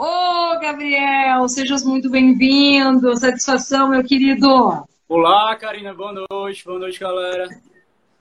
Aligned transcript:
Ô, 0.00 0.56
Gabriel, 0.60 1.48
sejas 1.48 1.82
muito 1.82 2.08
bem-vindo. 2.08 3.16
Satisfação, 3.16 3.88
meu 3.88 4.04
querido. 4.04 4.86
Olá, 5.08 5.56
Karina. 5.56 5.92
Boa 5.92 6.24
noite. 6.30 6.64
Boa 6.64 6.78
noite, 6.78 7.00
galera. 7.00 7.48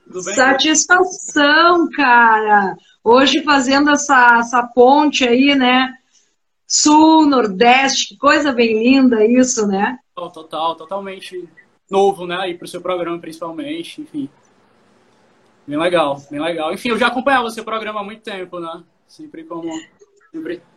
Tudo 0.04 0.24
bem? 0.24 0.34
Satisfação, 0.34 1.88
cara. 1.92 2.76
Hoje 3.04 3.44
fazendo 3.44 3.92
essa, 3.92 4.40
essa 4.40 4.64
ponte 4.64 5.24
aí, 5.24 5.54
né? 5.54 5.94
Sul, 6.66 7.28
Nordeste, 7.28 8.08
que 8.08 8.18
coisa 8.18 8.52
bem 8.52 8.84
linda 8.84 9.24
isso, 9.24 9.68
né? 9.68 10.00
Total, 10.16 10.74
totalmente 10.74 11.48
novo, 11.92 12.26
né? 12.26 12.38
Aí 12.38 12.58
pro 12.58 12.68
seu 12.68 12.82
programa, 12.82 13.20
principalmente, 13.20 14.02
enfim. 14.02 14.28
Bem 15.68 15.78
legal, 15.78 16.20
bem 16.32 16.42
legal. 16.42 16.74
Enfim, 16.74 16.90
eu 16.90 16.98
já 16.98 17.06
acompanhava 17.06 17.46
o 17.46 17.52
seu 17.52 17.64
programa 17.64 18.00
há 18.00 18.04
muito 18.04 18.24
tempo, 18.24 18.60
né? 18.60 18.84
Sempre 19.08 19.44
como 19.44 19.70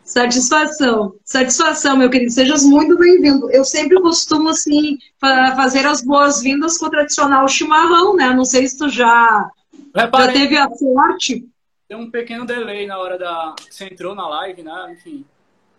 Satisfação, 0.05 1.15
satisfação, 1.25 1.97
meu 1.97 2.11
querido. 2.11 2.33
Sejas 2.33 2.65
muito 2.65 2.99
bem-vindo. 2.99 3.49
Eu 3.51 3.65
sempre 3.65 4.01
costumo, 4.01 4.49
assim, 4.49 4.99
fazer 5.19 5.87
as 5.87 6.03
boas-vindas 6.03 6.79
com 6.79 6.87
o 6.87 6.91
tradicional 6.91 7.47
chimarrão, 7.47 8.17
né? 8.17 8.35
Não 8.35 8.45
sei 8.45 8.67
se 8.67 8.77
tu 8.77 8.89
já, 8.89 9.49
Reparei, 9.95 10.27
já 10.27 10.33
teve 10.33 10.57
a 10.57 10.69
sorte. 10.71 11.49
Tem 11.89 11.97
um 11.97 12.11
pequeno 12.11 12.45
delay 12.45 12.87
na 12.87 12.99
hora 12.99 13.19
da. 13.19 13.55
Você 13.69 13.85
entrou 13.85 14.15
na 14.15 14.29
live, 14.29 14.63
né? 14.63 14.93
Enfim. 14.93 15.25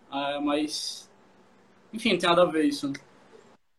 Ah, 0.10 0.40
mas. 0.42 1.10
Enfim, 1.94 2.14
não 2.14 2.20
tem 2.20 2.30
nada 2.30 2.44
a 2.44 2.46
ver 2.46 2.66
isso. 2.66 2.92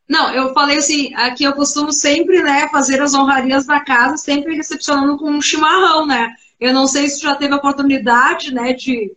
Não, 0.09 0.35
eu 0.35 0.53
falei 0.53 0.77
assim, 0.77 1.15
aqui 1.15 1.45
eu 1.45 1.55
costumo 1.55 1.91
sempre, 1.93 2.43
né, 2.43 2.69
fazer 2.69 3.01
as 3.01 3.15
honrarias 3.15 3.65
da 3.65 3.81
casa, 3.81 4.19
sempre 4.19 4.55
recepcionando 4.55 5.17
com 5.17 5.31
um 5.31 5.41
chimarrão, 5.41 6.07
né? 6.07 6.35
Eu 6.61 6.75
não 6.75 6.87
sei 6.87 7.09
se 7.09 7.19
tu 7.19 7.23
já 7.23 7.35
teve 7.35 7.55
a 7.55 7.57
oportunidade, 7.57 8.53
né, 8.53 8.75
de 8.75 9.11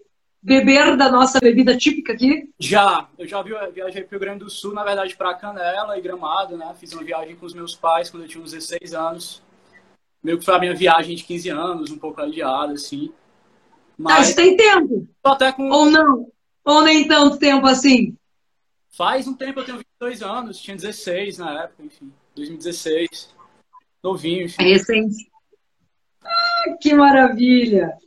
beber 0.46 0.96
da 0.96 1.10
nossa 1.10 1.40
bebida 1.40 1.76
típica 1.76 2.14
aqui? 2.14 2.48
Já, 2.60 3.10
eu 3.18 3.28
já 3.28 3.42
viajei 3.42 4.04
para 4.04 4.08
o 4.08 4.12
Rio 4.12 4.20
Grande 4.20 4.44
do 4.44 4.50
Sul, 4.50 4.74
na 4.74 4.84
verdade, 4.84 5.16
para 5.16 5.34
Canela 5.34 5.98
e 5.98 6.02
Gramado, 6.02 6.56
né? 6.56 6.72
Fiz 6.80 6.94
uma 6.94 7.04
viagem 7.04 7.36
com 7.36 7.48
os 7.48 7.54
meus 7.56 7.76
pais 7.76 8.12
quando 8.12 8.24
eu 8.24 8.30
tinha 8.30 8.44
uns 8.44 8.52
16 8.52 8.94
anos. 8.94 9.42
Meio 10.24 10.38
que 10.38 10.46
foi 10.46 10.54
a 10.54 10.60
minha 10.60 10.76
viagem 10.76 11.16
de 11.16 11.24
15 11.24 11.50
anos, 11.50 11.92
um 11.92 11.98
pouco 11.98 12.22
adiada, 12.22 12.74
assim. 12.74 13.12
Mas 13.98 14.18
ah, 14.18 14.22
isso 14.22 14.36
tem 14.36 14.56
tempo? 14.56 15.08
Até 15.24 15.52
com... 15.52 15.68
Ou 15.68 15.90
não? 15.90 16.32
Ou 16.64 16.84
nem 16.84 17.08
tanto 17.08 17.40
tempo 17.40 17.66
assim? 17.66 18.16
Faz 18.96 19.28
um 19.28 19.34
tempo, 19.34 19.60
eu 19.60 19.66
tenho 19.66 19.78
22 19.78 20.22
anos, 20.22 20.60
tinha 20.60 20.78
16 20.78 21.40
na 21.40 21.64
época, 21.64 21.84
enfim, 21.84 22.14
2016. 22.36 23.34
Novinho, 24.04 24.46
enfim. 24.46 24.62
É 24.62 24.74
recente. 24.74 25.32
Ah, 26.24 26.78
que 26.80 26.94
maravilha! 26.94 27.98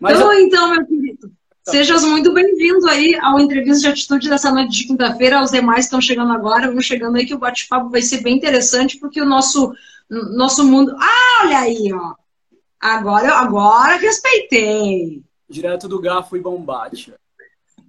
Mas 0.00 0.16
então, 0.16 0.32
eu... 0.32 0.46
então, 0.46 0.70
meu 0.70 0.86
querido, 0.86 1.32
Sejas 1.66 2.04
muito 2.04 2.30
bem-vindo 2.30 2.86
aí 2.86 3.14
ao 3.22 3.40
Entrevista 3.40 3.80
de 3.80 3.88
Atitude 3.88 4.28
dessa 4.28 4.52
noite 4.52 4.70
de 4.70 4.86
quinta-feira. 4.86 5.38
Aos 5.38 5.50
demais 5.50 5.78
que 5.78 5.84
estão 5.84 6.00
chegando 6.00 6.30
agora, 6.30 6.66
vamos 6.66 6.84
chegando 6.84 7.16
aí 7.16 7.24
que 7.24 7.32
o 7.32 7.38
bate-papo 7.38 7.88
vai 7.88 8.02
ser 8.02 8.22
bem 8.22 8.36
interessante, 8.36 8.98
porque 8.98 9.18
o 9.18 9.24
nosso, 9.24 9.72
nosso 10.10 10.62
mundo. 10.62 10.94
Ah, 11.00 11.42
olha 11.44 11.58
aí, 11.60 11.90
ó. 11.90 12.14
Agora, 12.78 13.32
agora 13.36 13.96
respeitei. 13.96 15.22
Direto 15.48 15.88
do 15.88 15.98
garfo 15.98 16.36
e 16.36 16.40
bombate. 16.40 17.14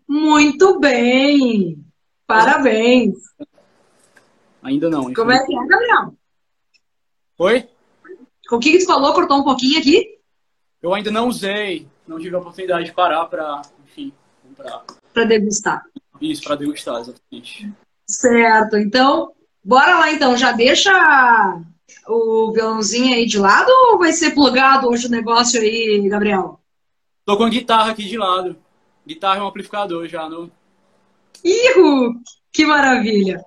Muito 0.07 0.79
bem. 0.79 1.77
Parabéns. 2.25 3.17
Ainda 4.63 4.89
não. 4.89 5.13
Como 5.13 5.31
é 5.33 5.45
que 5.45 5.53
é, 5.53 5.67
Gabriel? 5.67 6.13
Oi? 7.39 7.67
O 8.49 8.57
que, 8.57 8.71
que 8.71 8.79
tu 8.79 8.85
falou? 8.85 9.13
Cortou 9.13 9.37
um 9.37 9.43
pouquinho 9.43 9.79
aqui? 9.79 10.17
Eu 10.81 10.93
ainda 10.93 11.11
não 11.11 11.27
usei 11.27 11.85
não 12.07 12.19
tive 12.19 12.35
a 12.35 12.39
oportunidade 12.39 12.85
de 12.85 12.93
parar 12.93 13.25
para. 13.25 13.61
Para 15.13 15.25
degustar. 15.25 15.83
Isso, 16.21 16.43
para 16.43 16.55
degustar, 16.55 17.01
exatamente. 17.01 17.71
Certo, 18.07 18.77
então, 18.77 19.31
bora 19.63 19.99
lá 19.99 20.11
então. 20.11 20.37
Já 20.37 20.51
deixa 20.51 20.91
o 22.07 22.51
violãozinho 22.51 23.15
aí 23.15 23.25
de 23.25 23.37
lado 23.37 23.69
ou 23.69 23.97
vai 23.97 24.11
ser 24.13 24.31
plugado 24.31 24.87
hoje 24.87 25.07
o 25.07 25.11
negócio 25.11 25.59
aí, 25.59 26.07
Gabriel? 26.07 26.59
Tô 27.25 27.37
com 27.37 27.43
a 27.43 27.49
guitarra 27.49 27.91
aqui 27.91 28.03
de 28.03 28.17
lado. 28.17 28.55
Guitarra 29.05 29.39
é 29.39 29.43
um 29.43 29.47
amplificador 29.47 30.07
já, 30.07 30.29
no. 30.29 30.51
Ihu! 31.43 32.15
Que 32.51 32.65
maravilha! 32.65 33.43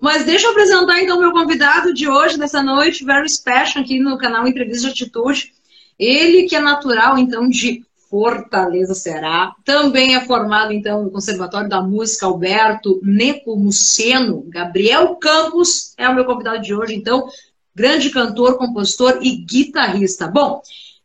Mas 0.00 0.24
deixa 0.24 0.46
eu 0.46 0.52
apresentar 0.52 1.00
então 1.00 1.20
meu 1.20 1.32
convidado 1.32 1.92
de 1.92 2.08
hoje, 2.08 2.38
dessa 2.38 2.62
noite, 2.62 3.04
very 3.04 3.28
special 3.28 3.82
aqui 3.82 3.98
no 3.98 4.16
canal 4.16 4.46
Entrevista 4.46 4.88
de 4.88 5.04
Atitude. 5.04 5.52
Ele 5.98 6.48
que 6.48 6.56
é 6.56 6.60
natural, 6.60 7.18
então, 7.18 7.48
de 7.48 7.84
Fortaleza, 8.10 8.92
Ceará. 8.92 9.54
Também 9.64 10.16
é 10.16 10.20
formado, 10.22 10.72
então, 10.72 11.04
no 11.04 11.10
Conservatório 11.12 11.68
da 11.68 11.80
Música 11.80 12.26
Alberto 12.26 13.00
Nepomuceno. 13.04 14.44
Gabriel 14.48 15.14
Campos 15.14 15.94
é 15.96 16.08
o 16.08 16.14
meu 16.14 16.24
convidado 16.24 16.60
de 16.60 16.74
hoje, 16.74 16.96
então, 16.96 17.28
grande 17.72 18.10
cantor, 18.10 18.58
compositor 18.58 19.20
e 19.22 19.36
guitarrista. 19.36 20.26
Bom, 20.26 20.60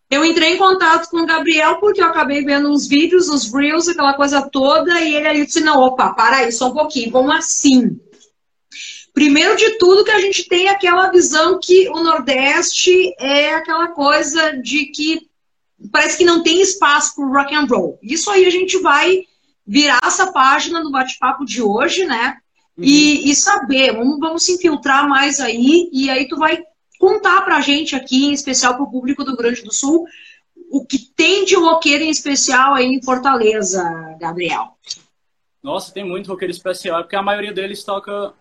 eu 0.10 0.26
entrei 0.26 0.56
em 0.56 0.58
contato 0.58 1.10
com 1.10 1.18
o 1.18 1.26
Gabriel 1.28 1.80
porque 1.80 2.02
eu 2.02 2.08
acabei 2.08 2.44
vendo 2.44 2.72
uns 2.72 2.88
vídeos, 2.88 3.30
uns 3.30 3.54
reels, 3.54 3.88
aquela 3.88 4.14
coisa 4.14 4.50
toda, 4.50 5.00
e 5.00 5.16
ele 5.16 5.28
ali 5.28 5.46
disse, 5.46 5.62
não, 5.62 5.80
opa, 5.80 6.12
para 6.14 6.38
aí 6.38 6.52
só 6.52 6.70
um 6.70 6.74
pouquinho, 6.74 7.12
vamos 7.12 7.36
assim. 7.36 8.00
Primeiro 9.14 9.56
de 9.56 9.78
tudo 9.78 10.04
que 10.04 10.12
a 10.12 10.20
gente 10.20 10.48
tem 10.48 10.70
aquela 10.70 11.10
visão 11.12 11.60
que 11.62 11.88
o 11.90 12.04
Nordeste 12.04 13.14
é 13.20 13.54
aquela 13.54 13.90
coisa 13.90 14.58
de 14.58 14.88
que 14.88 15.30
parece 15.92 16.18
que 16.18 16.26
não 16.26 16.44
tem 16.44 16.62
espaço 16.62 17.16
para 17.16 17.26
rock 17.26 17.56
and 17.56 17.66
roll. 17.66 18.00
Isso 18.02 18.30
aí 18.30 18.46
a 18.46 18.50
gente 18.50 18.78
vai 18.80 19.24
virar 19.66 20.00
essa 20.04 20.32
página 20.32 20.84
no 20.84 20.92
bate-papo 20.92 21.46
de 21.46 21.62
hoje, 21.62 22.06
né? 22.06 22.38
Uhum. 22.78 22.84
E, 22.84 23.32
e, 23.32 23.36
saber, 23.36 23.94
vamos, 23.94 24.20
vamos 24.20 24.44
se 24.44 24.54
infiltrar 24.54 25.08
mais 25.08 25.40
aí, 25.40 25.90
e 25.92 26.10
aí 26.10 26.28
tu 26.28 26.38
vai 26.38 26.62
contar 27.00 27.42
pra 27.42 27.62
gente 27.62 27.96
aqui, 27.96 28.26
em 28.26 28.34
especial 28.34 28.76
pro 28.76 28.90
público 28.90 29.24
do 29.24 29.32
Rio 29.32 29.38
Grande 29.38 29.64
do 29.64 29.74
Sul, 29.74 30.06
o 30.70 30.86
que 30.86 30.98
tem 30.98 31.46
de 31.46 31.56
roqueiro 31.56 32.04
em 32.04 32.10
especial 32.10 32.74
aí 32.74 32.86
em 32.86 33.02
Fortaleza, 33.02 33.84
Gabriel. 34.20 34.78
Nossa, 35.64 35.92
tem 35.92 36.04
muito 36.04 36.28
roqueiro 36.28 36.52
especial, 36.52 37.02
porque 37.02 37.16
a 37.16 37.24
maioria 37.24 37.54
deles 37.54 37.84
toca, 37.84 38.34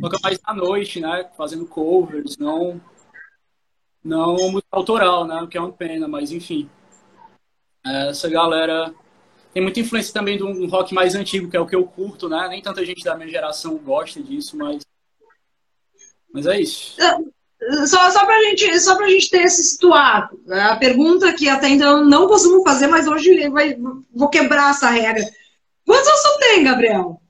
toca 0.00 0.18
mais 0.22 0.38
à 0.44 0.54
noite, 0.54 1.00
né? 1.00 1.28
Fazendo 1.36 1.66
covers, 1.66 2.36
não 2.38 2.80
não 4.04 4.34
música 4.50 4.68
autoral, 4.72 5.26
né? 5.26 5.42
O 5.42 5.48
que 5.48 5.56
é 5.56 5.60
uma 5.60 5.72
pena, 5.72 6.08
mas 6.08 6.32
enfim. 6.32 6.68
Essa 7.84 8.28
galera 8.28 8.94
tem 9.52 9.62
muita 9.62 9.80
influência 9.80 10.14
também 10.14 10.36
de 10.36 10.42
um 10.42 10.68
rock 10.68 10.94
mais 10.94 11.14
antigo, 11.14 11.50
que 11.50 11.56
é 11.56 11.60
o 11.60 11.66
que 11.66 11.76
eu 11.76 11.84
curto, 11.84 12.28
né? 12.28 12.48
Nem 12.48 12.62
tanta 12.62 12.84
gente 12.84 13.04
da 13.04 13.16
minha 13.16 13.28
geração 13.28 13.76
gosta 13.76 14.22
disso, 14.22 14.56
mas. 14.56 14.82
Mas 16.32 16.46
é 16.46 16.60
isso. 16.60 17.00
É, 17.00 17.86
só, 17.86 18.10
só, 18.10 18.24
pra 18.24 18.42
gente, 18.44 18.80
só 18.80 18.96
pra 18.96 19.08
gente 19.08 19.30
ter 19.30 19.48
se 19.50 19.62
situado. 19.62 20.40
A 20.50 20.76
pergunta 20.76 21.32
que 21.34 21.48
até 21.48 21.68
então 21.68 22.04
não 22.04 22.26
costumo 22.26 22.64
fazer, 22.64 22.86
mas 22.86 23.06
hoje 23.06 23.48
vai, 23.50 23.76
vou 24.12 24.28
quebrar 24.28 24.70
essa 24.70 24.88
regra. 24.88 25.22
Quantos 25.86 26.08
anos 26.08 26.20
você 26.22 26.38
tem, 26.38 26.64
Gabriel? 26.64 27.20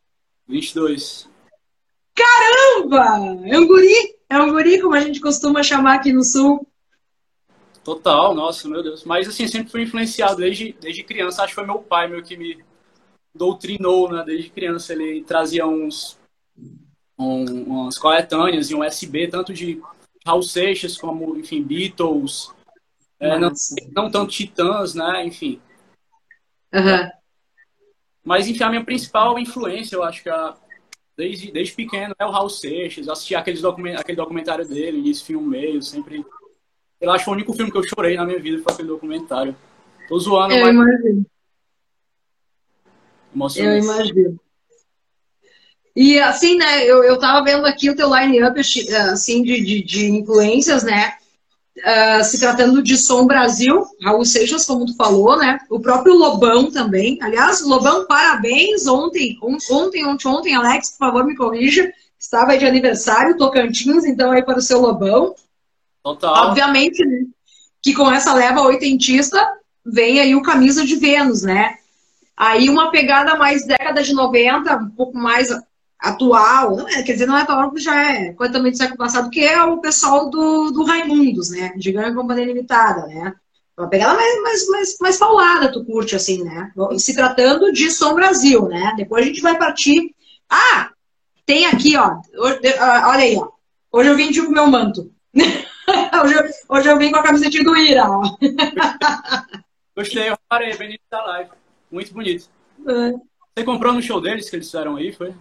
22. 0.46 1.28
Caramba! 2.14 3.48
É 3.48 3.58
um 3.58 3.66
guri? 3.66 4.16
É 4.32 4.40
um 4.40 4.50
guri, 4.50 4.80
como 4.80 4.94
a 4.94 5.00
gente 5.00 5.20
costuma 5.20 5.62
chamar 5.62 5.96
aqui 5.96 6.10
no 6.10 6.24
Sul. 6.24 6.66
Total, 7.84 8.34
nossa, 8.34 8.66
meu 8.66 8.82
Deus. 8.82 9.04
Mas 9.04 9.28
assim, 9.28 9.46
sempre 9.46 9.70
fui 9.70 9.82
influenciado 9.82 10.36
desde, 10.36 10.72
desde 10.80 11.04
criança. 11.04 11.42
Acho 11.42 11.50
que 11.50 11.54
foi 11.56 11.66
meu 11.66 11.80
pai 11.80 12.08
meu 12.08 12.22
que 12.22 12.34
me 12.34 12.64
doutrinou, 13.34 14.10
né? 14.10 14.22
Desde 14.24 14.48
criança 14.48 14.94
ele 14.94 15.22
trazia 15.22 15.66
uns 15.66 16.18
um, 17.18 17.44
umas 17.64 17.98
coletâneas 17.98 18.70
e 18.70 18.74
um 18.74 18.82
SB, 18.82 19.28
tanto 19.28 19.52
de 19.52 19.82
Raul 20.24 20.42
Seixas 20.42 20.96
como, 20.96 21.36
enfim, 21.36 21.62
Beatles. 21.62 22.50
É, 23.20 23.38
não, 23.38 23.52
não 23.94 24.10
tanto 24.10 24.32
Titãs, 24.32 24.94
né? 24.94 25.26
Enfim. 25.26 25.60
Uhum. 26.72 27.10
Mas, 28.24 28.48
enfim, 28.48 28.64
a 28.64 28.70
minha 28.70 28.84
principal 28.84 29.38
influência, 29.38 29.94
eu 29.94 30.02
acho 30.02 30.22
que 30.22 30.30
a, 30.30 30.56
desde, 31.16 31.50
desde 31.50 31.74
pequeno 31.74 32.14
é 32.18 32.24
o 32.24 32.30
Raul 32.30 32.48
Seixas. 32.48 33.08
Assisti 33.08 33.34
aqueles 33.34 33.60
document, 33.60 33.96
aquele 33.96 34.16
documentário 34.16 34.66
dele, 34.66 34.98
início, 34.98 35.24
filme, 35.24 35.46
meio, 35.46 35.82
sempre. 35.82 36.24
Eu 37.00 37.10
acho 37.10 37.24
que 37.24 37.30
o 37.30 37.34
único 37.34 37.52
filme 37.52 37.70
que 37.70 37.78
eu 37.78 37.86
chorei 37.86 38.16
na 38.16 38.24
minha 38.24 38.38
vida 38.38 38.62
foi 38.62 38.72
aquele 38.72 38.88
documentário. 38.88 39.56
Tô 40.08 40.18
zoando, 40.18 40.54
eu 40.54 40.72
mas. 40.72 41.24
Imagino. 43.34 43.68
Eu 43.68 43.78
imagino. 43.78 44.40
E 45.94 46.18
assim, 46.18 46.56
né, 46.56 46.84
eu, 46.84 47.04
eu 47.04 47.18
tava 47.18 47.44
vendo 47.44 47.66
aqui 47.66 47.90
o 47.90 47.96
teu 47.96 48.14
line-up, 48.14 48.58
assim, 48.58 49.42
de, 49.42 49.62
de, 49.62 49.82
de 49.82 50.10
influências, 50.10 50.82
né? 50.82 51.18
Uh, 51.78 52.22
se 52.22 52.38
tratando 52.38 52.82
de 52.82 52.98
Som 52.98 53.26
Brasil, 53.26 53.82
Raul 54.02 54.26
Seixas, 54.26 54.66
como 54.66 54.84
tu 54.84 54.94
falou, 54.94 55.38
né? 55.38 55.58
O 55.70 55.80
próprio 55.80 56.14
Lobão 56.14 56.70
também. 56.70 57.18
Aliás, 57.22 57.62
Lobão, 57.62 58.06
parabéns 58.06 58.86
ontem, 58.86 59.38
ontem, 59.42 60.04
ontem, 60.04 60.28
ontem, 60.28 60.54
Alex, 60.54 60.90
por 60.90 60.98
favor, 60.98 61.24
me 61.24 61.34
corrija. 61.34 61.90
Estava 62.18 62.58
de 62.58 62.66
aniversário, 62.66 63.38
Tocantins, 63.38 64.04
então 64.04 64.30
aí 64.30 64.42
para 64.42 64.58
o 64.58 64.62
seu 64.62 64.80
Lobão. 64.80 65.34
Total. 66.02 66.48
Obviamente, 66.48 67.04
né? 67.04 67.24
Que 67.82 67.94
com 67.94 68.12
essa 68.12 68.34
leva 68.34 68.60
oitentista 68.60 69.44
vem 69.84 70.20
aí 70.20 70.34
o 70.34 70.42
Camisa 70.42 70.84
de 70.84 70.96
Vênus, 70.96 71.42
né? 71.42 71.76
Aí 72.36 72.68
uma 72.68 72.90
pegada 72.90 73.34
mais 73.36 73.66
década 73.66 74.02
de 74.02 74.12
90, 74.12 74.76
um 74.76 74.90
pouco 74.90 75.16
mais 75.16 75.48
atual, 76.02 76.76
não 76.76 76.88
é, 76.88 77.02
quer 77.02 77.12
dizer, 77.12 77.26
não 77.26 77.36
é 77.36 77.42
atual, 77.42 77.70
porque 77.70 77.80
já 77.80 78.12
é 78.12 78.32
coisa 78.32 78.52
também 78.52 78.72
do 78.72 78.76
século 78.76 78.98
passado, 78.98 79.30
que 79.30 79.40
é 79.40 79.62
o 79.62 79.80
pessoal 79.80 80.28
do, 80.28 80.72
do 80.72 80.84
Raimundos, 80.84 81.50
né? 81.50 81.72
Gigante 81.76 82.16
Companhia 82.16 82.46
Limitada, 82.46 83.06
né? 83.06 83.32
Uma 83.78 83.88
pegada 83.88 84.14
mais, 84.14 84.42
mais, 84.42 84.68
mais, 84.68 84.96
mais 85.00 85.16
paulada, 85.16 85.72
tu 85.72 85.84
curte, 85.84 86.16
assim, 86.16 86.42
né? 86.42 86.72
Se 86.98 87.14
tratando 87.14 87.72
de 87.72 87.90
Som 87.90 88.14
Brasil, 88.14 88.66
né? 88.68 88.92
Depois 88.96 89.24
a 89.24 89.28
gente 89.28 89.40
vai 89.40 89.56
partir. 89.56 90.14
Ah! 90.50 90.90
Tem 91.46 91.66
aqui, 91.66 91.96
ó. 91.96 92.16
Olha 92.38 93.14
aí, 93.14 93.36
ó. 93.36 93.48
Hoje 93.92 94.10
eu 94.10 94.16
vim 94.16 94.30
de 94.30 94.42
meu 94.42 94.66
manto. 94.66 95.10
hoje, 95.34 96.34
eu, 96.34 96.76
hoje 96.76 96.88
eu 96.88 96.98
vim 96.98 97.10
com 97.10 97.18
a 97.18 97.22
camiseta 97.22 97.62
do 97.62 97.76
Ira, 97.76 98.04
ó. 98.08 98.22
Gostei, 99.96 100.30
eu 100.30 100.38
parei, 100.48 100.76
bem 100.76 100.98
da 101.10 101.24
live. 101.24 101.50
Muito 101.90 102.12
bonito. 102.12 102.48
É. 102.86 103.12
Você 103.54 103.64
comprou 103.64 103.92
no 103.92 104.02
show 104.02 104.20
deles 104.20 104.48
que 104.48 104.56
eles 104.56 104.66
fizeram 104.66 104.96
aí, 104.96 105.12
foi? 105.12 105.34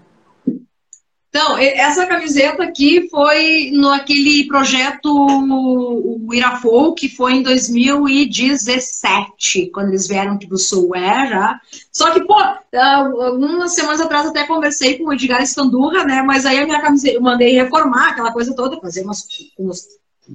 Então, 1.33 1.57
essa 1.57 2.05
camiseta 2.05 2.61
aqui 2.61 3.07
foi 3.09 3.71
no 3.71 3.89
aquele 3.89 4.45
projeto 4.47 5.07
o 5.09 6.33
Irafou, 6.33 6.93
que 6.93 7.07
foi 7.07 7.35
em 7.35 7.41
2017, 7.41 9.71
quando 9.73 9.87
eles 9.87 10.09
vieram 10.09 10.33
aqui 10.33 10.45
do 10.45 10.57
Sul, 10.57 10.93
é, 10.93 11.29
já. 11.29 11.57
Só 11.89 12.11
que, 12.11 12.19
pô, 12.25 12.35
algumas 12.37 13.73
semanas 13.73 14.01
atrás 14.01 14.27
até 14.27 14.45
conversei 14.45 14.97
com 14.97 15.05
o 15.05 15.13
Edgar 15.13 15.41
Escandurra, 15.41 16.03
né, 16.03 16.21
mas 16.21 16.45
aí 16.45 16.59
a 16.59 16.65
minha 16.65 16.81
camiseta, 16.81 17.15
eu 17.15 17.21
mandei 17.21 17.53
reformar 17.53 18.09
aquela 18.09 18.33
coisa 18.33 18.53
toda, 18.53 18.81
fazer 18.81 19.03
umas, 19.03 19.25
umas 19.57 19.87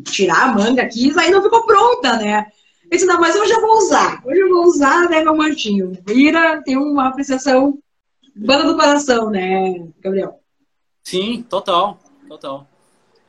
tirar 0.06 0.44
a 0.44 0.54
manga 0.54 0.80
aqui, 0.80 1.12
aí 1.18 1.30
não 1.30 1.42
ficou 1.42 1.66
pronta, 1.66 2.16
né. 2.16 2.46
Eu 2.84 2.90
disse, 2.90 3.04
não, 3.04 3.20
mas 3.20 3.36
hoje 3.36 3.52
eu 3.52 3.60
vou 3.60 3.76
usar, 3.76 4.22
hoje 4.24 4.40
eu 4.40 4.48
vou 4.48 4.64
usar, 4.64 5.10
né, 5.10 5.22
meu 5.22 5.36
mantinho. 5.36 5.92
Ira 6.08 6.62
tem 6.62 6.78
uma 6.78 7.08
apreciação 7.08 7.78
banda 8.34 8.64
do 8.64 8.76
coração, 8.76 9.28
né, 9.28 9.74
Gabriel? 10.02 10.40
Sim, 11.06 11.40
total, 11.48 12.00
total. 12.26 12.66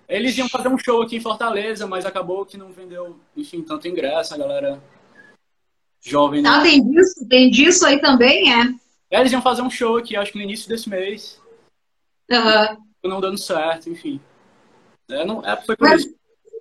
Eles 0.09 0.35
iam 0.35 0.50
fazer 0.50 0.68
um 0.68 0.79
show 0.79 1.00
aqui 1.00 1.18
em 1.18 1.21
Fortaleza, 1.21 1.85
mas 1.85 2.07
acabou 2.07 2.44
que 2.44 2.57
não 2.57 2.71
vendeu, 2.71 3.19
enfim, 3.35 3.62
tanto 3.62 3.88
ingresso, 3.88 4.33
a 4.33 4.38
galera 4.38 4.81
jovem. 6.01 6.41
Né? 6.41 6.50
Ah, 6.50 6.63
tem 6.63 6.83
disso? 6.83 7.27
Tem 7.29 7.51
disso 7.51 7.85
aí 7.85 8.01
também, 8.01 8.51
é? 8.51 8.63
é? 9.12 9.19
Eles 9.19 9.31
iam 9.31 9.44
fazer 9.44 9.62
um 9.62 9.69
show 9.69 9.95
aqui, 9.95 10.15
acho 10.15 10.31
que 10.31 10.39
no 10.39 10.44
início 10.44 10.68
desse 10.68 10.89
mês. 10.89 11.39
Uhum. 12.31 12.77
Não 13.03 13.21
dando 13.21 13.38
certo, 13.38 13.91
enfim. 13.91 14.19
É, 15.07 15.24
não, 15.24 15.45
é, 15.45 15.56
foi 15.57 15.77
por 15.77 15.88
mas... 15.88 16.01
isso. 16.01 16.15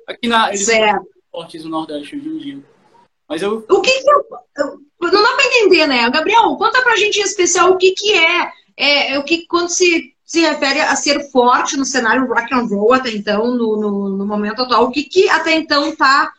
Aqui 0.07 0.29
na, 0.29 0.49
eles 0.49 0.67
certo. 0.67 1.09
fortes 1.33 1.65
no 1.65 1.71
Nordeste 1.71 2.15
hoje 2.15 2.29
em 2.29 2.37
dia. 2.37 2.65
Mas 3.27 3.41
eu... 3.41 3.65
O 3.71 3.81
que 3.81 3.91
que 3.91 4.11
eu... 4.11 4.81
Não 5.01 5.23
dá 5.23 5.35
pra 5.35 5.47
entender, 5.47 5.87
né? 5.87 6.11
Gabriel, 6.11 6.57
conta 6.57 6.83
pra 6.83 6.97
gente 6.97 7.21
em 7.21 7.23
especial 7.23 7.71
o 7.71 7.79
que 7.79 7.93
que 7.93 8.13
é, 8.13 8.53
é 8.77 9.19
o 9.19 9.25
que 9.25 9.47
quando 9.47 9.71
se 9.71 10.15
se 10.27 10.41
refere 10.41 10.81
a 10.81 10.97
ser 10.97 11.31
forte 11.31 11.77
no 11.77 11.85
cenário 11.85 12.27
rock 12.27 12.53
and 12.53 12.67
roll 12.67 12.93
até 12.93 13.11
então, 13.11 13.55
no, 13.55 13.81
no, 13.81 14.09
no 14.09 14.27
momento 14.27 14.61
atual. 14.61 14.87
O 14.87 14.91
que, 14.91 15.05
que 15.05 15.29
até 15.31 15.55
então 15.55 15.95
tá 15.95 16.33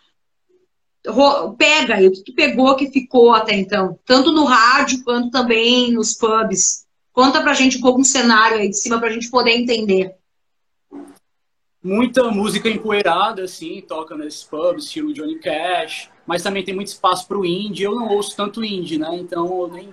pega 1.58 1.96
aí, 1.96 2.08
o 2.10 2.12
que, 2.12 2.22
que, 2.22 2.34
pegou 2.34 2.76
que 2.76 2.92
ficou 2.92 3.34
até 3.34 3.56
então, 3.56 3.98
tanto 4.06 4.30
no 4.30 4.44
rádio 4.44 5.02
quanto 5.06 5.32
também 5.32 5.90
nos 5.94 6.14
pubs. 6.14 6.86
Conta 7.14 7.42
pra 7.42 7.54
gente 7.54 7.78
um 7.78 7.82
pouco 7.82 8.02
um 8.02 8.04
cenário 8.04 8.58
aí 8.58 8.68
de 8.68 8.76
cima 8.76 9.00
pra 9.00 9.10
gente 9.10 9.32
poder 9.32 9.52
entender. 9.52 10.14
Muita 11.82 12.30
música 12.30 12.68
empoeirada, 12.68 13.44
assim, 13.44 13.82
toca 13.88 14.18
nesses 14.18 14.44
pubs, 14.44 14.84
estilo 14.84 15.14
Johnny 15.14 15.40
Cash, 15.40 16.10
mas 16.26 16.44
também 16.44 16.66
tem 16.66 16.76
muito 16.76 16.90
espaço 16.90 17.26
pro 17.26 17.46
indie. 17.46 17.84
Eu 17.84 17.96
não 17.96 18.10
ouço 18.10 18.36
tanto 18.36 18.66
indie, 18.66 18.98
né? 18.98 19.16
Então 19.16 19.62
eu 19.62 19.68
nem, 19.70 19.90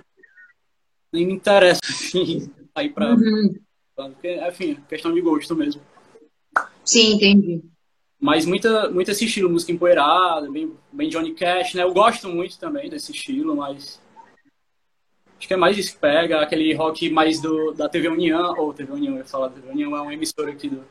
nem 1.13 1.25
me 1.27 1.33
interessa, 1.33 1.79
assim, 1.87 2.51
sair 2.75 2.89
pra. 2.89 3.13
Uhum 3.13 3.64
porque, 3.95 4.39
enfim, 4.47 4.77
questão 4.89 5.13
de 5.13 5.21
gosto 5.21 5.55
mesmo. 5.55 5.81
Sim, 6.83 7.13
entendi. 7.13 7.63
Mas 8.19 8.45
muita, 8.45 8.89
muito 8.89 9.11
esse 9.11 9.25
estilo, 9.25 9.49
música 9.49 9.71
empoeirada, 9.71 10.49
bem, 10.49 10.73
bem 10.91 11.09
Johnny 11.09 11.33
Cash, 11.33 11.73
né? 11.73 11.83
Eu 11.83 11.93
gosto 11.93 12.27
muito 12.27 12.57
também 12.57 12.89
desse 12.89 13.11
estilo, 13.11 13.55
mas 13.55 14.01
acho 15.37 15.47
que 15.47 15.53
é 15.53 15.57
mais 15.57 15.77
isso 15.77 15.93
que 15.93 15.99
pega, 15.99 16.41
aquele 16.41 16.73
rock 16.73 17.09
mais 17.09 17.41
do, 17.41 17.71
da 17.73 17.87
TV 17.87 18.07
União, 18.07 18.57
ou 18.57 18.73
TV 18.73 18.91
União, 18.93 19.13
eu 19.13 19.19
ia 19.19 19.25
falar, 19.25 19.49
TV 19.49 19.69
União 19.69 19.95
é 19.95 20.01
uma 20.01 20.13
emissora 20.13 20.51
aqui 20.51 20.69
do, 20.69 20.83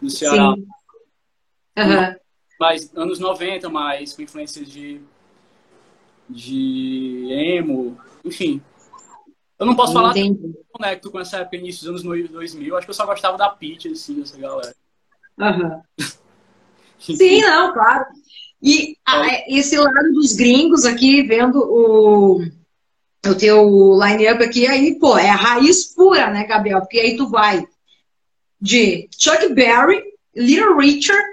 do 0.00 0.10
Ceará. 0.10 0.54
Sim. 0.56 0.66
Uhum. 1.78 2.16
Mais 2.60 2.94
anos 2.94 3.18
90, 3.18 3.68
mais 3.68 4.12
com 4.12 4.22
influências 4.22 4.70
de, 4.70 5.00
de 6.28 7.28
emo, 7.30 7.98
enfim, 8.24 8.60
eu 9.62 9.66
não 9.66 9.76
posso 9.76 9.92
falar 9.92 10.12
que 10.12 10.36
conecto 10.72 11.08
com 11.08 11.20
essa 11.20 11.38
época, 11.38 11.56
início 11.56 11.92
dos 11.92 12.04
anos 12.04 12.28
2000. 12.30 12.76
Acho 12.76 12.86
que 12.86 12.90
eu 12.90 12.94
só 12.94 13.06
gostava 13.06 13.38
da 13.38 13.48
Peach, 13.48 13.88
assim, 13.88 14.20
dessa 14.20 14.36
galera. 14.36 14.74
Uhum. 15.38 15.80
Sim, 16.98 17.40
não, 17.42 17.72
claro. 17.72 18.06
E 18.60 18.96
a, 19.06 19.48
esse 19.48 19.76
lado 19.76 20.12
dos 20.12 20.32
gringos 20.32 20.84
aqui, 20.84 21.22
vendo 21.22 21.58
o, 21.58 22.42
o 23.24 23.34
teu 23.36 23.98
line-up 24.00 24.42
aqui, 24.42 24.66
aí, 24.66 24.98
pô, 24.98 25.16
é 25.16 25.30
a 25.30 25.36
raiz 25.36 25.94
pura, 25.94 26.28
né, 26.30 26.44
Gabriel? 26.44 26.80
Porque 26.80 26.98
aí 26.98 27.16
tu 27.16 27.28
vai 27.28 27.64
de 28.60 29.08
Chuck 29.16 29.48
Berry, 29.54 30.02
Little 30.34 30.76
Richard, 30.76 31.24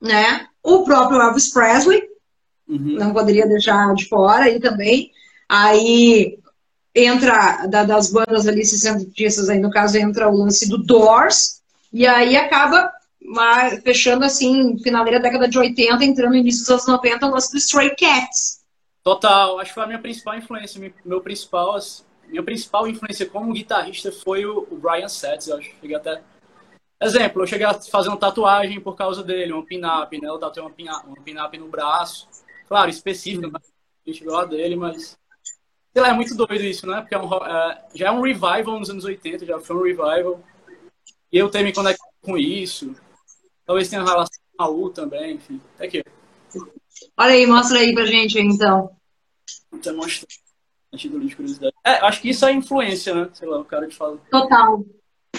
né? 0.00 0.46
O 0.62 0.84
próprio 0.84 1.20
Elvis 1.20 1.48
Presley, 1.48 2.02
uhum. 2.68 2.98
não 2.98 3.14
poderia 3.14 3.46
deixar 3.46 3.94
de 3.94 4.06
fora 4.06 4.44
aí 4.44 4.60
também. 4.60 5.10
Aí 5.48 6.38
entra 6.94 7.66
da, 7.66 7.84
das 7.84 8.10
bandas 8.10 8.46
ali 8.46 8.64
sessentistas 8.64 9.48
aí 9.48 9.58
no 9.58 9.70
caso 9.70 9.96
entra 9.96 10.28
o 10.28 10.36
lance 10.36 10.68
do 10.68 10.78
Doors 10.78 11.60
e 11.92 12.06
aí 12.06 12.36
acaba 12.36 12.92
fechando 13.84 14.24
assim 14.24 14.76
finaleira 14.78 15.20
da 15.20 15.28
década 15.28 15.48
de 15.48 15.58
80 15.58 16.04
entrando 16.04 16.30
no 16.30 16.36
início 16.36 16.62
dos 16.62 16.70
anos 16.70 16.86
90 16.86 17.26
o 17.26 17.30
lance 17.30 17.52
do 17.52 17.58
Stray 17.58 17.94
Cats. 17.94 18.60
Total 19.04 19.58
acho 19.58 19.70
que 19.70 19.74
foi 19.74 19.84
a 19.84 19.86
minha 19.86 19.98
principal 19.98 20.36
influência 20.36 20.92
meu 21.04 21.20
principal 21.20 21.78
minha 22.26 22.42
principal 22.42 22.88
influência 22.88 23.26
como 23.26 23.52
guitarrista 23.52 24.10
foi 24.10 24.44
o, 24.44 24.66
o 24.70 24.76
Brian 24.76 25.08
Setz 25.08 25.48
eu 25.48 25.58
acho 25.58 25.70
cheguei 25.80 25.96
até 25.96 26.20
exemplo 27.00 27.42
eu 27.42 27.46
cheguei 27.46 27.66
a 27.66 27.74
fazer 27.74 28.08
uma 28.08 28.18
tatuagem 28.18 28.80
por 28.80 28.96
causa 28.96 29.22
dele 29.22 29.52
uma 29.52 29.64
pin-up 29.64 30.20
né 30.20 30.28
eu 30.28 30.38
tatuei 30.38 30.64
uma 30.64 30.72
pin-up 30.72 31.06
uma 31.06 31.48
pin 31.48 31.58
no 31.58 31.68
braço 31.68 32.28
claro 32.66 32.90
específica 32.90 33.48
mas 33.50 33.62
a 33.62 34.10
gente 34.10 34.24
lá 34.24 34.44
dele 34.44 34.74
mas 34.76 35.19
Sei 35.92 36.02
lá, 36.02 36.08
é 36.08 36.12
muito 36.12 36.34
doido 36.34 36.62
isso, 36.62 36.86
né? 36.86 37.00
Porque 37.00 37.14
é 37.14 37.18
um, 37.18 37.34
é, 37.34 37.84
já 37.94 38.08
é 38.08 38.10
um 38.10 38.20
revival 38.20 38.78
nos 38.78 38.90
anos 38.90 39.04
80, 39.04 39.44
já 39.44 39.58
foi 39.58 39.76
um 39.76 39.82
revival. 39.82 40.40
E 41.32 41.38
eu 41.38 41.48
tenho 41.48 41.64
me 41.64 41.72
conectado 41.72 42.08
com 42.22 42.38
isso. 42.38 42.94
Talvez 43.66 43.88
tenha 43.88 44.04
relação 44.04 44.40
com 44.56 44.62
a 44.62 44.68
U 44.68 44.90
também, 44.90 45.34
enfim. 45.34 45.60
Até 45.74 45.86
aqui. 45.86 46.04
Olha 47.16 47.32
aí, 47.32 47.46
mostra 47.46 47.78
aí 47.78 47.92
pra 47.92 48.06
gente, 48.06 48.38
então. 48.38 48.96
Então, 49.72 49.96
mostra. 49.96 50.26
de 50.92 51.36
curiosidade. 51.36 51.74
É, 51.84 51.92
acho 52.06 52.20
que 52.20 52.30
isso 52.30 52.44
é 52.44 52.52
influência, 52.52 53.14
né? 53.14 53.30
Sei 53.32 53.48
lá, 53.48 53.58
o 53.58 53.64
cara 53.64 53.86
que 53.86 53.94
fala. 53.94 54.18
Total. 54.30 54.84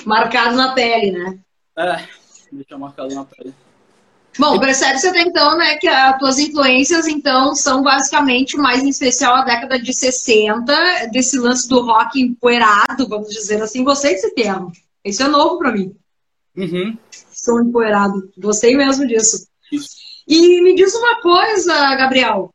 Marcado 0.05 0.55
na 0.55 0.74
pele, 0.74 1.12
né? 1.12 1.39
É, 1.77 2.08
deixa 2.51 2.77
marcado 2.77 3.13
na 3.13 3.25
pele. 3.25 3.53
Bom, 4.39 4.59
percebe-se 4.59 5.07
até 5.07 5.21
então, 5.21 5.57
né, 5.57 5.75
que 5.75 5.88
as 5.88 6.17
tuas 6.17 6.39
influências, 6.39 7.07
então, 7.07 7.53
são 7.53 7.83
basicamente, 7.83 8.55
mais 8.57 8.81
em 8.81 8.89
especial, 8.89 9.35
a 9.35 9.43
década 9.43 9.79
de 9.79 9.93
60, 9.93 11.07
desse 11.11 11.38
lance 11.38 11.67
do 11.67 11.81
rock 11.81 12.21
empoeirado, 12.21 13.07
vamos 13.07 13.29
dizer 13.29 13.61
assim. 13.61 13.83
Gostei 13.83 14.13
desse 14.13 14.33
termo. 14.33 14.71
Esse 15.03 15.21
é 15.23 15.27
novo 15.27 15.57
para 15.57 15.73
mim. 15.73 15.93
Uhum. 16.55 16.97
Som 17.31 17.59
empoeirado. 17.59 18.31
Gostei 18.38 18.75
mesmo 18.75 19.05
disso. 19.05 19.45
Isso. 19.71 20.01
E 20.27 20.61
me 20.61 20.75
diz 20.75 20.93
uma 20.95 21.21
coisa, 21.21 21.95
Gabriel. 21.95 22.53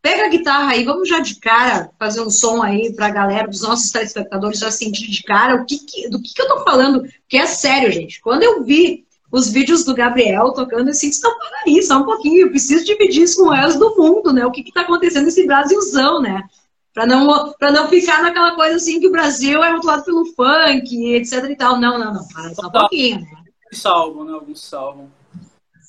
Pega 0.00 0.26
a 0.26 0.28
guitarra 0.28 0.72
aí, 0.72 0.84
vamos 0.84 1.08
já 1.08 1.20
de 1.20 1.36
cara 1.36 1.90
fazer 1.98 2.20
um 2.20 2.30
som 2.30 2.60
aí 2.60 2.92
pra 2.92 3.10
galera, 3.10 3.46
dos 3.46 3.62
nossos 3.62 3.90
telespectadores 3.92 4.58
já 4.58 4.70
sentir 4.70 5.08
de 5.08 5.22
cara 5.22 5.54
o 5.54 5.64
que, 5.64 5.78
que 5.78 6.08
do 6.08 6.20
que, 6.20 6.34
que 6.34 6.42
eu 6.42 6.48
tô 6.48 6.64
falando, 6.64 7.08
que 7.28 7.36
é 7.36 7.46
sério, 7.46 7.90
gente. 7.92 8.20
Quando 8.20 8.42
eu 8.42 8.64
vi 8.64 9.06
os 9.32 9.50
vídeos 9.50 9.82
do 9.82 9.94
Gabriel 9.94 10.52
tocando 10.52 10.90
assim, 10.90 11.10
não, 11.22 11.34
aí, 11.66 11.82
só 11.82 11.98
um 11.98 12.04
pouquinho, 12.04 12.42
eu 12.42 12.50
preciso 12.50 12.84
dividir 12.84 13.22
isso 13.22 13.42
com 13.42 13.48
o 13.48 13.52
resto 13.52 13.78
do 13.78 13.96
mundo, 13.96 14.30
né? 14.30 14.44
O 14.44 14.52
que 14.52 14.60
está 14.60 14.82
acontecendo 14.82 15.24
nesse 15.24 15.46
Brasilzão, 15.46 16.20
né? 16.20 16.46
Para 16.92 17.06
não, 17.06 17.54
não 17.58 17.88
ficar 17.88 18.20
naquela 18.20 18.54
coisa 18.54 18.76
assim 18.76 19.00
que 19.00 19.08
o 19.08 19.12
Brasil 19.12 19.64
é 19.64 19.72
rotulado 19.72 20.04
pelo 20.04 20.26
funk, 20.26 21.14
etc 21.14 21.44
e 21.48 21.56
tal. 21.56 21.80
Não, 21.80 21.98
não, 21.98 22.12
não, 22.12 22.28
para 22.28 22.54
só 22.54 22.66
um 22.66 22.70
pouquinho, 22.70 23.22
né? 23.22 23.44
Salvam, 23.72 24.24
né? 24.24 24.32
Alguns 24.34 24.62
salvam. 24.62 25.10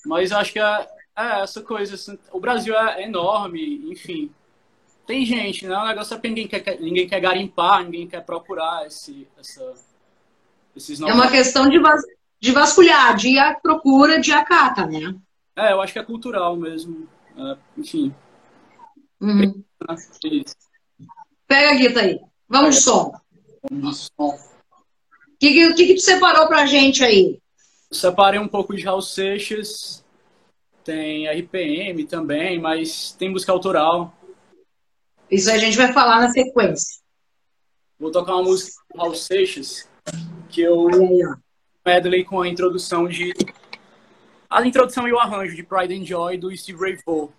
Mas 0.05 0.31
eu 0.31 0.37
acho 0.37 0.53
que 0.53 0.59
é, 0.59 0.87
é 1.17 1.41
essa 1.41 1.61
coisa, 1.61 1.95
assim, 1.95 2.17
o 2.31 2.39
Brasil 2.39 2.73
é 2.73 3.03
enorme, 3.03 3.91
enfim. 3.91 4.31
Tem 5.05 5.25
gente, 5.25 5.67
né? 5.67 5.77
O 5.77 5.85
negócio 5.85 6.15
é 6.15 6.17
que 6.17 6.29
ninguém 6.29 6.47
quer, 6.47 6.79
ninguém 6.79 7.09
quer 7.09 7.19
garimpar, 7.19 7.83
ninguém 7.83 8.07
quer 8.07 8.23
procurar 8.23 8.87
esse, 8.87 9.27
essa, 9.37 9.73
esses 10.73 10.97
novos... 10.97 11.13
É 11.13 11.17
uma 11.19 11.29
questão 11.29 11.67
de 11.67 11.77
de 12.43 12.51
vasculhar, 12.51 13.15
de 13.15 13.39
a 13.39 13.55
procura, 13.55 14.19
de 14.19 14.33
acata, 14.33 14.85
né? 14.85 15.15
É, 15.55 15.71
eu 15.71 15.79
acho 15.79 15.93
que 15.93 15.99
é 15.99 16.03
cultural 16.03 16.57
mesmo. 16.57 17.07
É, 17.37 17.57
enfim. 17.77 18.13
Uhum. 19.21 19.63
Pega 21.47 21.71
a 21.71 21.75
guita 21.75 22.01
aí. 22.01 22.19
Vamos 22.49 22.75
de 22.75 22.81
som. 22.81 23.13
Vamos 23.71 24.11
som. 24.17 24.27
O 24.27 25.37
que, 25.39 25.53
que, 25.53 25.73
que, 25.73 25.87
que 25.87 25.95
tu 25.95 26.01
separou 26.01 26.45
pra 26.47 26.65
gente 26.65 27.01
aí? 27.01 27.39
Eu 27.89 27.95
separei 27.95 28.41
um 28.41 28.47
pouco 28.49 28.75
de 28.75 28.83
Raul 28.83 29.01
Seixas, 29.01 30.03
tem 30.83 31.29
RPM 31.29 32.03
também, 32.03 32.59
mas 32.59 33.13
tem 33.13 33.29
música 33.29 33.53
autoral. 33.53 34.13
Isso 35.31 35.49
a 35.49 35.57
gente 35.57 35.77
vai 35.77 35.93
falar 35.93 36.19
na 36.19 36.29
sequência. 36.29 36.99
Vou 37.97 38.11
tocar 38.11 38.33
uma 38.33 38.43
música 38.43 38.73
do 38.91 38.99
Raul 38.99 39.15
Seixas, 39.15 39.87
que 40.49 40.59
eu 40.59 40.89
medley 41.85 42.23
com 42.23 42.41
a 42.41 42.47
introdução 42.47 43.07
de. 43.07 43.33
A 44.49 44.65
introdução 44.65 45.07
e 45.07 45.13
o 45.13 45.19
arranjo 45.19 45.55
de 45.55 45.63
Pride 45.63 45.95
and 45.95 46.05
Joy 46.05 46.37
do 46.37 46.55
Steve 46.55 46.79
Ray 46.79 46.97
Vaughan. 47.05 47.29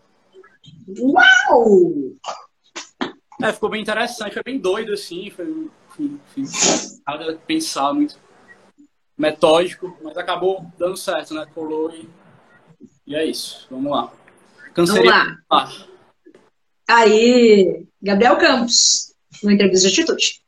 Uau! 0.98 2.16
É, 3.42 3.52
ficou 3.52 3.68
bem 3.68 3.82
interessante, 3.82 4.34
foi 4.34 4.42
bem 4.42 4.58
doido 4.58 4.92
assim, 4.92 5.30
foi, 5.30 5.70
enfim, 5.98 6.44
nada 7.06 7.38
pensar 7.46 7.92
muito 7.92 8.18
metódico, 9.16 9.96
mas 10.02 10.16
acabou 10.16 10.66
dando 10.78 10.96
certo, 10.96 11.34
né? 11.34 11.46
Colou 11.54 11.90
e, 11.90 12.08
e 13.06 13.14
é 13.14 13.24
isso. 13.24 13.66
Vamos 13.70 13.90
lá. 13.90 14.12
Canceria 14.72 15.10
Vamos 15.12 15.38
lá. 15.50 15.88
Aí, 16.88 17.86
Gabriel 18.02 18.36
Campos, 18.36 19.14
no 19.42 19.50
entrevista 19.50 19.88
de 19.88 20.00
atitude. 20.00 20.43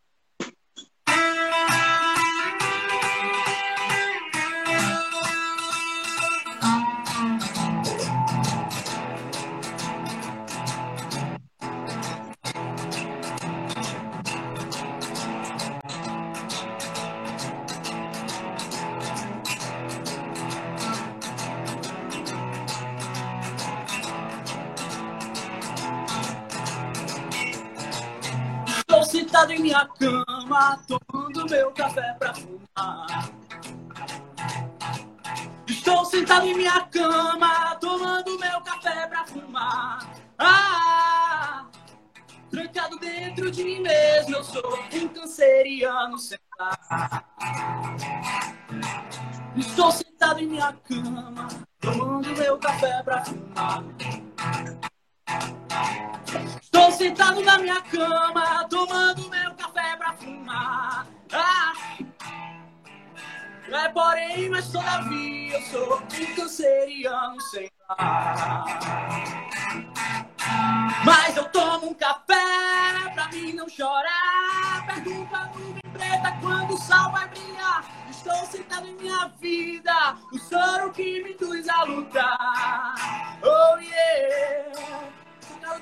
Que 80.96 81.22
me 81.22 81.32
induz 81.32 81.68
a 81.68 81.84
lutar. 81.84 83.38
Oh 83.42 83.78
yeah! 83.78 84.72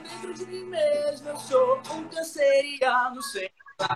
dentro 0.02 0.34
de 0.34 0.44
mim 0.46 0.64
mesmo 0.64 1.28
eu 1.28 1.36
sou 1.38 1.80
um 1.92 2.08
canceriano 2.08 3.22
sem 3.22 3.48
Mas 3.78 3.88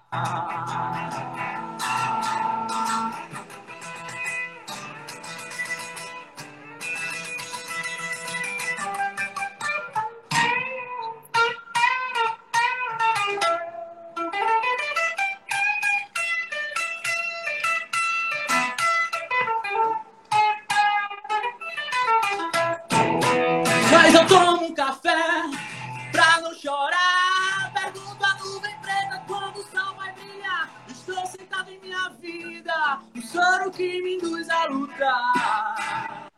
vida, 32.11 33.01
o 33.17 33.23
soro 33.23 33.71
que 33.71 34.03
me 34.03 34.17
induz 34.17 34.49
a 34.51 34.65
lutar. 34.67 36.29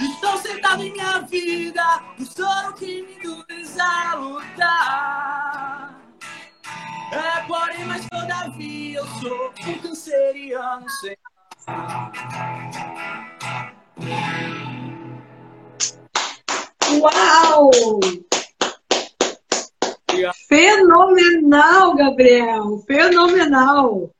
Estou 0.00 0.38
sentado 0.38 0.82
em 0.82 0.92
minha 0.92 1.20
vida, 1.20 2.02
o 2.18 2.24
soro 2.24 2.74
que 2.74 3.02
me 3.02 3.14
induz 3.16 3.78
a 3.78 4.14
lutar. 4.14 6.00
É 7.12 7.40
porém, 7.46 7.84
mas 7.84 8.06
todavia 8.08 8.98
eu 8.98 9.06
sou 9.06 9.52
um 9.66 9.78
canceriano 9.78 10.88
sem. 10.90 11.16
Uau! 17.00 17.70
Fenomenal, 20.48 21.94
Gabriel! 21.94 22.78
Fenomenal! 22.86 24.10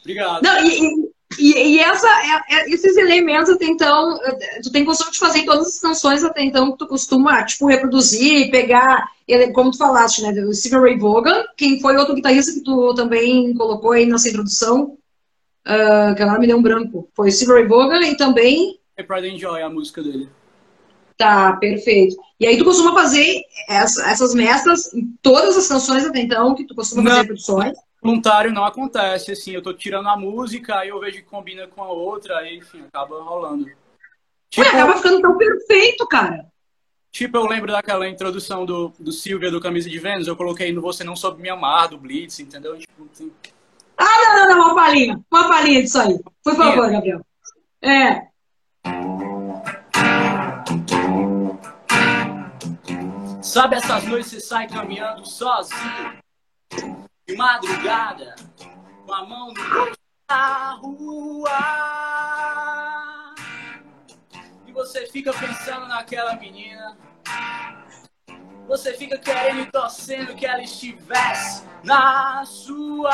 Obrigado. 0.00 0.42
Não, 0.42 0.64
e, 0.64 1.10
e, 1.38 1.76
e 1.76 1.78
essa, 1.78 2.08
é, 2.08 2.56
é, 2.56 2.70
esses 2.70 2.96
elementos 2.96 3.50
até 3.50 3.66
então, 3.66 4.18
tu 4.62 4.72
tem 4.72 4.84
costume 4.84 5.12
de 5.12 5.18
fazer 5.18 5.40
em 5.40 5.46
todas 5.46 5.68
as 5.68 5.80
canções 5.80 6.24
até 6.24 6.42
então 6.42 6.72
que 6.72 6.78
tu 6.78 6.86
costuma, 6.86 7.44
tipo, 7.44 7.66
reproduzir, 7.66 8.50
pegar, 8.50 9.08
como 9.52 9.70
tu 9.70 9.78
falaste, 9.78 10.22
né, 10.22 10.32
o 10.42 10.52
Stephen 10.52 10.80
Ray 10.80 10.98
Vaughan, 10.98 11.44
quem 11.56 11.80
foi 11.80 11.96
outro 11.96 12.14
guitarrista 12.14 12.52
que 12.52 12.64
tu 12.64 12.94
também 12.94 13.54
colocou 13.54 13.92
aí 13.92 14.06
nessa 14.06 14.28
introdução, 14.28 14.98
uh, 15.66 16.14
que 16.16 16.22
agora 16.22 16.38
me 16.38 16.46
deu 16.46 16.56
um 16.56 16.62
branco, 16.62 17.08
foi 17.14 17.28
o 17.28 17.32
Stephen 17.32 17.54
Ray 17.54 17.68
Vaughan 17.68 18.00
e 18.00 18.16
também... 18.16 18.78
É 18.96 19.02
Pride 19.02 19.30
and 19.30 19.38
Joy, 19.38 19.62
a 19.62 19.70
música 19.70 20.02
dele. 20.02 20.28
Tá, 21.20 21.54
perfeito. 21.56 22.16
E 22.40 22.46
aí 22.46 22.56
tu 22.56 22.64
costuma 22.64 22.94
fazer 22.94 23.42
essa, 23.68 24.10
essas 24.10 24.34
mesclas 24.34 24.90
em 24.94 25.06
todas 25.20 25.54
as 25.54 25.68
canções 25.68 26.02
até 26.02 26.18
então, 26.18 26.54
que 26.54 26.64
tu 26.64 26.74
costuma 26.74 27.02
não, 27.02 27.10
fazer 27.10 27.26
produções? 27.26 27.76
Voluntário 28.02 28.50
não 28.54 28.64
acontece, 28.64 29.30
assim, 29.30 29.50
eu 29.50 29.60
tô 29.60 29.74
tirando 29.74 30.08
a 30.08 30.16
música, 30.16 30.78
aí 30.78 30.88
eu 30.88 30.98
vejo 30.98 31.18
que 31.18 31.24
combina 31.24 31.66
com 31.66 31.82
a 31.82 31.90
outra, 31.90 32.38
aí, 32.38 32.56
enfim, 32.56 32.82
acaba 32.88 33.22
rolando. 33.22 33.66
Tipo, 34.48 34.66
Ué, 34.66 34.68
acaba 34.68 34.96
ficando 34.96 35.20
tão 35.20 35.36
perfeito, 35.36 36.06
cara. 36.06 36.46
Tipo, 37.12 37.36
eu 37.36 37.46
lembro 37.46 37.70
daquela 37.70 38.08
introdução 38.08 38.64
do, 38.64 38.90
do 38.98 39.12
Silvia 39.12 39.50
do 39.50 39.60
Camisa 39.60 39.90
de 39.90 39.98
Vênus, 39.98 40.26
eu 40.26 40.36
coloquei 40.36 40.72
no 40.72 40.80
Você 40.80 41.04
Não 41.04 41.14
Soube 41.14 41.42
Me 41.42 41.50
Amar, 41.50 41.90
do 41.90 41.98
Blitz, 41.98 42.40
entendeu? 42.40 42.78
Tipo, 42.78 43.06
assim... 43.12 43.30
Ah, 43.94 44.04
não, 44.04 44.36
não, 44.36 44.56
não, 44.56 44.66
uma 44.68 44.74
palhinha, 44.74 45.20
uma 45.30 45.48
palhinha 45.50 45.82
disso 45.82 46.00
aí. 46.00 46.18
Por 46.42 46.56
favor, 46.56 46.90
Gabriel. 46.90 47.20
É. 47.82 48.29
Sabe 53.50 53.74
essas 53.74 54.04
noites 54.04 54.30
você 54.30 54.38
sai 54.38 54.68
caminhando 54.68 55.26
sozinho, 55.26 56.20
de 57.26 57.36
madrugada, 57.36 58.36
com 59.04 59.12
a 59.12 59.26
mão 59.26 59.52
no 59.52 59.92
na 60.28 60.74
rua. 60.74 61.50
E 64.64 64.70
você 64.70 65.04
fica 65.08 65.32
pensando 65.32 65.88
naquela 65.88 66.36
menina. 66.36 66.96
Você 68.68 68.94
fica 68.94 69.18
querendo 69.18 69.62
e 69.62 69.66
torcendo 69.66 70.36
que 70.36 70.46
ela 70.46 70.62
estivesse 70.62 71.64
na 71.82 72.44
sua. 72.44 73.10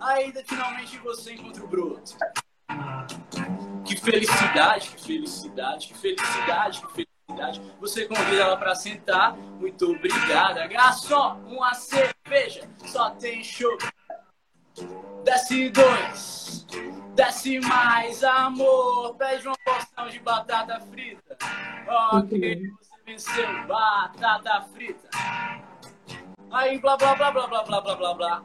Aí 0.00 0.30
finalmente 0.46 0.98
você 0.98 1.32
encontra 1.32 1.64
o 1.64 1.66
broto. 1.66 2.14
Que 3.90 3.96
felicidade, 3.96 4.90
que 4.90 5.02
felicidade, 5.02 5.88
que 5.88 5.94
felicidade, 5.98 6.80
que 6.80 6.92
felicidade. 6.92 7.60
Você 7.80 8.06
convida 8.06 8.42
ela 8.42 8.56
para 8.56 8.72
sentar. 8.76 9.36
Muito 9.36 9.90
obrigada, 9.90 10.64
garçom. 10.68 11.40
Uma 11.48 11.74
cerveja, 11.74 12.70
só 12.86 13.10
tem 13.10 13.42
show. 13.42 13.76
Desce 15.24 15.70
dois, 15.70 16.64
desce 17.16 17.58
mais 17.58 18.22
amor. 18.22 19.16
Pede 19.16 19.48
uma 19.48 19.56
porção 19.64 20.08
de 20.08 20.20
batata 20.20 20.80
frita. 20.82 21.36
Ok, 22.12 22.70
você 23.04 23.18
seu 23.18 23.66
batata 23.66 24.68
frita. 24.72 25.10
Aí 26.52 26.78
blá 26.78 26.96
blá 26.96 27.16
blá 27.16 27.32
blá 27.32 27.46
blá 27.48 27.64
blá 27.64 27.80
blá 27.80 27.96
blá 27.96 28.14
blá. 28.14 28.42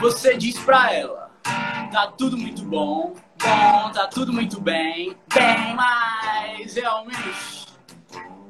Você 0.00 0.38
diz 0.38 0.58
pra 0.58 0.90
ela, 0.90 1.31
tá 1.42 2.06
tudo 2.16 2.36
muito 2.36 2.62
bom, 2.64 3.14
bom, 3.38 3.90
tá 3.92 4.06
tudo 4.08 4.32
muito 4.32 4.60
bem, 4.60 5.16
bem, 5.34 5.74
mas 5.74 6.74
realmente, 6.74 7.66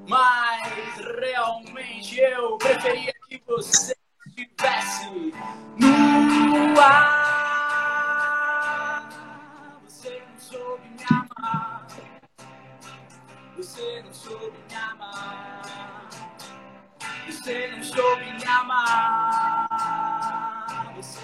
mas 0.08 0.96
realmente 1.18 2.20
eu 2.20 2.56
preferia 2.58 3.12
que 3.28 3.42
você 3.46 3.96
estivesse 4.26 5.32
no 5.78 6.80
ar. 6.80 7.32
Você 9.84 10.22
não 10.28 10.38
soube 10.38 10.88
me 10.88 11.04
amar, 11.10 11.86
você 13.56 14.02
não 14.04 14.12
soube 14.12 14.58
me 14.68 14.74
amar. 14.74 15.62
Você 17.26 17.68
não 17.68 17.82
soube 17.82 18.24
me 18.32 18.44
amar. 18.44 19.68
Você 20.96 21.20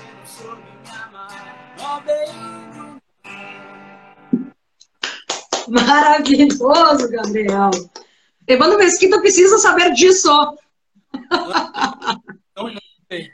Maravilhoso, 5.69 7.11
Gabriel. 7.11 7.71
Evandro 8.47 8.79
Mesquita 8.79 9.21
precisa 9.21 9.59
saber 9.59 9.93
disso. 9.93 10.29
Não, 12.57 12.65
não 12.73 12.81
sei. 13.11 13.31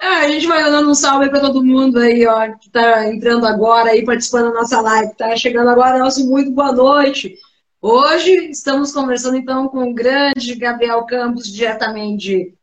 É, 0.00 0.06
a 0.06 0.28
gente 0.28 0.46
vai 0.46 0.62
dando 0.64 0.90
um 0.90 0.94
salve 0.94 1.28
para 1.28 1.40
todo 1.40 1.64
mundo 1.64 1.98
aí, 1.98 2.26
ó, 2.26 2.52
que 2.56 2.66
está 2.66 3.08
entrando 3.08 3.46
agora 3.46 3.90
aí, 3.90 4.04
participando 4.04 4.52
da 4.52 4.60
nossa 4.60 4.80
live, 4.80 5.14
tá 5.16 5.36
chegando 5.36 5.70
agora, 5.70 5.98
nosso 5.98 6.28
muito 6.28 6.50
boa 6.52 6.72
noite. 6.72 7.36
Hoje 7.80 8.50
estamos 8.50 8.92
conversando 8.92 9.36
então 9.36 9.68
com 9.68 9.90
o 9.90 9.94
grande 9.94 10.54
Gabriel 10.56 11.04
Campos, 11.06 11.52
diretamente 11.52 12.57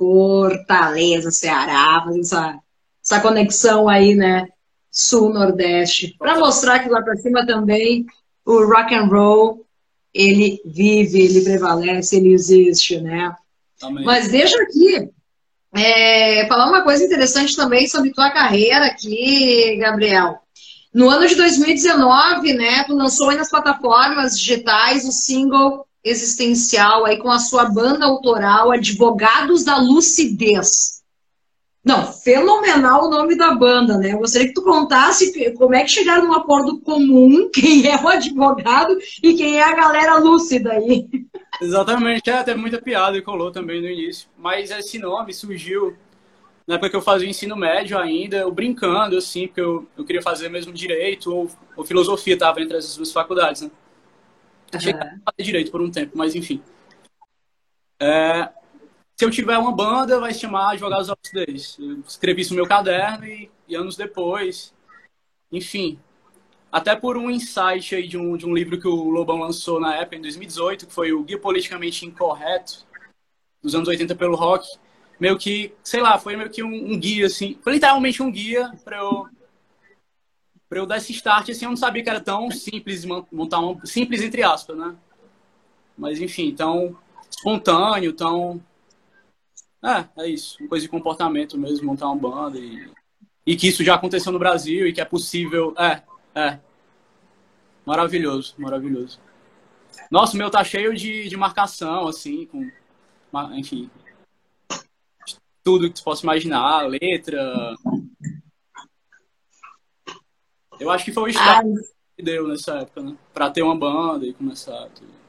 Fortaleza, 0.00 1.30
Ceará, 1.30 2.00
fazendo 2.02 2.22
essa, 2.22 2.58
essa 3.04 3.20
conexão 3.20 3.86
aí, 3.86 4.14
né? 4.14 4.48
Sul-Nordeste, 4.90 6.16
para 6.18 6.38
mostrar 6.38 6.78
que 6.78 6.88
lá 6.88 7.02
para 7.02 7.16
cima 7.16 7.46
também 7.46 8.06
o 8.44 8.64
rock 8.64 8.94
and 8.94 9.04
roll 9.04 9.66
ele 10.12 10.60
vive, 10.64 11.20
ele 11.20 11.42
prevalece, 11.42 12.16
ele 12.16 12.32
existe, 12.32 12.98
né? 12.98 13.32
Amém. 13.82 14.04
Mas 14.04 14.28
deixa 14.28 14.60
aqui 14.62 15.10
é, 15.74 16.46
falar 16.48 16.68
uma 16.68 16.82
coisa 16.82 17.04
interessante 17.04 17.54
também 17.54 17.86
sobre 17.86 18.10
tua 18.10 18.30
carreira 18.30 18.86
aqui, 18.86 19.76
Gabriel. 19.76 20.38
No 20.92 21.10
ano 21.10 21.28
de 21.28 21.36
2019, 21.36 22.54
né, 22.54 22.84
tu 22.84 22.94
lançou 22.94 23.28
aí 23.28 23.36
nas 23.36 23.50
plataformas 23.50 24.36
digitais 24.36 25.06
o 25.06 25.12
single 25.12 25.86
existencial 26.04 27.04
aí 27.04 27.18
com 27.18 27.30
a 27.30 27.38
sua 27.38 27.66
banda 27.66 28.04
autoral 28.04 28.70
Advogados 28.70 29.64
da 29.64 29.76
Lucidez. 29.78 31.00
Não, 31.82 32.12
fenomenal 32.12 33.06
o 33.06 33.10
nome 33.10 33.36
da 33.36 33.54
banda, 33.54 33.96
né? 33.96 34.12
Eu 34.12 34.18
gostaria 34.18 34.48
que 34.48 34.54
tu 34.54 34.62
contasse 34.62 35.32
como 35.54 35.74
é 35.74 35.82
que 35.82 35.88
chegaram 35.88 36.26
num 36.26 36.34
acordo 36.34 36.78
comum, 36.80 37.48
quem 37.52 37.86
é 37.86 37.96
o 37.96 38.08
advogado 38.08 38.98
e 39.22 39.34
quem 39.34 39.58
é 39.58 39.64
a 39.64 39.74
galera 39.74 40.18
lúcida 40.18 40.72
aí. 40.72 41.08
Exatamente, 41.60 42.28
é, 42.28 42.42
teve 42.42 42.60
muita 42.60 42.80
piada 42.80 43.16
e 43.16 43.22
colou 43.22 43.50
também 43.50 43.80
no 43.80 43.88
início. 43.88 44.28
Mas 44.36 44.70
esse 44.70 44.98
nome 44.98 45.32
surgiu 45.32 45.96
na 46.66 46.74
época 46.74 46.90
que 46.90 46.96
eu 46.96 47.02
fazia 47.02 47.28
ensino 47.28 47.56
médio 47.56 47.98
ainda, 47.98 48.36
eu 48.36 48.52
brincando, 48.52 49.16
assim, 49.16 49.46
porque 49.46 49.60
eu, 49.60 49.86
eu 49.96 50.04
queria 50.04 50.22
fazer 50.22 50.48
mesmo 50.50 50.72
direito 50.72 51.34
ou, 51.34 51.50
ou 51.76 51.84
filosofia, 51.84 52.34
estava 52.34 52.60
entre 52.60 52.76
as 52.76 52.94
duas 52.94 53.10
faculdades, 53.10 53.62
né? 53.62 53.70
Uhum. 54.72 54.80
Cheguei 54.80 55.00
a 55.00 55.18
fazer 55.24 55.42
direito 55.42 55.70
por 55.70 55.80
um 55.80 55.90
tempo, 55.90 56.16
mas 56.16 56.34
enfim. 56.34 56.62
É, 57.98 58.48
se 59.16 59.24
eu 59.24 59.30
tiver 59.30 59.58
uma 59.58 59.72
banda, 59.72 60.18
vai 60.20 60.32
se 60.32 60.40
chamar 60.40 60.76
Jogar 60.78 61.00
os 61.00 61.08
Olhos 61.08 61.32
deles. 61.32 61.76
Eu 61.78 62.00
escrevi 62.00 62.42
isso 62.42 62.52
no 62.52 62.56
meu 62.56 62.66
caderno 62.66 63.26
e, 63.26 63.50
e, 63.68 63.74
anos 63.74 63.96
depois, 63.96 64.74
enfim. 65.52 65.98
Até 66.72 66.94
por 66.94 67.16
um 67.16 67.30
insight 67.30 67.94
aí 67.94 68.06
de 68.06 68.16
um, 68.16 68.36
de 68.36 68.46
um 68.46 68.54
livro 68.54 68.80
que 68.80 68.86
o 68.86 69.10
Lobão 69.10 69.38
lançou 69.40 69.80
na 69.80 69.96
época, 69.96 70.16
em 70.16 70.22
2018, 70.22 70.86
que 70.86 70.94
foi 70.94 71.12
o 71.12 71.24
Guia 71.24 71.38
Politicamente 71.38 72.06
Incorreto, 72.06 72.86
dos 73.62 73.74
anos 73.74 73.88
80 73.88 74.14
pelo 74.14 74.36
rock 74.36 74.66
meio 75.20 75.38
que, 75.38 75.74
sei 75.84 76.00
lá, 76.00 76.18
foi 76.18 76.34
meio 76.34 76.48
que 76.48 76.62
um, 76.62 76.92
um 76.92 76.98
guia, 76.98 77.26
assim, 77.26 77.58
foi 77.62 77.74
literalmente 77.74 78.22
um 78.22 78.32
guia 78.32 78.72
para 78.82 78.96
eu 78.96 79.28
para 80.70 80.78
eu 80.78 80.86
dar 80.86 80.98
esse 80.98 81.12
start, 81.12 81.48
assim, 81.48 81.64
eu 81.64 81.70
não 81.70 81.76
sabia 81.76 82.00
que 82.00 82.08
era 82.08 82.20
tão 82.20 82.48
simples 82.48 83.04
montar 83.04 83.58
um 83.58 83.84
simples 83.84 84.22
entre 84.22 84.44
aspas, 84.44 84.78
né? 84.78 84.96
Mas 85.98 86.20
enfim, 86.20 86.54
tão 86.54 86.96
espontâneo, 87.28 88.12
tão 88.12 88.62
é, 89.82 90.22
é 90.22 90.28
isso, 90.28 90.58
uma 90.60 90.68
coisa 90.68 90.84
de 90.84 90.90
comportamento 90.90 91.58
mesmo, 91.58 91.86
montar 91.86 92.06
uma 92.06 92.16
banda 92.16 92.56
e, 92.56 92.88
e 93.44 93.56
que 93.56 93.66
isso 93.66 93.82
já 93.82 93.96
aconteceu 93.96 94.30
no 94.30 94.38
Brasil 94.38 94.86
e 94.86 94.92
que 94.92 95.00
é 95.00 95.04
possível, 95.04 95.74
é, 95.76 96.02
é. 96.34 96.60
Maravilhoso, 97.84 98.54
maravilhoso. 98.56 99.18
Nossa, 100.08 100.34
o 100.34 100.38
meu 100.38 100.50
tá 100.50 100.62
cheio 100.62 100.94
de, 100.94 101.28
de 101.28 101.36
marcação, 101.36 102.06
assim, 102.06 102.46
com, 102.46 102.70
enfim, 103.54 103.90
tudo 105.64 105.90
que 105.90 105.98
você 105.98 106.04
possa 106.04 106.22
imaginar, 106.22 106.86
letra. 106.86 107.74
Eu 110.80 110.90
acho 110.90 111.04
que 111.04 111.12
foi 111.12 111.24
o 111.24 111.28
estado 111.28 111.74
que 112.16 112.22
deu 112.22 112.48
nessa 112.48 112.78
época, 112.78 113.02
né? 113.02 113.16
Pra 113.32 113.50
ter 113.50 113.62
uma 113.62 113.76
banda 113.76 114.26
e 114.26 114.32
começar 114.32 114.88
tudo. 114.94 115.20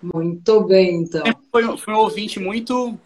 Muito 0.00 0.60
bem, 0.64 1.02
então. 1.02 1.24
Foi, 1.50 1.76
foi 1.76 1.94
um 1.94 1.98
ouvinte 1.98 2.38
muito 2.38 2.96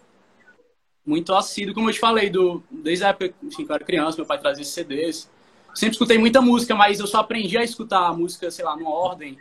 muito 1.05 1.35
assíduo, 1.35 1.75
como 1.75 1.88
eu 1.88 1.94
te 1.94 1.99
falei, 1.99 2.31
do, 2.31 2.62
desde 2.70 3.05
a 3.05 3.09
época 3.09 3.35
enfim, 3.42 3.64
que 3.64 3.73
eu 3.73 3.75
era 3.75 3.85
criança, 3.85 4.18
meu 4.18 4.27
pai 4.27 4.38
trazia 4.38 4.64
CDs. 4.64 5.31
Sempre 5.75 5.94
escutei 5.94 6.18
muita 6.18 6.40
música, 6.40 6.75
mas 6.75 7.01
eu 7.01 7.07
só 7.07 7.18
aprendi 7.20 7.57
a 7.57 7.64
escutar 7.64 8.07
a 8.07 8.12
música, 8.12 8.51
sei 8.51 8.64
lá, 8.64 8.77
numa 8.77 8.90
ordem 8.90 9.38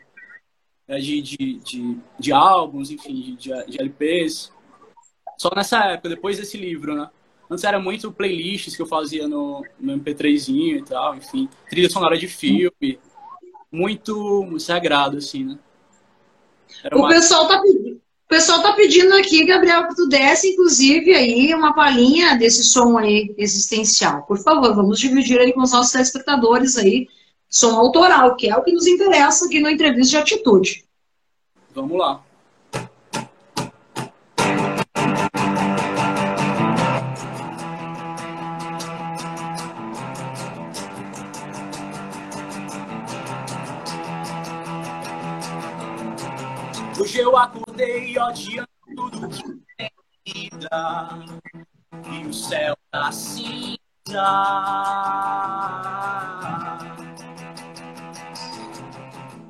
né, 0.87 0.99
de, 0.99 1.21
de, 1.21 1.59
de, 1.59 1.97
de 2.17 2.31
álbuns, 2.31 2.89
enfim, 2.91 3.35
de, 3.35 3.49
de 3.65 3.81
LPs. 3.81 4.51
Só 5.37 5.51
nessa 5.55 5.83
época, 5.85 6.09
depois 6.09 6.37
desse 6.37 6.57
livro, 6.57 6.95
né? 6.95 7.09
Antes 7.49 7.63
era 7.63 7.79
muito 7.79 8.11
playlists 8.11 8.75
que 8.75 8.81
eu 8.81 8.85
fazia 8.85 9.27
no, 9.27 9.65
no 9.79 9.97
MP3zinho 9.97 10.77
e 10.77 10.83
tal, 10.83 11.15
enfim. 11.15 11.49
Trilha 11.67 11.89
sonora 11.89 12.17
de 12.17 12.27
filme. 12.27 12.99
Muito, 13.71 14.59
sagrado, 14.59 15.17
assim, 15.17 15.43
né? 15.45 15.57
Era 16.83 16.95
o, 16.95 16.99
uma... 16.99 17.09
pessoal 17.09 17.47
tá 17.47 17.59
pedindo, 17.59 17.95
o 17.95 18.27
pessoal 18.27 18.61
tá 18.61 18.73
pedindo 18.73 19.13
aqui, 19.15 19.43
Gabriel, 19.45 19.87
que 19.87 19.95
tu 19.95 20.07
desse, 20.07 20.49
inclusive, 20.49 21.13
aí 21.13 21.53
uma 21.53 21.73
palhinha 21.73 22.37
desse 22.37 22.63
som 22.63 22.97
aí 22.97 23.33
existencial. 23.37 24.23
Por 24.23 24.37
favor, 24.37 24.75
vamos 24.75 24.99
dividir 24.99 25.39
aí 25.39 25.51
com 25.51 25.61
os 25.61 25.71
nossos 25.71 25.91
telespectadores 25.91 26.77
aí, 26.77 27.07
som 27.49 27.75
autoral, 27.75 28.35
que 28.35 28.47
é 28.47 28.55
o 28.55 28.63
que 28.63 28.71
nos 28.71 28.85
interessa 28.85 29.47
aqui 29.47 29.59
no 29.59 29.69
Entrevista 29.69 30.11
de 30.11 30.17
Atitude. 30.17 30.85
Vamos 31.73 31.97
lá. 31.97 32.23
Hoje 47.19 47.27
eu 47.27 47.37
acordei 47.37 48.17
odiando 48.17 48.69
tudo 48.95 49.27
que 49.27 49.43
tem 49.77 49.91
vida 50.25 50.69
e 52.09 52.25
o 52.25 52.33
céu 52.33 52.77
tá 52.89 53.11
cinza. 53.11 53.77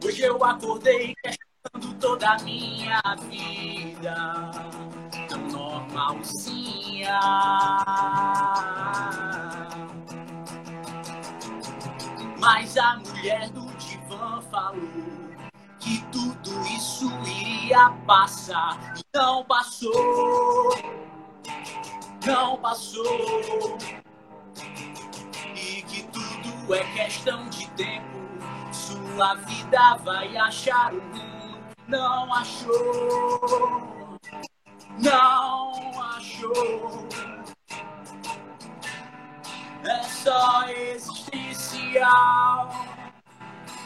Hoje 0.04 0.24
eu 0.24 0.44
acordei 0.44 1.14
questionando 1.24 2.00
toda 2.00 2.28
a 2.32 2.40
minha 2.40 3.02
vida, 3.30 4.52
tão 5.28 5.48
normalzinha. 5.50 7.20
Mas 12.40 12.76
a 12.78 12.98
mulher 12.98 13.48
do 13.52 13.68
divã 13.78 14.42
falou 14.50 15.19
tudo 16.50 16.68
isso 16.68 17.12
iria 17.28 17.92
passar. 18.08 18.96
Não 19.14 19.46
passou, 19.46 20.76
não 22.26 22.58
passou. 22.58 23.78
E 25.56 25.84
que 25.84 26.02
tudo 26.04 26.74
é 26.74 26.84
questão 26.94 27.48
de 27.50 27.70
tempo. 27.72 28.08
Sua 28.72 29.36
vida 29.36 29.98
vai 29.98 30.38
achar 30.38 30.94
o 30.94 31.02
mundo. 31.02 31.60
Não 31.88 32.34
achou, 32.34 34.18
não 34.98 36.02
achou. 36.02 37.08
É 39.84 40.02
só 40.04 40.70
existencial, 40.70 42.70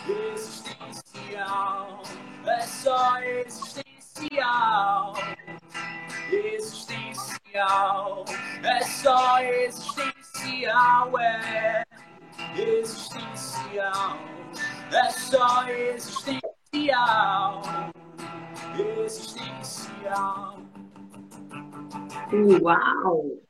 existencial 0.08 1.03
existencial, 1.24 2.04
é 2.46 2.62
só 2.62 3.20
existencial. 3.22 5.14
Existencial, 6.32 8.26
é 8.64 8.84
só 8.84 9.40
existencial, 9.40 11.20
é 11.20 11.84
existencial, 12.58 14.18
é 14.92 15.10
só 15.12 15.68
existencial, 15.70 17.62
existencial. 19.04 20.58
Uau! 22.62 23.44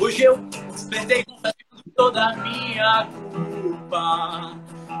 Hoje 0.00 0.22
eu 0.22 0.36
despertei 0.70 1.24
confessando 1.24 1.57
toda 1.98 2.28
a 2.28 2.36
minha 2.36 3.08
culpa 3.32 4.54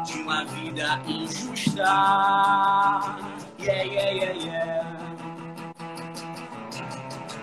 de 0.04 0.20
uma 0.20 0.44
vida 0.46 1.00
injusta. 1.06 1.84
Yeah, 3.60 3.82
yeah, 3.84 4.10
yeah, 4.10 4.32
yeah. 4.32 4.98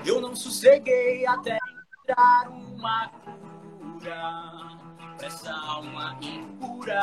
Eu 0.05 0.19
não 0.19 0.35
sosseguei 0.35 1.25
até 1.25 1.57
encontrar 1.57 2.49
uma 2.49 3.07
cura 3.07 4.77
pra 5.17 5.25
essa 5.25 5.53
alma 5.53 6.17
impura. 6.21 7.01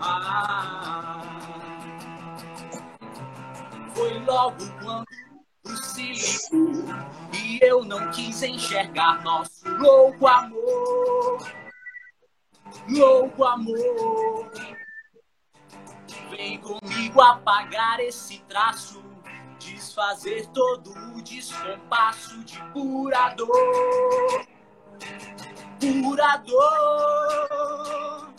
Ah, 0.00 1.22
foi 3.94 4.18
logo 4.20 4.56
quando 4.82 5.06
o 5.64 5.76
silêncio 5.76 6.63
e 7.32 7.58
eu 7.62 7.84
não 7.84 8.10
quis 8.10 8.42
enxergar 8.42 9.22
nosso 9.22 9.68
louco 9.68 10.26
amor. 10.26 11.52
Louco 12.88 13.44
amor, 13.44 14.50
vem 16.30 16.58
comigo 16.58 17.20
apagar 17.20 18.00
esse 18.00 18.40
traço, 18.40 19.02
desfazer 19.58 20.46
todo 20.48 20.90
o 20.90 21.22
descompasso 21.22 22.42
de 22.44 22.60
pura 22.72 23.30
dor. 23.30 24.46
Pura 25.80 26.36
dor 26.38 28.34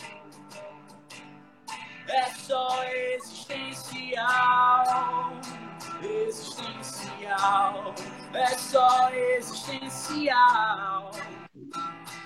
é 2.08 2.26
só 2.32 2.84
existencial, 2.84 4.26
existencial, 6.06 7.94
é 8.34 8.48
só 8.58 9.10
existencial, 9.12 11.12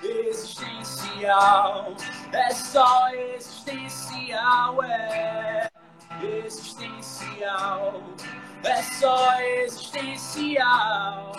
existencial, 0.02 1.94
é 2.32 2.54
só 2.54 3.14
existencial, 3.14 4.82
é. 4.82 5.68
Existencial, 6.22 8.02
é 8.62 8.82
só 8.82 9.40
existencial, 9.40 11.32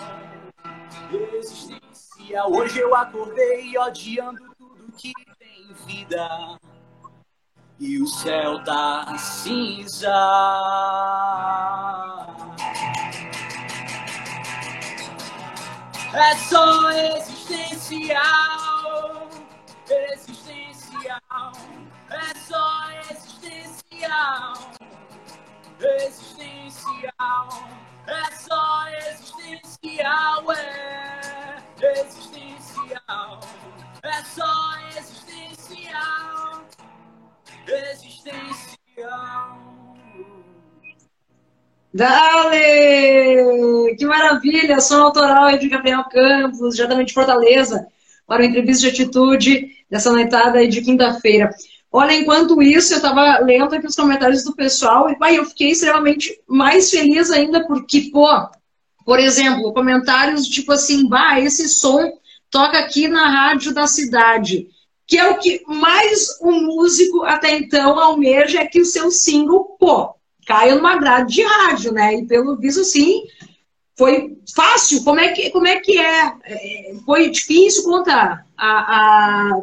existencial. 1.12 2.50
Hoje 2.50 2.80
eu 2.80 2.92
acordei 2.96 3.78
odiando 3.78 4.40
tudo 4.58 4.90
que 4.96 5.12
tem 5.38 5.72
vida 5.86 6.58
e 7.82 8.00
o 8.00 8.06
céu 8.06 8.62
tá 8.62 9.18
cinza. 9.18 10.08
É 16.14 16.36
só 16.36 16.90
existencial, 16.92 18.20
existencial, 19.90 21.52
é 22.08 22.34
só 22.46 22.90
existencial, 23.10 24.52
existencial, 25.80 27.48
é 28.06 28.30
só 28.36 28.86
existencial, 29.10 30.52
é 30.52 32.00
existencial, 32.00 33.40
é 34.04 34.22
só 34.22 34.78
existencial 34.96 36.41
Dale! 41.94 42.56
Que 43.96 44.06
maravilha! 44.06 44.80
Som 44.80 45.02
autoral 45.02 45.58
de 45.58 45.68
Gabriel 45.68 46.04
Campos, 46.04 46.74
diretamente 46.74 47.08
de 47.08 47.14
Fortaleza, 47.14 47.86
para 48.26 48.42
o 48.42 48.44
Entrevista 48.44 48.82
de 48.82 49.02
Atitude 49.02 49.70
dessa 49.90 50.10
noitada 50.10 50.66
de 50.66 50.80
quinta-feira. 50.80 51.50
Olha, 51.90 52.14
enquanto 52.14 52.62
isso, 52.62 52.94
eu 52.94 52.96
estava 52.96 53.38
lendo 53.40 53.74
aqui 53.74 53.86
os 53.86 53.94
comentários 53.94 54.42
do 54.44 54.56
pessoal 54.56 55.10
e 55.10 55.18
pai, 55.18 55.36
eu 55.36 55.44
fiquei 55.44 55.72
extremamente 55.72 56.40
mais 56.48 56.90
feliz 56.90 57.30
ainda 57.30 57.66
porque, 57.66 58.08
pô, 58.10 58.26
por 59.04 59.18
exemplo, 59.18 59.74
comentários 59.74 60.48
tipo 60.48 60.72
assim, 60.72 61.06
bah, 61.06 61.38
esse 61.38 61.68
som 61.68 62.18
toca 62.50 62.78
aqui 62.78 63.08
na 63.08 63.28
rádio 63.28 63.74
da 63.74 63.86
cidade 63.86 64.68
que 65.06 65.18
é 65.18 65.28
o 65.28 65.38
que 65.38 65.62
mais 65.66 66.38
o 66.40 66.52
músico 66.52 67.22
até 67.24 67.56
então 67.56 67.98
almeja 67.98 68.60
é 68.60 68.66
que 68.66 68.80
o 68.80 68.86
seu 68.86 69.10
single, 69.10 69.76
pô, 69.78 70.14
caia 70.46 70.74
numa 70.74 70.96
grade 70.96 71.34
de 71.34 71.42
rádio, 71.42 71.92
né? 71.92 72.14
E 72.14 72.26
pelo 72.26 72.56
visto, 72.56 72.84
sim, 72.84 73.22
foi 73.96 74.38
fácil. 74.54 75.04
Como 75.04 75.20
é 75.20 75.32
que, 75.32 75.50
como 75.50 75.66
é, 75.66 75.80
que 75.80 75.98
é? 75.98 76.32
é 76.44 76.94
foi 77.04 77.30
difícil? 77.30 77.84
Conta 77.84 78.44
a, 78.56 79.50
a 79.50 79.62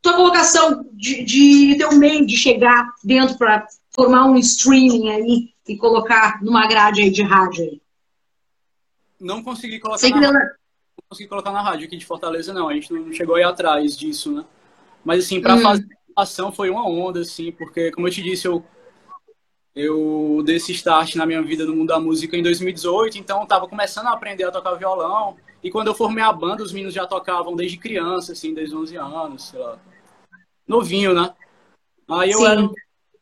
tua 0.00 0.14
colocação 0.14 0.86
de, 0.92 1.24
de 1.24 1.76
teu 1.78 1.92
meio 1.96 2.26
de 2.26 2.36
chegar 2.36 2.88
dentro 3.02 3.36
para 3.36 3.66
formar 3.94 4.26
um 4.26 4.36
streaming 4.36 5.10
aí 5.10 5.48
e 5.68 5.76
colocar 5.76 6.42
numa 6.42 6.66
grade 6.66 7.02
aí 7.02 7.10
de 7.10 7.22
rádio 7.22 7.64
aí. 7.64 7.82
Não 9.20 9.42
consegui 9.42 9.78
colocar. 9.78 9.98
na 10.32 10.59
consegui 11.10 11.28
colocar 11.28 11.50
na 11.50 11.60
rádio 11.60 11.86
aqui 11.86 11.96
de 11.96 12.06
Fortaleza, 12.06 12.54
não. 12.54 12.68
A 12.68 12.74
gente 12.74 12.92
não 12.92 13.12
chegou 13.12 13.34
aí 13.34 13.42
atrás 13.42 13.96
disso, 13.96 14.32
né? 14.32 14.44
Mas, 15.04 15.24
assim, 15.24 15.40
para 15.40 15.56
hum. 15.56 15.60
fazer 15.60 15.86
a 16.16 16.22
ação 16.22 16.52
foi 16.52 16.70
uma 16.70 16.88
onda, 16.88 17.20
assim, 17.20 17.50
porque, 17.50 17.90
como 17.90 18.06
eu 18.06 18.12
te 18.12 18.22
disse, 18.22 18.46
eu, 18.46 18.64
eu 19.74 20.40
dei 20.44 20.56
esse 20.56 20.70
start 20.72 21.16
na 21.16 21.26
minha 21.26 21.42
vida 21.42 21.64
no 21.64 21.74
mundo 21.74 21.88
da 21.88 21.98
música 21.98 22.36
em 22.36 22.42
2018, 22.42 23.18
então 23.18 23.40
eu 23.40 23.46
tava 23.46 23.66
começando 23.66 24.06
a 24.06 24.12
aprender 24.12 24.44
a 24.44 24.52
tocar 24.52 24.74
violão. 24.74 25.36
E 25.62 25.70
quando 25.70 25.88
eu 25.88 25.94
formei 25.94 26.22
a 26.22 26.32
banda, 26.32 26.62
os 26.62 26.72
meninos 26.72 26.94
já 26.94 27.06
tocavam 27.06 27.56
desde 27.56 27.76
criança, 27.76 28.32
assim, 28.32 28.54
desde 28.54 28.76
11 28.76 28.96
anos, 28.96 29.48
sei 29.48 29.58
lá. 29.58 29.78
Novinho, 30.66 31.12
né? 31.12 31.34
Aí 32.08 32.30
eu 32.30 32.38
Sim. 32.38 32.46
era 32.46 32.70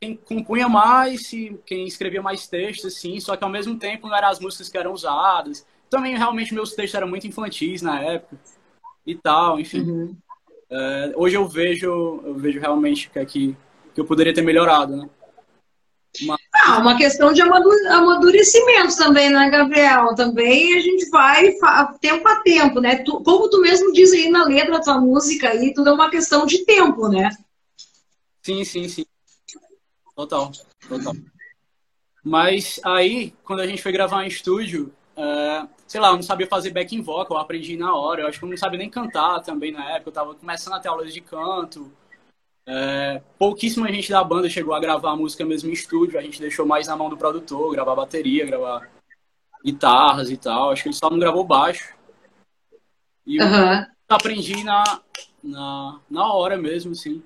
quem 0.01 0.15
compunha 0.15 0.69
mais, 0.69 1.31
quem 1.65 1.87
escrevia 1.87 2.23
mais 2.23 2.47
textos, 2.47 2.95
assim, 2.95 3.19
só 3.19 3.35
que 3.35 3.43
ao 3.43 3.51
mesmo 3.51 3.79
tempo 3.79 4.07
não 4.07 4.17
eram 4.17 4.29
as 4.29 4.39
músicas 4.39 4.69
que 4.69 4.77
eram 4.77 4.93
usadas. 4.93 5.67
Também, 5.91 6.17
realmente, 6.17 6.55
meus 6.55 6.73
textos 6.73 6.95
eram 6.95 7.09
muito 7.09 7.27
infantis 7.27 7.83
na 7.83 8.01
época 8.01 8.39
e 9.07 9.15
tal, 9.15 9.59
enfim. 9.59 9.81
Uhum. 9.81 10.17
É, 10.71 11.13
hoje 11.17 11.37
eu 11.37 11.49
vejo, 11.49 11.87
eu 12.25 12.35
vejo 12.35 12.61
realmente 12.61 13.09
que, 13.11 13.19
aqui, 13.19 13.57
que 13.95 14.01
eu 14.01 14.05
poderia 14.05 14.35
ter 14.35 14.43
melhorado, 14.43 14.97
né? 14.97 15.09
Mas... 16.23 16.39
Ah, 16.55 16.79
uma 16.79 16.97
questão 16.97 17.33
de 17.33 17.41
amadurecimento 17.41 18.97
também, 18.97 19.31
né, 19.31 19.49
Gabriel? 19.51 20.15
Também 20.15 20.75
a 20.75 20.81
gente 20.81 21.09
vai 21.11 21.55
tempo 22.01 22.29
a 22.29 22.37
tempo, 22.41 22.81
né? 22.81 22.97
Tu, 22.97 23.23
como 23.23 23.49
tu 23.49 23.61
mesmo 23.61 23.93
diz 23.93 24.13
aí 24.13 24.29
na 24.31 24.45
letra 24.45 24.73
da 24.73 24.81
tua 24.81 25.01
música 25.01 25.51
aí, 25.51 25.73
tudo 25.73 25.91
é 25.91 25.93
uma 25.93 26.11
questão 26.11 26.45
de 26.45 26.65
tempo, 26.65 27.09
né? 27.09 27.31
Sim, 28.43 28.65
sim, 28.65 28.89
sim. 28.89 29.07
Total, 30.17 30.51
total. 30.89 31.15
Mas 32.25 32.81
aí, 32.85 33.33
quando 33.45 33.61
a 33.61 33.67
gente 33.67 33.83
foi 33.83 33.93
gravar 33.93 34.25
em 34.25 34.29
estúdio, 34.29 34.93
é, 35.17 35.67
sei 35.89 36.01
lá, 36.01 36.09
eu 36.09 36.17
não 36.17 36.23
sabia 36.23 36.47
fazer 36.47 36.71
backing 36.71 37.01
vocal, 37.01 37.39
eu 37.39 37.43
aprendi 37.43 37.77
na 37.77 37.97
hora. 37.97 38.21
Eu 38.21 38.29
acho 38.29 38.39
que 38.39 38.45
eu 38.45 38.49
não 38.49 38.57
sabia 38.57 38.79
nem 38.79 38.91
cantar 38.91 39.41
também 39.41 39.73
na 39.73 39.91
época. 39.93 40.11
Eu 40.11 40.13
tava 40.13 40.35
começando 40.35 40.75
a 40.75 40.81
ter 40.81 40.89
aulas 40.89 41.13
de 41.13 41.23
canto. 41.23 41.91
É, 42.67 43.23
pouquíssima 43.39 43.91
gente 43.91 44.11
da 44.11 44.23
banda 44.23 44.51
chegou 44.51 44.75
a 44.75 44.81
gravar 44.81 45.13
a 45.13 45.17
música 45.17 45.47
mesmo 45.47 45.71
em 45.71 45.73
estúdio. 45.73 46.19
A 46.19 46.23
gente 46.23 46.41
deixou 46.41 46.67
mais 46.67 46.87
na 46.87 46.95
mão 46.95 47.09
do 47.09 47.17
produtor, 47.17 47.73
gravar 47.73 47.97
bateria, 47.97 48.45
gravar 48.45 48.91
guitarras 49.65 50.31
e 50.31 50.37
tal. 50.37 50.71
Acho 50.71 50.83
que 50.83 50.89
ele 50.91 50.97
só 50.97 51.09
não 51.09 51.19
gravou 51.19 51.43
baixo. 51.43 51.95
E 53.27 53.41
uhum. 53.41 53.81
eu 53.81 53.87
aprendi 54.11 54.63
na, 54.63 54.85
na, 55.43 56.01
na 56.11 56.33
hora 56.35 56.59
mesmo, 56.59 56.93
assim. 56.93 57.23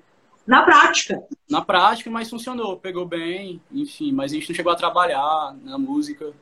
Na 0.47 0.63
prática. 0.63 1.21
Na 1.49 1.61
prática, 1.61 2.09
mas 2.09 2.29
funcionou, 2.29 2.77
pegou 2.77 3.05
bem, 3.05 3.61
enfim. 3.69 4.13
Mas 4.13 4.31
a 4.31 4.35
gente 4.35 4.49
não 4.49 4.55
chegou 4.55 4.71
a 4.71 4.77
trabalhar 4.77 5.53
na 5.61 5.77
música 5.77 6.33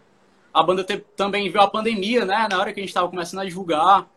a 0.54 0.64
banda 0.64 0.84
também 1.16 1.50
viu 1.50 1.62
a 1.62 1.70
pandemia, 1.70 2.26
né? 2.26 2.48
Na 2.50 2.60
hora 2.60 2.74
que 2.74 2.80
a 2.80 2.84
gente 2.84 2.90
estava 2.90 3.10
começando 3.10 3.40
a 3.42 3.46
divulgar. 3.46 4.08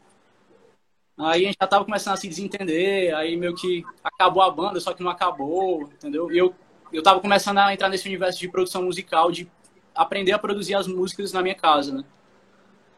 Aí 1.16 1.44
a 1.44 1.46
gente 1.46 1.56
já 1.60 1.64
estava 1.64 1.84
começando 1.84 2.14
a 2.14 2.16
se 2.16 2.28
desentender, 2.28 3.14
aí 3.14 3.36
meio 3.36 3.54
que 3.54 3.84
acabou 4.02 4.42
a 4.42 4.50
banda, 4.50 4.80
só 4.80 4.92
que 4.92 5.02
não 5.02 5.10
acabou, 5.10 5.82
entendeu? 5.82 6.30
E 6.32 6.38
eu, 6.38 6.52
eu 6.92 7.02
tava 7.02 7.20
começando 7.20 7.58
a 7.58 7.72
entrar 7.72 7.88
nesse 7.88 8.08
universo 8.08 8.40
de 8.40 8.48
produção 8.48 8.82
musical, 8.82 9.30
de 9.30 9.48
aprender 9.94 10.32
a 10.32 10.38
produzir 10.38 10.74
as 10.74 10.88
músicas 10.88 11.32
na 11.32 11.40
minha 11.40 11.54
casa, 11.54 11.92
né? 11.92 12.04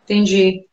Entendi. 0.05 0.67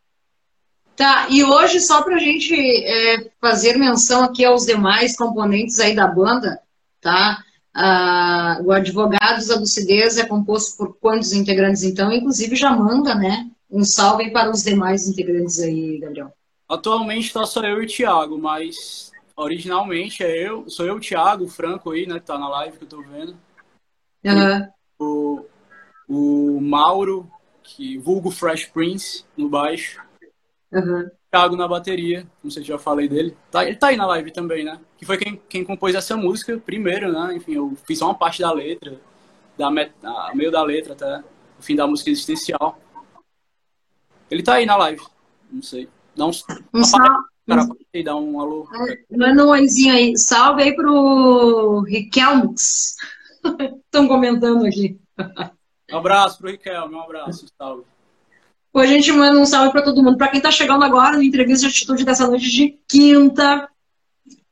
Tá, 0.96 1.28
e 1.30 1.44
hoje, 1.44 1.82
só 1.82 2.04
para 2.04 2.16
a 2.16 2.20
gente 2.20 2.56
é, 2.56 3.30
fazer 3.42 3.78
menção 3.78 4.24
aqui 4.24 4.46
aos 4.46 4.66
demais 4.66 5.18
componentes 5.18 5.80
aí 5.80 5.96
da 5.96 6.08
banda, 6.08 6.62
tá? 7.02 7.44
Ah, 7.76 8.60
o 8.64 8.72
Advogados 8.72 9.48
da 9.48 9.60
Lucidez 9.60 10.18
é 10.18 10.26
composto 10.26 10.78
por 10.78 10.96
quantos 10.98 11.34
integrantes, 11.34 11.84
então? 11.84 12.12
Inclusive 12.12 12.56
já 12.56 12.72
manda, 12.72 13.16
né? 13.16 13.50
Um 13.70 13.84
salve 13.84 14.30
para 14.30 14.52
os 14.52 14.64
demais 14.64 15.08
integrantes 15.08 15.60
aí, 15.60 15.98
Gabriel. 16.00 16.32
Atualmente 16.70 17.28
está 17.28 17.46
só 17.46 17.64
eu 17.64 17.82
e 17.82 17.86
o 17.86 17.90
Thiago, 17.90 18.38
mas 18.38 19.12
originalmente 19.36 20.24
é 20.24 20.48
eu, 20.48 20.70
sou 20.70 20.86
eu, 20.86 20.96
o 20.96 21.00
Thiago, 21.00 21.46
o 21.46 21.50
Franco 21.50 21.92
aí, 21.92 22.06
né? 22.06 22.20
Que 22.20 22.26
tá 22.28 22.38
na 22.38 22.48
live 22.50 22.78
que 22.78 22.84
eu 22.84 22.90
tô 22.90 23.02
vendo. 23.02 23.36
Uhum. 24.24 24.68
O, 25.00 25.46
o 26.08 26.62
Mauro, 26.62 27.30
que 27.64 27.98
vulgo 27.98 28.30
Fresh 28.30 28.66
Prince, 28.66 29.26
no 29.36 29.50
baixo. 29.50 30.00
Uhum. 30.72 31.10
Thiago 31.34 31.56
na 31.56 31.68
bateria, 31.68 32.28
não 32.44 32.52
sei 32.52 32.62
se 32.62 32.68
já 32.68 32.78
falei 32.78 33.08
dele. 33.08 33.36
Tá, 33.50 33.66
ele 33.66 33.76
tá 33.76 33.88
aí 33.88 33.98
na 33.98 34.06
live 34.06 34.30
também, 34.30 34.64
né? 34.64 34.80
Que 34.96 35.04
foi 35.04 35.18
quem, 35.18 35.42
quem 35.50 35.64
compôs 35.64 35.96
essa 35.96 36.16
música 36.16 36.62
primeiro, 36.64 37.12
né? 37.12 37.36
Enfim, 37.36 37.54
eu 37.54 37.76
fiz 37.88 37.98
só 37.98 38.06
uma 38.06 38.14
parte 38.14 38.40
da 38.40 38.52
letra, 38.52 39.02
da 39.58 39.72
met... 39.72 39.92
meio 40.36 40.52
da 40.52 40.62
letra 40.62 40.94
até, 40.94 41.24
o 41.58 41.64
fim 41.64 41.76
da 41.76 41.88
música 41.88 42.12
existencial. 42.12 42.78
Ele 44.30 44.44
tá 44.44 44.54
aí 44.54 44.66
na 44.68 44.78
live, 44.78 45.02
não 45.52 45.64
sei. 45.64 45.90
Dá 46.16 46.28
uns. 46.28 46.46
Um 46.72 46.84
salve. 46.84 47.24
Cara, 47.48 47.68
dá 48.06 48.16
um 48.16 48.40
alô. 48.40 48.70
Manda 49.10 49.44
um 49.44 49.50
oizinho 49.50 49.96
aí. 49.96 50.16
Salve 50.16 50.62
aí 50.62 50.76
pro 50.76 51.80
Riquelmux. 51.88 52.96
Estão 53.86 54.06
comentando 54.08 54.68
aqui. 54.68 55.00
Um 55.92 55.98
abraço 55.98 56.38
pro 56.38 56.52
Riquelme, 56.52 56.94
um 56.94 57.02
abraço, 57.02 57.48
salve. 57.58 57.86
Hoje 58.74 58.92
a 58.92 58.96
gente 58.96 59.12
manda 59.12 59.40
um 59.40 59.46
salve 59.46 59.72
para 59.72 59.84
todo 59.84 60.02
mundo. 60.02 60.18
Para 60.18 60.30
quem 60.30 60.40
está 60.40 60.50
chegando 60.50 60.84
agora 60.84 61.16
no 61.16 61.22
entrevista 61.22 61.68
de 61.68 61.72
atitude 61.72 62.04
dessa 62.04 62.26
noite 62.28 62.50
de 62.50 62.80
quinta. 62.90 63.70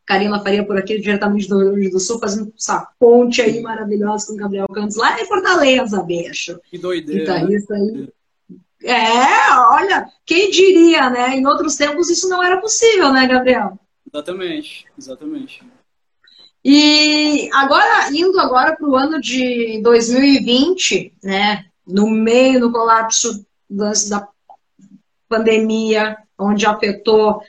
Karina 0.06 0.40
Faria 0.44 0.64
por 0.64 0.78
aqui, 0.78 1.00
diretamente 1.00 1.48
do 1.48 1.58
Rio 1.58 1.72
Grande 1.72 1.90
do 1.90 2.00
Sul, 2.00 2.20
fazendo 2.20 2.54
essa 2.56 2.88
ponte 3.00 3.42
aí 3.42 3.62
maravilhosa 3.62 4.28
com 4.28 4.34
o 4.34 4.36
Gabriel 4.36 4.68
Cantos, 4.68 4.98
lá 4.98 5.20
em 5.20 5.26
Fortaleza, 5.26 6.04
bicho. 6.04 6.60
Que 6.70 6.78
doideira. 6.78 7.22
Guitarrista 7.22 7.74
aí. 7.74 8.10
É, 8.84 9.58
olha, 9.72 10.08
quem 10.26 10.52
diria, 10.52 11.10
né? 11.10 11.36
Em 11.36 11.48
outros 11.48 11.76
tempos 11.76 12.10
isso 12.10 12.30
não 12.30 12.44
era 12.44 12.58
possível, 12.58 13.12
né, 13.12 13.26
Gabriel? 13.26 13.80
Exatamente, 14.14 14.86
exatamente. 14.98 15.64
E 16.64 17.50
agora, 17.54 18.12
indo 18.12 18.40
agora 18.40 18.76
para 18.76 18.88
o 18.88 18.96
ano 18.96 19.20
de 19.20 19.82
2020, 19.82 21.14
né? 21.24 21.66
No 21.88 22.08
meio, 22.10 22.60
no 22.60 22.72
colapso 22.72 23.46
da 24.10 24.28
pandemia, 25.28 26.18
onde 26.38 26.66
afetou 26.66 27.42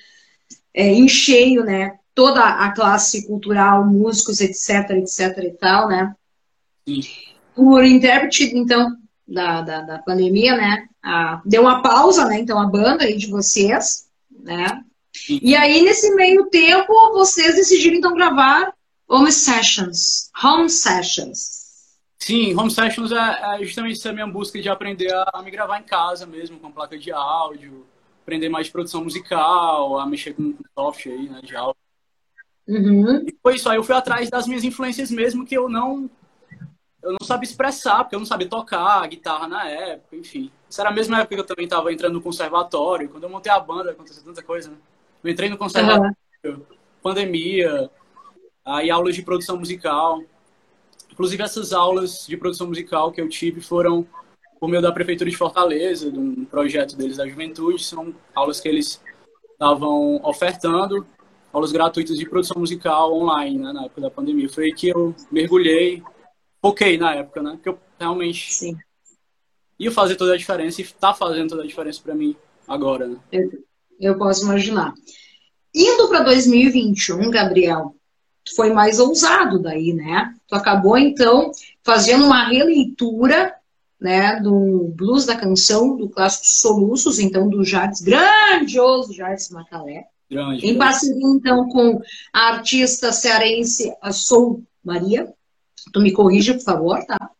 é, 0.72 0.86
em 0.86 1.08
cheio, 1.08 1.64
né, 1.64 1.98
toda 2.14 2.42
a 2.44 2.72
classe 2.72 3.26
cultural, 3.26 3.84
músicos, 3.84 4.40
etc, 4.40 4.90
etc 4.90 5.38
e 5.38 5.50
tal, 5.52 5.88
né? 5.88 6.14
Sim. 6.86 7.02
Por 7.54 7.84
intérprete, 7.84 8.44
então, 8.54 8.96
da, 9.26 9.62
da, 9.62 9.80
da 9.82 9.98
pandemia, 9.98 10.56
né, 10.56 10.86
a, 11.02 11.42
deu 11.44 11.62
uma 11.62 11.82
pausa, 11.82 12.26
né, 12.26 12.38
então, 12.38 12.58
a 12.58 12.66
banda 12.66 13.04
aí 13.04 13.16
de 13.16 13.28
vocês, 13.28 14.06
né? 14.30 14.82
Sim. 15.14 15.38
E 15.42 15.54
aí, 15.54 15.82
nesse 15.82 16.14
meio 16.14 16.46
tempo, 16.46 16.92
vocês 17.12 17.54
decidiram, 17.54 17.96
então, 17.96 18.14
gravar 18.14 18.72
Home 19.08 19.30
Sessions, 19.30 20.30
Home 20.42 20.70
Sessions. 20.70 21.61
Sim, 22.24 22.56
Home 22.56 22.70
Sessions 22.70 23.10
é, 23.10 23.16
é 23.16 23.64
justamente 23.64 23.98
essa 23.98 24.12
minha 24.12 24.28
busca 24.28 24.60
de 24.60 24.68
aprender 24.68 25.12
a, 25.12 25.28
a, 25.34 25.42
me 25.42 25.50
gravar 25.50 25.80
em 25.80 25.82
casa 25.82 26.24
mesmo, 26.24 26.56
com 26.60 26.70
placa 26.70 26.96
de 26.96 27.10
áudio, 27.10 27.84
aprender 28.22 28.48
mais 28.48 28.66
de 28.66 28.72
produção 28.72 29.02
musical, 29.02 29.98
a 29.98 30.06
mexer 30.06 30.32
com 30.32 30.54
software 30.72 31.14
aí, 31.14 31.28
né, 31.28 31.40
de 31.42 31.56
áudio. 31.56 31.80
Uhum. 32.68 33.26
E 33.26 33.36
foi 33.42 33.56
isso, 33.56 33.68
aí 33.68 33.76
eu 33.76 33.82
fui 33.82 33.96
atrás 33.96 34.30
das 34.30 34.46
minhas 34.46 34.62
influências 34.62 35.10
mesmo, 35.10 35.44
que 35.44 35.56
eu 35.56 35.68
não 35.68 36.08
eu 37.02 37.10
não 37.10 37.26
sabia 37.26 37.48
expressar, 37.48 38.04
porque 38.04 38.14
eu 38.14 38.20
não 38.20 38.26
sabia 38.26 38.48
tocar 38.48 39.04
guitarra 39.08 39.48
na 39.48 39.68
época, 39.68 40.14
enfim. 40.14 40.48
Isso 40.70 40.80
era 40.80 40.90
a 40.90 40.94
mesma 40.94 41.18
época 41.18 41.34
que 41.34 41.40
eu 41.40 41.46
também 41.46 41.64
estava 41.64 41.92
entrando 41.92 42.12
no 42.12 42.22
conservatório, 42.22 43.08
quando 43.08 43.24
eu 43.24 43.30
montei 43.30 43.50
a 43.50 43.58
banda, 43.58 43.90
aconteceu 43.90 44.22
tanta 44.22 44.44
coisa, 44.44 44.70
né? 44.70 44.76
Eu 45.24 45.28
entrei 45.32 45.48
no 45.48 45.58
conservatório, 45.58 46.14
uhum. 46.44 46.62
pandemia, 47.02 47.90
aí 48.64 48.92
aulas 48.92 49.16
de 49.16 49.22
produção 49.22 49.56
musical. 49.56 50.22
Inclusive, 51.12 51.42
essas 51.42 51.72
aulas 51.72 52.26
de 52.26 52.36
produção 52.36 52.66
musical 52.66 53.12
que 53.12 53.20
eu 53.20 53.28
tive 53.28 53.60
foram 53.60 54.06
por 54.58 54.68
meio 54.68 54.82
da 54.82 54.92
Prefeitura 54.92 55.28
de 55.28 55.36
Fortaleza, 55.36 56.10
de 56.10 56.18
um 56.18 56.44
projeto 56.44 56.96
deles 56.96 57.16
da 57.16 57.28
juventude. 57.28 57.84
São 57.84 58.14
aulas 58.34 58.60
que 58.60 58.68
eles 58.68 59.00
estavam 59.52 60.20
ofertando, 60.24 61.06
aulas 61.52 61.72
gratuitas 61.72 62.16
de 62.16 62.28
produção 62.28 62.60
musical 62.60 63.12
online, 63.12 63.58
né, 63.58 63.72
na 63.72 63.84
época 63.84 64.00
da 64.00 64.10
pandemia. 64.10 64.48
Foi 64.48 64.66
aí 64.66 64.72
que 64.72 64.88
eu 64.88 65.14
mergulhei, 65.30 66.02
foquei 66.60 66.96
na 66.96 67.14
época, 67.14 67.42
né? 67.42 67.58
Que 67.62 67.68
eu 67.68 67.78
realmente 67.98 68.52
Sim. 68.52 68.76
ia 69.78 69.90
fazer 69.90 70.16
toda 70.16 70.32
a 70.32 70.36
diferença 70.38 70.80
e 70.80 70.84
está 70.84 71.12
fazendo 71.12 71.50
toda 71.50 71.62
a 71.62 71.66
diferença 71.66 72.00
para 72.02 72.14
mim 72.14 72.36
agora, 72.66 73.06
né? 73.06 73.18
Eu, 73.30 73.50
eu 74.00 74.18
posso 74.18 74.44
imaginar. 74.44 74.94
Indo 75.74 76.08
para 76.08 76.22
2021, 76.22 77.30
Gabriel, 77.30 77.94
foi 78.54 78.72
mais 78.72 78.98
ousado 78.98 79.58
daí, 79.58 79.92
né? 79.92 80.34
Tu 80.48 80.54
acabou, 80.54 80.98
então, 80.98 81.50
fazendo 81.82 82.24
uma 82.24 82.48
releitura 82.48 83.54
né, 84.00 84.40
do 84.40 84.92
blues 84.96 85.24
da 85.24 85.36
canção, 85.36 85.96
do 85.96 86.08
clássico 86.08 86.46
Soluços, 86.46 87.20
então, 87.20 87.48
do 87.48 87.64
Jardim, 87.64 88.04
grandioso 88.04 89.12
Jardim 89.12 89.52
Macalé. 89.52 90.06
Grande, 90.28 90.66
em 90.66 90.76
parceria, 90.76 91.26
então, 91.26 91.68
com 91.68 92.00
a 92.32 92.54
artista 92.54 93.12
cearense 93.12 93.94
a 94.02 94.12
Sou 94.12 94.62
Maria. 94.84 95.32
Tu 95.92 96.00
me 96.00 96.12
corrija, 96.12 96.54
por 96.54 96.62
favor, 96.62 97.04
tá? 97.04 97.30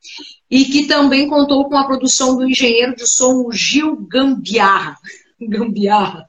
E 0.51 0.65
que 0.67 0.87
também 0.87 1.29
contou 1.29 1.69
com 1.69 1.77
a 1.77 1.87
produção 1.87 2.37
do 2.37 2.49
engenheiro 2.49 2.95
de 2.95 3.07
som 3.07 3.51
Gil 3.51 3.97
Gambiarra. 3.97 4.99
Gambiarra. 5.41 6.27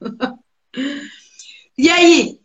E 1.77 1.89
aí, 1.89 2.39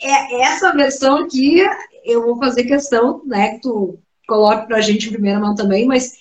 é, 0.00 0.42
essa 0.42 0.72
versão 0.72 1.18
aqui, 1.18 1.60
eu 2.04 2.22
vou 2.22 2.38
fazer 2.38 2.64
questão, 2.64 3.22
né, 3.26 3.54
que 3.54 3.62
tu 3.62 3.98
coloque 4.26 4.66
pra 4.66 4.80
gente 4.80 5.08
em 5.08 5.12
primeira 5.12 5.40
mão 5.40 5.54
também, 5.54 5.86
mas 5.86 6.18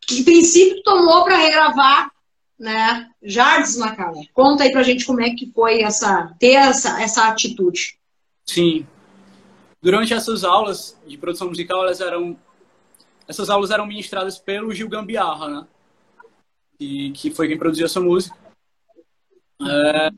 que 0.00 0.24
princípio 0.24 0.82
tomou 0.82 1.24
para 1.24 1.36
regravar, 1.36 2.12
né, 2.58 3.10
Jardim 3.22 3.78
Macalé? 3.78 4.22
Conta 4.34 4.64
aí 4.64 4.72
pra 4.72 4.82
gente 4.82 5.06
como 5.06 5.20
é 5.20 5.30
que 5.30 5.50
foi 5.52 5.82
essa, 5.82 6.34
ter 6.38 6.52
essa, 6.52 7.00
essa 7.02 7.28
atitude. 7.28 7.98
Sim. 8.44 8.86
Durante 9.80 10.14
essas 10.14 10.44
aulas 10.44 10.96
de 11.06 11.16
produção 11.16 11.48
musical, 11.48 11.82
elas 11.82 12.00
eram 12.00 12.36
essas 13.26 13.48
aulas 13.48 13.70
eram 13.70 13.86
ministradas 13.86 14.38
pelo 14.38 14.74
Gil 14.74 14.88
Gambiarra, 14.88 15.48
né? 15.48 15.66
E, 16.78 17.12
que 17.12 17.30
foi 17.30 17.48
quem 17.48 17.58
produziu 17.58 17.86
essa 17.86 18.00
música. 18.00 18.36
É, 19.60 20.10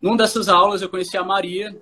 numa 0.00 0.16
dessas 0.16 0.48
aulas 0.48 0.82
eu 0.82 0.88
conheci 0.88 1.16
a 1.16 1.24
Maria, 1.24 1.76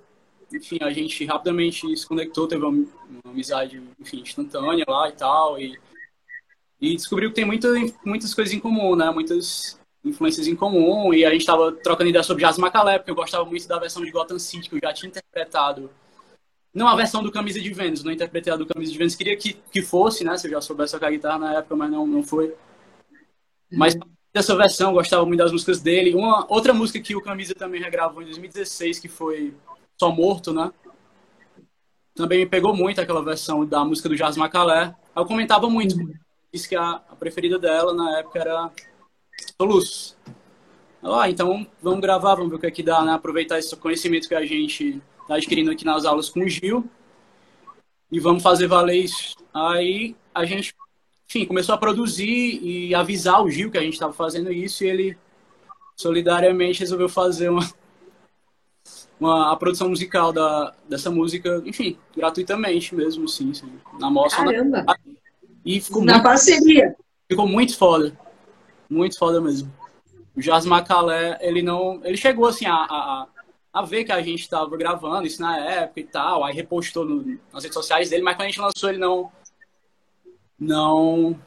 enfim, 0.51 0.77
a 0.81 0.91
gente 0.91 1.25
rapidamente 1.25 1.95
se 1.95 2.07
conectou, 2.07 2.47
teve 2.47 2.63
uma, 2.63 2.71
uma 2.71 3.31
amizade, 3.31 3.81
enfim, 3.99 4.21
instantânea 4.21 4.85
lá 4.87 5.09
e 5.09 5.11
tal, 5.11 5.59
e, 5.59 5.77
e 6.79 6.95
descobriu 6.95 7.29
que 7.29 7.35
tem 7.35 7.45
muita, 7.45 7.67
muitas 8.05 8.33
coisas 8.33 8.53
em 8.53 8.59
comum, 8.59 8.95
né, 8.95 9.11
muitas 9.11 9.79
influências 10.03 10.47
em 10.47 10.55
comum, 10.55 11.13
e 11.13 11.25
a 11.25 11.31
gente 11.31 11.41
estava 11.41 11.71
trocando 11.71 12.09
ideia 12.09 12.23
sobre 12.23 12.45
Jazz 12.45 12.57
Macalé, 12.57 12.97
porque 12.97 13.11
eu 13.11 13.15
gostava 13.15 13.43
muito 13.45 13.67
da 13.67 13.77
versão 13.77 14.03
de 14.03 14.11
Gotham 14.11 14.39
City, 14.39 14.69
que 14.69 14.75
eu 14.75 14.79
já 14.81 14.93
tinha 14.93 15.09
interpretado, 15.09 15.89
não 16.73 16.87
a 16.87 16.95
versão 16.95 17.23
do 17.23 17.31
Camisa 17.31 17.59
de 17.59 17.73
Vênus, 17.73 18.03
não 18.03 18.11
interpretei 18.11 18.53
a 18.53 18.55
do 18.55 18.65
Camisa 18.65 18.91
de 18.91 18.97
Vênus, 18.97 19.15
queria 19.15 19.35
que, 19.35 19.53
que 19.53 19.81
fosse, 19.81 20.23
né, 20.23 20.37
se 20.37 20.47
eu 20.47 20.51
já 20.51 20.61
soubesse 20.61 20.93
tocar 20.93 21.11
guitarra 21.11 21.39
na 21.39 21.53
época, 21.55 21.75
mas 21.75 21.91
não, 21.91 22.07
não 22.07 22.23
foi. 22.23 22.55
Mas 23.69 23.97
dessa 24.37 24.55
versão, 24.55 24.93
gostava 24.93 25.25
muito 25.25 25.39
das 25.39 25.51
músicas 25.51 25.81
dele. 25.81 26.15
Uma 26.15 26.45
outra 26.49 26.73
música 26.73 26.99
que 26.99 27.15
o 27.15 27.21
Camisa 27.21 27.53
também 27.53 27.81
regravou 27.81 28.21
em 28.21 28.25
2016, 28.25 28.99
que 28.99 29.07
foi 29.07 29.53
Só 29.99 30.11
Morto, 30.11 30.53
né? 30.53 30.71
Também 32.15 32.39
me 32.39 32.45
pegou 32.45 32.75
muito 32.75 33.01
aquela 33.01 33.23
versão 33.23 33.65
da 33.65 33.83
música 33.83 34.09
do 34.09 34.15
Jazz 34.15 34.37
Macalé. 34.37 34.95
Eu 35.15 35.25
comentava 35.25 35.69
muito, 35.69 35.95
disse 36.53 36.69
que 36.69 36.75
a, 36.75 37.01
a 37.09 37.15
preferida 37.15 37.59
dela 37.59 37.93
na 37.93 38.19
época 38.19 38.39
era 38.39 38.71
Soluço. 39.59 40.17
Ah, 41.03 41.29
então 41.29 41.65
vamos 41.81 42.01
gravar, 42.01 42.35
vamos 42.35 42.49
ver 42.49 42.55
o 42.55 42.59
que 42.59 42.65
é 42.67 42.71
que 42.71 42.83
dá, 42.83 43.03
né? 43.03 43.13
Aproveitar 43.13 43.57
esse 43.59 43.75
conhecimento 43.75 44.27
que 44.27 44.35
a 44.35 44.45
gente 44.45 45.01
está 45.21 45.35
adquirindo 45.35 45.71
aqui 45.71 45.85
nas 45.85 46.05
aulas 46.05 46.29
com 46.29 46.41
o 46.41 46.49
Gil 46.49 46.89
e 48.11 48.19
vamos 48.19 48.43
fazer 48.43 48.67
valer 48.67 49.03
isso. 49.03 49.35
Aí 49.53 50.15
a 50.33 50.45
gente 50.45 50.73
enfim, 51.27 51.45
começou 51.45 51.75
a 51.75 51.77
produzir 51.77 52.59
e 52.63 52.95
avisar 52.95 53.43
o 53.43 53.49
Gil 53.49 53.69
que 53.69 53.77
a 53.77 53.81
gente 53.81 53.93
estava 53.93 54.13
fazendo 54.13 54.51
isso 54.51 54.83
e 54.83 54.87
ele 54.87 55.17
solidariamente 55.95 56.79
resolveu 56.79 57.09
fazer 57.09 57.49
uma, 57.49 57.69
uma 59.19 59.51
a 59.51 59.55
produção 59.55 59.89
musical 59.89 60.31
da, 60.31 60.73
dessa 60.87 61.11
música, 61.11 61.61
enfim, 61.65 61.97
gratuitamente 62.15 62.95
mesmo, 62.95 63.27
sim, 63.27 63.53
sim 63.53 63.71
na 63.99 64.09
mostra. 64.09 64.45
Caramba! 64.45 64.83
Na, 64.83 64.95
e 65.65 65.81
ficou 65.81 66.03
na 66.03 66.13
muito, 66.13 66.23
parceria. 66.23 66.95
Ficou 67.27 67.45
muito 67.45 67.77
foda. 67.77 68.17
Muito 68.89 69.17
foda 69.17 69.41
mesmo. 69.41 69.69
o 70.33 70.39
Jazz 70.39 70.65
Macalé, 70.65 71.37
ele 71.41 71.61
não. 71.61 71.99
Ele 72.05 72.15
chegou 72.15 72.47
assim 72.47 72.65
a, 72.65 72.73
a, 72.73 73.27
a 73.73 73.81
ver 73.81 74.05
que 74.05 74.13
a 74.13 74.21
gente 74.21 74.41
estava 74.41 74.77
gravando 74.77 75.27
isso 75.27 75.41
na 75.41 75.57
época 75.57 75.99
e 75.99 76.03
tal, 76.05 76.43
aí 76.45 76.55
repostou 76.55 77.03
no, 77.03 77.37
nas 77.51 77.63
redes 77.63 77.73
sociais 77.73 78.09
dele, 78.09 78.23
mas 78.23 78.35
quando 78.35 78.45
a 78.45 78.49
gente 78.49 78.61
lançou 78.61 78.89
ele 78.89 78.97
não. 78.97 79.29
Não. 80.59 81.39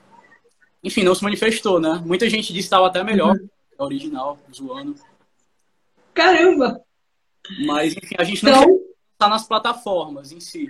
Enfim, 0.82 1.02
não 1.02 1.14
se 1.14 1.22
manifestou, 1.22 1.80
né? 1.80 2.02
Muita 2.04 2.28
gente 2.28 2.52
disse 2.52 2.68
que 2.68 2.74
estava 2.74 2.86
até 2.86 3.02
melhor 3.02 3.36
uhum. 3.36 3.48
a 3.78 3.84
original, 3.84 4.38
zoando. 4.54 4.94
Caramba! 6.14 6.80
Mas, 7.66 7.96
enfim, 7.96 8.14
a 8.18 8.24
gente 8.24 8.44
não 8.44 8.52
então... 8.52 8.80
está 9.12 9.28
nas 9.28 9.46
plataformas 9.46 10.32
em 10.32 10.40
si. 10.40 10.68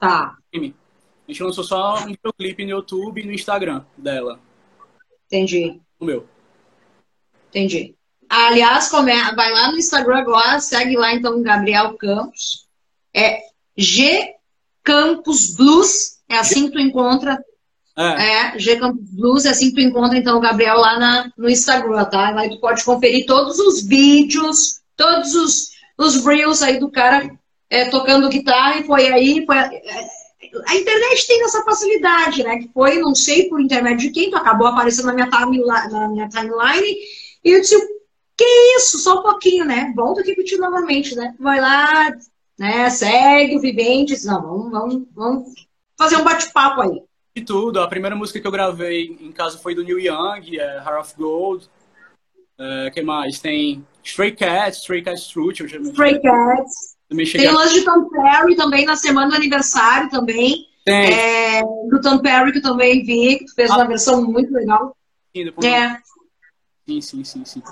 Tá. 0.00 0.36
A 0.54 0.58
gente 0.58 1.42
lançou 1.42 1.64
só 1.64 1.98
um 1.98 2.06
videoclipe 2.06 2.64
no 2.64 2.70
YouTube 2.70 3.20
e 3.20 3.26
no 3.26 3.32
Instagram 3.32 3.84
dela. 3.96 4.40
Entendi. 5.26 5.80
O 5.98 6.04
meu. 6.04 6.26
Entendi. 7.48 7.94
Aliás, 8.28 8.88
come... 8.88 9.12
vai 9.34 9.52
lá 9.52 9.70
no 9.70 9.78
Instagram 9.78 10.18
agora, 10.18 10.60
segue 10.60 10.96
lá 10.96 11.14
então 11.14 11.38
o 11.38 11.42
Gabriel 11.42 11.96
Campos. 11.96 12.66
É 13.14 13.40
G 13.76 14.34
Campos 14.82 15.54
Blues, 15.54 16.18
é 16.28 16.36
assim 16.36 16.66
que 16.66 16.72
tu 16.72 16.80
encontra. 16.80 17.42
É. 17.98 18.52
é, 18.54 18.58
G 18.58 18.76
Campos 18.76 19.10
Blues, 19.10 19.44
é 19.44 19.50
assim 19.50 19.72
tu 19.72 19.80
encontra 19.80 20.16
então 20.16 20.38
o 20.38 20.40
Gabriel 20.40 20.76
lá 20.76 20.98
na, 20.98 21.32
no 21.36 21.50
Instagram, 21.50 22.04
tá? 22.04 22.30
Lá 22.30 22.48
tu 22.48 22.60
pode 22.60 22.84
conferir 22.84 23.26
todos 23.26 23.58
os 23.58 23.84
vídeos, 23.84 24.80
todos 24.96 25.34
os, 25.34 25.70
os 25.98 26.24
reels 26.24 26.62
aí 26.62 26.78
do 26.78 26.90
cara 26.90 27.28
é, 27.68 27.86
tocando 27.86 28.28
guitarra 28.28 28.78
e 28.78 28.84
foi 28.84 29.08
aí, 29.08 29.44
foi, 29.44 29.56
é, 29.56 29.82
a 30.68 30.76
internet 30.76 31.26
tem 31.26 31.42
essa 31.42 31.64
facilidade, 31.64 32.44
né? 32.44 32.58
Que 32.58 32.70
foi, 32.72 32.98
não 33.00 33.14
sei 33.16 33.48
por 33.48 33.60
intermédio 33.60 34.06
de 34.06 34.10
quem, 34.10 34.30
tu 34.30 34.36
acabou 34.36 34.68
aparecendo 34.68 35.06
na 35.06 35.14
minha 35.14 35.28
timeline, 35.28 35.90
na 35.90 36.08
minha 36.08 36.28
timeline 36.28 36.96
e 37.44 37.50
eu 37.50 37.60
disse, 37.60 37.76
que 38.36 38.44
isso? 38.76 38.98
Só 39.00 39.18
um 39.18 39.22
pouquinho, 39.22 39.64
né? 39.64 39.92
Volta 39.96 40.20
aqui 40.20 40.36
contigo 40.36 40.62
novamente, 40.62 41.16
né? 41.16 41.34
Vai 41.40 41.60
lá, 41.60 42.12
né? 42.56 42.88
Segue 42.88 43.56
o 43.56 43.60
Viventes. 43.60 44.24
Não, 44.24 44.40
vamos, 44.40 44.70
vamos, 44.70 45.08
vamos 45.12 45.48
fazer 45.98 46.16
um 46.16 46.22
bate-papo 46.22 46.82
aí. 46.82 47.02
De 47.38 47.44
tudo. 47.44 47.80
A 47.80 47.86
primeira 47.86 48.16
música 48.16 48.40
que 48.40 48.46
eu 48.46 48.50
gravei 48.50 49.16
em 49.20 49.30
casa 49.30 49.58
foi 49.58 49.74
do 49.74 49.84
Neil 49.84 50.00
Young, 50.00 50.58
é 50.58 50.76
Heart 50.78 51.00
of 51.00 51.14
Gold. 51.16 51.68
É, 52.58 52.90
que 52.90 53.00
mais? 53.00 53.38
Tem 53.38 53.86
Stray 54.02 54.32
Cats, 54.32 54.78
Stray 54.78 55.02
Cats 55.02 55.30
Fruit. 55.30 55.62
Stray 55.62 56.20
Cats. 56.20 56.96
Tem 57.08 57.48
o 57.48 57.54
lance 57.54 57.74
de 57.74 57.84
Tom 57.84 58.08
Perry 58.08 58.56
também 58.56 58.84
na 58.84 58.96
semana 58.96 59.30
do 59.30 59.36
aniversário 59.36 60.10
também. 60.10 60.66
Tem. 60.84 61.12
É, 61.12 61.62
do 61.62 62.00
Tom 62.02 62.18
Perry 62.18 62.50
que 62.50 62.58
eu 62.58 62.62
também 62.62 63.04
vi, 63.04 63.38
que 63.38 63.44
tu 63.44 63.54
fez 63.54 63.70
ah. 63.70 63.76
uma 63.76 63.86
versão 63.86 64.24
muito 64.24 64.52
legal. 64.52 64.96
Sim, 65.34 65.48
é. 65.64 65.96
Sim, 66.86 67.00
sim, 67.00 67.24
sim, 67.24 67.44
sim. 67.44 67.62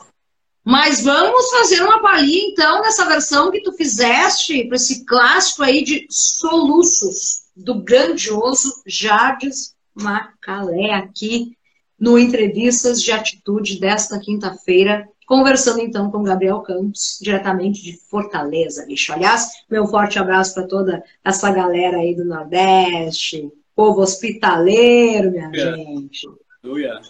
Mas 0.64 1.02
vamos 1.02 1.50
fazer 1.50 1.82
uma 1.82 2.00
palhinha, 2.00 2.50
então, 2.50 2.82
dessa 2.82 3.04
versão 3.06 3.50
que 3.50 3.62
tu 3.62 3.72
fizeste 3.72 4.64
para 4.64 4.76
esse 4.76 5.04
clássico 5.04 5.62
aí 5.62 5.82
de 5.82 6.06
soluços 6.10 7.45
do 7.56 7.82
grandioso 7.82 8.82
Jardes 8.86 9.74
Macalé, 9.94 10.92
aqui 10.92 11.56
no 11.98 12.18
Entrevistas 12.18 13.00
de 13.00 13.10
Atitude 13.10 13.80
desta 13.80 14.18
quinta-feira, 14.18 15.08
conversando 15.26 15.80
então 15.80 16.10
com 16.10 16.22
Gabriel 16.22 16.60
Campos, 16.60 17.18
diretamente 17.20 17.82
de 17.82 17.96
Fortaleza, 17.96 18.84
bicho. 18.86 19.12
Aliás, 19.12 19.48
meu 19.70 19.86
forte 19.86 20.18
abraço 20.18 20.54
para 20.54 20.66
toda 20.66 21.02
essa 21.24 21.50
galera 21.50 21.96
aí 21.98 22.14
do 22.14 22.24
Nordeste, 22.24 23.50
povo 23.74 24.02
hospitaleiro, 24.02 25.30
minha 25.30 25.50
yeah. 25.52 25.76
gente. 25.76 26.28
Yeah. 26.64 27.02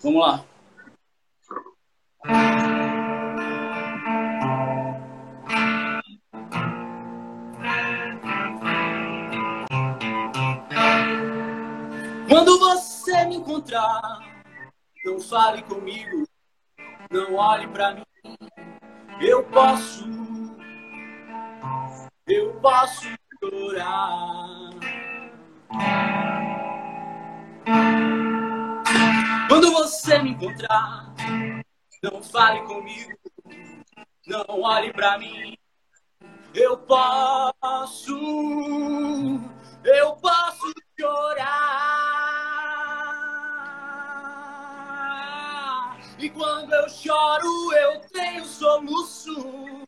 Vamos 0.00 0.20
lá. 0.20 0.44
Quando 12.32 12.58
você 12.58 13.26
me 13.26 13.36
encontrar, 13.36 14.20
não 15.04 15.20
fale 15.20 15.60
comigo, 15.64 16.26
não 17.10 17.34
olhe 17.34 17.68
para 17.68 17.94
mim. 17.94 18.04
Eu 19.20 19.44
posso, 19.44 20.02
eu 22.26 22.54
posso 22.54 23.06
chorar. 23.38 24.70
Quando 29.46 29.70
você 29.70 30.18
me 30.22 30.30
encontrar, 30.30 31.14
não 32.02 32.22
fale 32.22 32.62
comigo, 32.62 33.12
não 34.26 34.46
olhe 34.48 34.90
pra 34.90 35.18
mim. 35.18 35.54
Eu 36.54 36.78
posso, 36.78 38.16
eu 39.84 40.16
posso 40.16 40.72
chorar. 40.98 41.62
E 46.18 46.30
quando 46.30 46.72
eu 46.72 46.88
choro, 46.88 47.72
eu 47.74 48.00
tenho 48.12 48.44
soluços. 48.44 49.86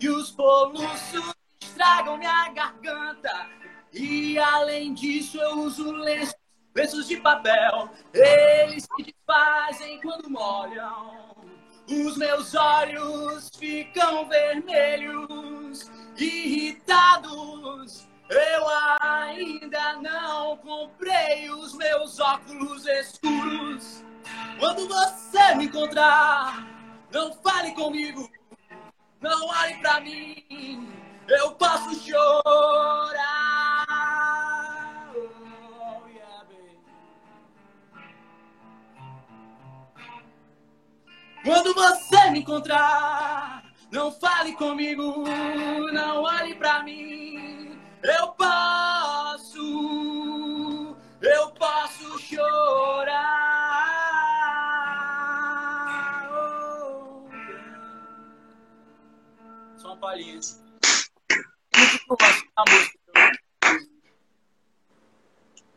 E 0.00 0.08
os 0.08 0.28
soluços 0.28 1.34
estragam 1.60 2.16
minha 2.16 2.48
garganta. 2.50 3.48
E 3.92 4.38
além 4.38 4.94
disso, 4.94 5.38
eu 5.38 5.58
uso 5.58 5.92
lenço 5.92 6.34
lenços 6.74 7.06
de 7.06 7.18
papel, 7.18 7.90
eles 8.12 8.84
se 8.84 9.02
desfazem 9.02 10.00
quando 10.00 10.30
molham. 10.30 11.36
Os 11.88 12.16
meus 12.16 12.54
olhos 12.54 13.50
ficam 13.58 14.28
vermelhos, 14.28 15.90
irritados. 16.16 18.08
Eu 18.28 18.68
ainda 19.00 19.94
não 19.94 20.56
comprei 20.58 21.50
os 21.50 21.74
meus 21.74 22.18
óculos 22.18 22.86
escuros. 22.86 24.04
Quando 24.58 24.88
você 24.88 25.54
me 25.54 25.66
encontrar, 25.66 26.66
não 27.12 27.32
fale 27.34 27.72
comigo, 27.72 28.30
não 29.20 29.48
olhe 29.48 29.76
pra 29.78 30.00
mim. 30.00 30.88
Eu 31.28 31.52
posso 31.52 31.94
chorar. 31.94 33.42
Quando 41.44 41.74
você 41.74 42.30
me 42.30 42.38
encontrar, 42.38 43.64
não 43.90 44.12
fale 44.12 44.52
comigo, 44.52 45.24
não 45.92 46.22
olhe 46.22 46.54
pra 46.54 46.84
mim. 46.84 47.61
Eu 48.02 48.32
posso, 48.32 49.58
eu 51.20 51.50
posso 51.52 52.18
chorar. 52.18 53.48
Oh, 56.32 57.28
Só 59.78 59.88
uma 59.88 59.96
palhinha. 59.98 60.40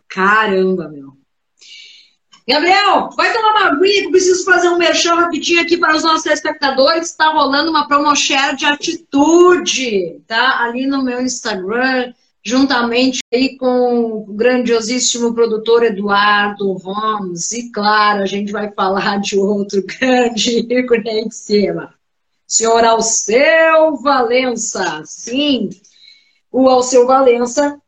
Caramba, 0.09 0.89
meu. 0.89 1.24
Gabriel, 2.47 3.09
vai 3.17 3.33
tomar 3.33 3.51
uma 3.51 3.67
aguinha 3.71 4.01
que 4.01 4.05
eu 4.05 4.11
preciso 4.11 4.45
fazer 4.45 4.69
um 4.69 4.77
merchan 4.77 5.15
rapidinho 5.15 5.61
aqui 5.61 5.77
para 5.77 5.95
os 5.95 6.03
nossos 6.03 6.21
telespectadores. 6.21 7.09
Está 7.09 7.31
rolando 7.31 7.71
uma 7.71 7.87
promo 7.87 8.15
share 8.15 8.55
de 8.55 8.65
atitude, 8.65 10.21
tá? 10.27 10.63
Ali 10.63 10.85
no 10.85 11.03
meu 11.03 11.21
Instagram, 11.21 12.13
juntamente 12.43 13.19
aí 13.33 13.57
com 13.57 14.11
o 14.11 14.25
grandiosíssimo 14.27 15.33
produtor 15.33 15.83
Eduardo 15.83 16.77
Ramos. 16.77 17.51
E 17.51 17.71
claro, 17.71 18.21
a 18.21 18.27
gente 18.27 18.51
vai 18.51 18.71
falar 18.71 19.19
de 19.19 19.39
outro 19.39 19.81
grande 19.99 20.59
ícone 20.71 21.09
aí 21.09 21.21
em 21.21 21.31
cima. 21.31 21.95
Senhor 22.45 22.85
Alceu 22.85 23.95
Valença. 24.03 25.01
Sim, 25.03 25.71
o 26.51 26.69
Alceu 26.69 27.07
Valença 27.07 27.81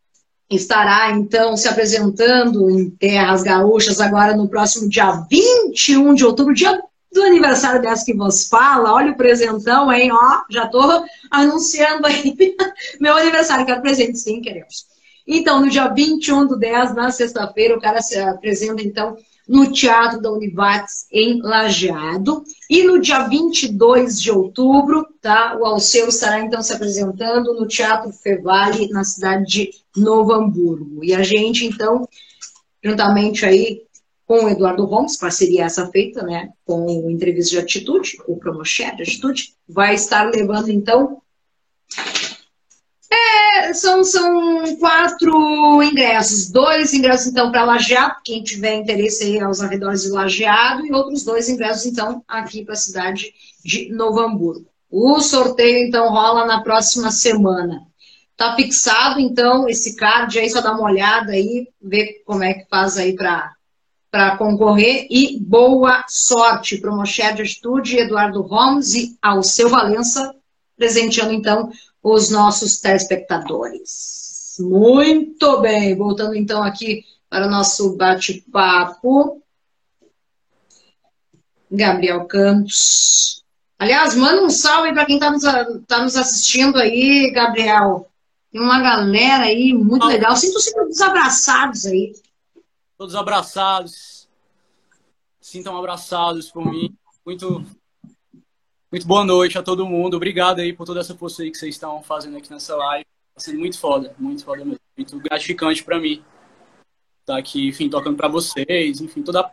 estará 0.50 1.12
então 1.12 1.58
se 1.58 1.68
apresentando 1.68 2.70
em 2.70 2.90
Terras 2.90 3.44
Gaúchas 3.44 4.00
agora 4.00 4.36
no 4.36 4.48
próximo 4.48 4.90
dia 4.90 5.26
21 5.30 6.14
de 6.14 6.26
outubro, 6.26 6.54
dia 6.54 6.80
do 7.12 7.24
aniversário 7.24 7.82
dessa 7.82 8.06
que 8.06 8.14
vos 8.14 8.48
fala. 8.48 8.94
Olha 8.94 9.12
o 9.12 9.18
presentão, 9.18 9.92
hein? 9.92 10.12
Ó, 10.12 10.42
já 10.50 10.68
tô 10.68 11.04
anunciando 11.32 12.06
aí 12.06 12.36
meu 13.00 13.16
aniversário, 13.18 13.66
quero 13.66 13.82
presente, 13.82 14.18
sim, 14.18 14.42
queremos. 14.42 14.86
Então, 15.28 15.60
no 15.60 15.70
dia 15.70 15.90
21 15.90 16.48
do 16.48 16.58
10, 16.58 16.96
na 16.96 17.12
sexta-feira, 17.12 17.76
o 17.76 17.82
cara 17.82 18.02
se 18.02 18.18
apresenta, 18.18 18.82
então, 18.82 19.18
no 19.48 19.72
Teatro 19.72 20.22
da 20.22 20.32
Univates, 20.32 21.08
em 21.12 21.42
Lajeado. 21.42 22.44
E 22.70 22.84
no 22.84 23.00
dia 23.00 23.28
22 23.28 24.22
de 24.22 24.32
outubro, 24.32 25.08
tá, 25.22 25.58
o 25.58 25.66
Alceu 25.66 26.10
estará 26.10 26.42
então 26.42 26.62
se 26.62 26.74
apresentando 26.74 27.54
no 27.54 27.68
Teatro 27.68 28.12
Fevale, 28.12 28.90
na 28.90 29.04
cidade 29.04 29.46
de 29.46 29.72
Novo 29.96 30.34
Hamburgo. 30.34 31.04
E 31.04 31.14
a 31.14 31.24
gente, 31.24 31.66
então, 31.66 32.08
juntamente 32.84 33.46
aí 33.46 33.88
com 34.26 34.44
o 34.44 34.50
Eduardo 34.50 34.84
Holmes, 34.84 35.16
parceria 35.16 35.64
essa 35.64 35.90
feita, 35.90 36.22
né, 36.22 36.50
com 36.66 36.86
o 36.86 37.10
Entrevista 37.10 37.52
de 37.52 37.60
Atitude, 37.60 38.18
o 38.28 38.36
Promoshare 38.36 38.98
de 38.98 39.04
Atitude, 39.04 39.54
vai 39.68 39.96
estar 39.96 40.30
levando, 40.30 40.70
então, 40.70 41.22
são, 43.78 44.04
são 44.04 44.76
quatro 44.78 45.82
ingressos. 45.84 46.50
Dois 46.50 46.94
ingressos, 46.94 47.28
então, 47.28 47.52
para 47.52 47.64
Lajeado, 47.64 48.16
quem 48.24 48.44
tiver 48.44 48.76
interesse 48.76 49.24
aí 49.24 49.40
aos 49.40 49.62
arredores 49.62 50.04
de 50.04 50.10
Lajeado, 50.10 50.86
e 50.86 50.92
outros 50.92 51.24
dois 51.24 51.48
ingressos, 51.48 51.86
então, 51.86 52.24
aqui 52.28 52.66
para 52.66 52.74
a 52.74 52.78
cidade 52.78 53.34
de 53.64 53.90
Novo 53.92 54.20
Hamburgo. 54.20 54.66
O 54.90 55.20
sorteio, 55.20 55.88
então, 55.88 56.10
rola 56.10 56.46
na 56.46 56.62
próxima 56.62 57.12
semana. 57.12 57.82
Tá 58.36 58.56
fixado, 58.56 59.20
então, 59.20 59.68
esse 59.68 59.96
card 59.96 60.38
aí, 60.38 60.50
só 60.50 60.62
dá 60.62 60.74
uma 60.74 60.84
olhada 60.84 61.32
aí, 61.32 61.68
ver 61.82 62.22
como 62.26 62.44
é 62.44 62.54
que 62.54 62.70
faz 62.70 62.98
aí 62.98 63.16
para 63.16 63.56
para 64.10 64.38
concorrer 64.38 65.06
e 65.10 65.38
boa 65.40 66.04
sorte 66.08 66.82
Mosher 66.84 67.36
de 67.36 67.42
Atitude, 67.42 67.98
Eduardo 67.98 68.42
Holmes 68.42 68.94
e 68.94 69.18
ao 69.22 69.44
seu 69.44 69.70
Valença, 69.70 70.34
presenteando 70.78 71.34
então 71.34 71.70
os 72.02 72.30
nossos 72.30 72.80
telespectadores. 72.80 74.58
Muito 74.60 75.60
bem, 75.62 75.96
voltando 75.96 76.36
então 76.36 76.64
aqui 76.64 77.04
para 77.30 77.48
o 77.48 77.50
nosso 77.50 77.96
bate-papo. 77.96 79.42
Gabriel 81.70 82.26
Campos. 82.26 83.44
Aliás, 83.78 84.16
manda 84.16 84.44
um 84.44 84.50
salve 84.50 84.94
para 84.94 85.06
quem 85.06 85.18
está 85.18 85.30
nos, 85.30 85.44
tá 85.86 86.02
nos 86.02 86.16
assistindo 86.16 86.78
aí, 86.78 87.32
Gabriel. 87.32 88.10
Tem 88.52 88.62
uma 88.62 88.82
galera 88.82 89.44
aí 89.44 89.74
muito 89.74 90.06
legal. 90.06 90.36
Sinto-se 90.36 90.74
todos 90.74 91.00
abraçados 91.02 91.86
aí. 91.86 92.14
Todos 92.98 93.14
abraçados. 93.14 94.28
Sintam 95.40 95.78
abraçados 95.78 96.50
por 96.50 96.66
mim. 96.66 96.96
Muito, 97.26 97.64
muito 98.92 99.08
boa 99.08 99.24
noite 99.24 99.58
a 99.58 99.64
todo 99.64 99.86
mundo. 99.86 100.16
Obrigado 100.16 100.60
aí 100.60 100.74
por 100.74 100.86
toda 100.86 101.00
essa 101.00 101.16
força 101.16 101.44
aí 101.44 101.52
que 101.52 101.58
vocês 101.58 101.76
estão 101.76 102.02
fazendo 102.02 102.38
aqui 102.38 102.52
nessa 102.52 102.76
live. 102.76 103.06
Tá 103.34 103.42
sendo 103.42 103.60
muito 103.60 103.80
foda, 103.80 104.14
muito 104.18 104.44
foda 104.44 104.64
mesmo. 104.64 104.80
Muito 104.98 105.20
gratificante 105.20 105.84
para 105.84 106.00
mim. 106.00 106.24
Tá 107.26 107.38
aqui, 107.38 107.68
enfim, 107.68 107.90
tocando 107.90 108.16
para 108.16 108.30
vocês, 108.30 109.02
enfim, 109.02 109.22
toda 109.22 109.52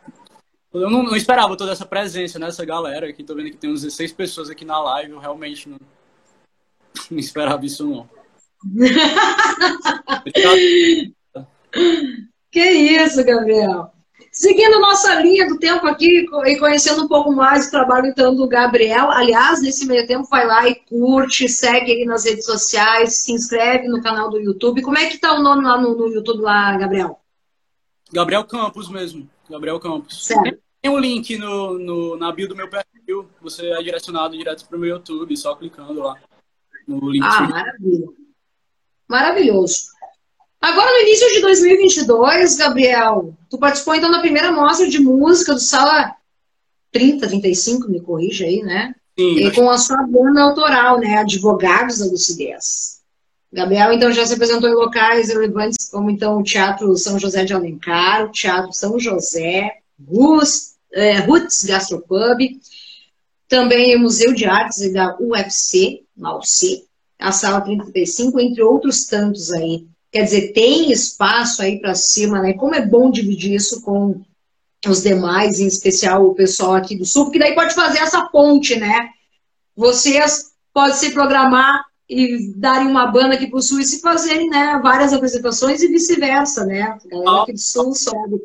eu 0.81 0.89
não, 0.89 1.03
não, 1.03 1.15
esperava 1.15 1.55
toda 1.55 1.71
essa 1.71 1.85
presença 1.85 2.37
nessa 2.37 2.65
galera 2.65 3.07
aqui. 3.07 3.23
Tô 3.23 3.33
vendo 3.33 3.49
que 3.49 3.55
tem 3.55 3.71
uns 3.71 3.83
16 3.83 4.11
pessoas 4.11 4.49
aqui 4.49 4.65
na 4.65 4.77
live. 4.81 5.11
Eu 5.11 5.19
realmente 5.19 5.69
não, 5.69 5.79
não 7.09 7.17
esperava 7.17 7.65
isso, 7.65 7.87
não. 7.87 8.09
que 12.51 12.59
isso, 12.59 13.23
Gabriel. 13.23 13.94
Seguindo 14.35 14.81
nossa 14.81 15.15
linha 15.21 15.47
do 15.47 15.57
tempo 15.57 15.87
aqui 15.87 16.25
e 16.45 16.59
conhecendo 16.59 17.05
um 17.05 17.07
pouco 17.07 17.31
mais 17.31 17.67
o 17.67 17.71
trabalho 17.71 18.07
então 18.07 18.35
do 18.35 18.45
Gabriel. 18.49 19.09
Aliás, 19.09 19.61
nesse 19.61 19.85
meio 19.87 20.05
tempo, 20.05 20.27
vai 20.27 20.45
lá 20.45 20.67
e 20.67 20.75
curte, 20.75 21.47
segue 21.47 21.89
ele 21.89 22.03
nas 22.03 22.25
redes 22.25 22.43
sociais, 22.43 23.23
se 23.23 23.31
inscreve 23.31 23.87
no 23.87 24.03
canal 24.03 24.29
do 24.29 24.37
YouTube. 24.37 24.81
Como 24.81 24.97
é 24.97 25.07
que 25.07 25.19
tá 25.19 25.33
o 25.33 25.41
nome 25.41 25.63
lá 25.63 25.79
no, 25.79 25.95
no 25.95 26.07
YouTube 26.09 26.41
lá, 26.41 26.77
Gabriel? 26.77 27.17
Gabriel 28.11 28.43
Campos 28.43 28.89
mesmo. 28.89 29.29
Gabriel 29.49 29.79
Campos. 29.79 30.25
Certo. 30.25 30.59
Tem 30.81 30.91
um 30.91 30.99
link 30.99 31.37
no, 31.37 31.79
no, 31.79 32.17
na 32.17 32.29
bio 32.33 32.49
do 32.49 32.57
meu 32.57 32.69
perfil. 32.69 33.29
Você 33.41 33.65
é 33.69 33.81
direcionado 33.81 34.37
direto 34.37 34.67
para 34.67 34.75
o 34.75 34.79
meu 34.79 34.89
YouTube, 34.89 35.37
só 35.37 35.55
clicando 35.55 36.01
lá 36.01 36.17
no 36.85 37.09
link. 37.09 37.23
Ah, 37.23 37.47
maravilha. 37.47 38.07
Maravilhoso. 39.07 39.94
Agora, 40.65 40.89
no 40.89 41.07
início 41.07 41.31
de 41.31 41.41
2022, 41.41 42.55
Gabriel, 42.55 43.35
tu 43.51 43.59
participou 43.59 43.93
então 43.93 44.09
da 44.09 44.19
primeira 44.19 44.51
mostra 44.51 44.89
de 44.89 44.97
música 44.97 45.53
do 45.53 45.59
Sala 45.59 46.15
30, 46.91 47.27
35, 47.27 47.87
me 47.87 48.01
corrija 48.01 48.45
aí, 48.45 48.63
né? 48.63 48.95
Sim. 49.15 49.45
E 49.45 49.51
com 49.51 49.69
a 49.69 49.77
sua 49.77 50.01
banda 50.07 50.41
autoral, 50.41 50.99
né? 50.99 51.19
Advogados 51.19 51.99
da 51.99 52.05
Lucidez. 52.05 52.99
Gabriel, 53.53 53.93
então, 53.93 54.11
já 54.11 54.25
se 54.25 54.33
apresentou 54.33 54.67
em 54.67 54.73
locais 54.73 55.27
relevantes 55.27 55.87
como, 55.87 56.09
então, 56.09 56.39
o 56.39 56.43
Teatro 56.43 56.97
São 56.97 57.19
José 57.19 57.45
de 57.45 57.53
Alencar, 57.53 58.25
o 58.25 58.31
Teatro 58.31 58.73
São 58.73 58.99
José, 58.99 59.71
Rus, 60.03 60.71
é, 60.91 61.19
Roots 61.19 61.63
Gastropub, 61.63 62.39
também 63.47 63.95
o 63.95 63.99
Museu 63.99 64.33
de 64.33 64.45
Artes 64.45 64.91
da 64.91 65.15
UFC, 65.19 66.01
na 66.17 66.35
UC, 66.35 66.87
a 67.19 67.31
Sala 67.31 67.61
35, 67.61 68.39
entre 68.39 68.63
outros 68.63 69.05
tantos 69.05 69.51
aí. 69.53 69.85
Quer 70.15 70.23
dizer, 70.23 70.53
tem 70.53 70.93
espaço 70.93 71.61
aí 71.61 71.77
para 71.77 71.93
cima, 71.93 72.41
né? 72.41 72.53
Como 72.53 72.73
é 72.73 72.79
bom 72.79 73.11
dividir 73.11 73.53
isso 73.53 73.81
com 73.81 74.21
os 74.87 75.03
demais, 75.03 75.59
em 75.59 75.67
especial 75.67 76.25
o 76.25 76.33
pessoal 76.33 76.73
aqui 76.73 76.95
do 76.95 77.03
Sul, 77.03 77.25
porque 77.25 77.37
daí 77.37 77.53
pode 77.53 77.75
fazer 77.75 77.99
essa 77.99 78.21
ponte, 78.29 78.77
né? 78.77 79.09
Vocês 79.75 80.53
podem 80.73 80.95
se 80.95 81.11
programar 81.11 81.83
e 82.09 82.53
darem 82.55 82.87
uma 82.87 83.07
banda 83.07 83.35
aqui 83.35 83.47
para 83.47 83.59
o 83.59 83.61
Sul 83.61 83.81
e 83.81 83.83
se 83.83 83.99
fazerem 83.99 84.47
né, 84.47 84.79
várias 84.81 85.11
apresentações 85.11 85.81
e 85.81 85.89
vice-versa, 85.89 86.65
né? 86.65 86.83
A 86.83 86.97
galera 87.09 87.41
aqui 87.41 87.51
do 87.51 87.59
Sul 87.59 87.93
sobe. 87.93 88.41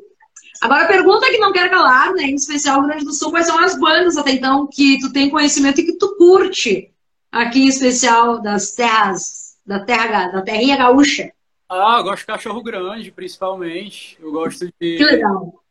Agora, 0.61 0.87
a 0.87 0.89
pergunta 0.89 1.31
que 1.31 1.39
não 1.39 1.53
quero 1.53 1.71
calar, 1.71 2.13
né? 2.15 2.25
Em 2.25 2.35
especial 2.35 2.81
o 2.81 2.83
Grande 2.89 3.05
do 3.05 3.13
Sul, 3.13 3.31
quais 3.31 3.47
são 3.47 3.57
as 3.61 3.79
bandas 3.79 4.17
até 4.17 4.33
então 4.33 4.67
que 4.67 4.99
tu 4.99 5.13
tem 5.13 5.31
conhecimento 5.31 5.81
e 5.81 5.85
que 5.85 5.93
tu 5.93 6.17
curte 6.17 6.91
aqui 7.31 7.61
em 7.61 7.69
especial 7.69 8.43
das 8.43 8.73
terras, 8.73 9.55
da 9.65 9.79
terra, 9.79 10.33
da 10.33 10.43
terrinha 10.43 10.77
gaúcha? 10.77 11.31
Ah, 11.73 11.99
eu 11.99 12.03
gosto 12.03 12.21
de 12.21 12.27
cachorro 12.27 12.61
grande, 12.65 13.13
principalmente. 13.13 14.19
Eu 14.21 14.33
gosto 14.33 14.67
de. 14.67 14.73
Que 14.97 15.05
legal. 15.05 15.63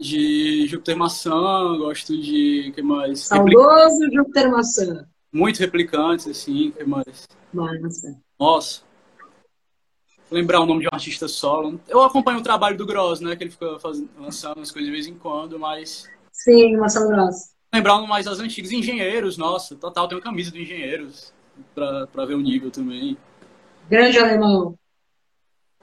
De 0.00 0.66
Júpiter 0.66 0.96
Maçã, 0.96 1.76
gosto 1.76 2.16
de. 2.16 2.72
que 2.74 2.80
mais? 2.80 3.20
Saudoso 3.20 4.00
Replic... 4.00 4.14
Júpiter 4.16 4.50
Maçã. 4.50 5.06
Muito 5.30 5.58
replicantes, 5.58 6.26
assim, 6.26 6.70
que 6.70 6.82
mais? 6.82 7.28
Nossa. 7.52 8.18
Nossa. 8.40 8.80
Vou 10.30 10.38
lembrar 10.38 10.60
o 10.60 10.66
nome 10.66 10.80
de 10.80 10.86
um 10.86 10.94
artista 10.94 11.28
solo. 11.28 11.78
Eu 11.86 12.02
acompanho 12.02 12.38
o 12.38 12.42
trabalho 12.42 12.78
do 12.78 12.86
Gross, 12.86 13.20
né? 13.20 13.36
Que 13.36 13.44
ele 13.44 13.50
fica 13.50 13.78
fazendo, 13.78 14.08
lançando 14.18 14.60
as 14.60 14.72
coisas 14.72 14.86
de 14.86 14.92
vez 14.92 15.06
em 15.06 15.14
quando, 15.14 15.58
mas. 15.58 16.08
Sim, 16.32 16.74
Marcelo 16.78 17.08
Gross. 17.08 17.54
Lembrar 17.74 18.00
mais 18.06 18.26
as 18.26 18.40
antigas. 18.40 18.72
Engenheiros, 18.72 19.36
nossa, 19.36 19.76
total, 19.76 20.08
tenho 20.08 20.22
camisa 20.22 20.50
do 20.50 20.58
Engenheiros. 20.58 21.34
Pra, 21.74 22.06
pra 22.06 22.24
ver 22.24 22.34
o 22.34 22.40
nível 22.40 22.70
também. 22.70 23.14
Grande 23.90 24.18
alemão. 24.18 24.78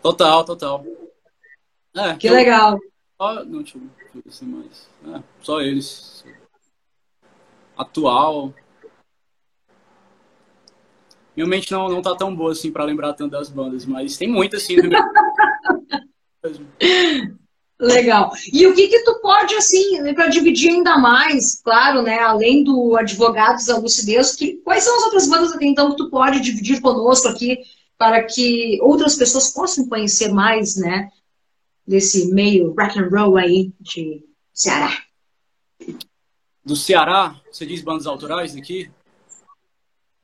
Total, 0.06 0.46
total. 0.46 0.86
É, 1.96 2.16
que 2.16 2.30
eu... 2.30 2.34
legal. 2.34 2.78
Só, 3.20 3.44
não, 3.44 3.64
deixa 3.64 3.80
eu 3.80 3.82
ver 4.14 4.32
se 4.32 4.46
mais. 4.46 4.88
É, 5.08 5.20
só 5.42 5.62
eles. 5.62 6.24
Atual. 7.76 8.54
Minha 11.36 11.48
mente 11.48 11.72
não, 11.72 11.90
não 11.90 12.04
tá 12.04 12.16
tão 12.16 12.36
boa 12.36 12.52
assim 12.52 12.72
para 12.72 12.84
lembrar 12.84 13.14
tanto 13.14 13.32
das 13.32 13.50
bandas, 13.50 13.84
mas 13.84 14.16
tem 14.16 14.28
muitas 14.28 14.62
assim. 14.62 14.76
Legal. 17.82 18.32
E 18.54 18.68
o 18.68 18.76
que 18.76 18.88
que 18.88 19.04
tu 19.04 19.20
pode, 19.22 19.56
assim, 19.56 20.14
para 20.14 20.28
dividir 20.28 20.70
ainda 20.70 21.00
mais, 21.00 21.60
claro, 21.64 22.04
né, 22.04 22.20
além 22.20 22.64
do 22.64 22.96
Advogados 22.96 23.66
da 23.66 23.80
Lucidez, 23.80 24.36
que, 24.36 24.62
quais 24.64 24.84
são 24.84 24.96
as 24.98 25.04
outras 25.06 25.28
bandas 25.28 25.52
até 25.52 25.66
então 25.66 25.90
que 25.90 25.98
tu 25.98 26.12
pode 26.12 26.42
dividir 26.42 26.80
conosco 26.80 27.28
aqui 27.28 27.58
para 27.98 28.24
que 28.24 28.80
outras 28.82 29.16
pessoas 29.16 29.52
possam 29.52 29.88
conhecer 29.88 30.30
mais, 30.30 30.76
né, 30.76 31.12
desse 31.88 32.34
meio 32.34 32.74
rock 32.74 33.00
and 33.00 33.10
roll 33.10 33.38
aí 33.38 33.72
de 33.80 34.24
Ceará. 34.54 34.92
Do 36.64 36.76
Ceará, 36.76 37.40
você 37.52 37.66
diz 37.66 37.82
bandas 37.82 38.08
autorais 38.08 38.56
aqui? 38.56 38.90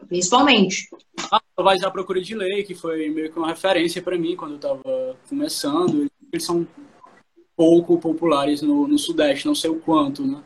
Principalmente. 0.07 0.89
Ah, 1.31 1.41
vai 1.57 1.77
à 1.77 1.91
procura 1.91 2.21
de 2.21 2.33
lei, 2.33 2.63
que 2.63 2.73
foi 2.73 3.09
meio 3.09 3.31
que 3.31 3.37
uma 3.37 3.47
referência 3.47 4.01
para 4.01 4.17
mim 4.17 4.35
quando 4.35 4.51
eu 4.51 4.55
estava 4.55 5.17
começando. 5.29 6.09
Eles 6.33 6.43
são 6.43 6.67
pouco 7.55 7.99
populares 7.99 8.61
no, 8.61 8.87
no 8.87 8.97
Sudeste, 8.97 9.45
não 9.45 9.53
sei 9.53 9.69
o 9.69 9.79
quanto, 9.79 10.25
né? 10.25 10.41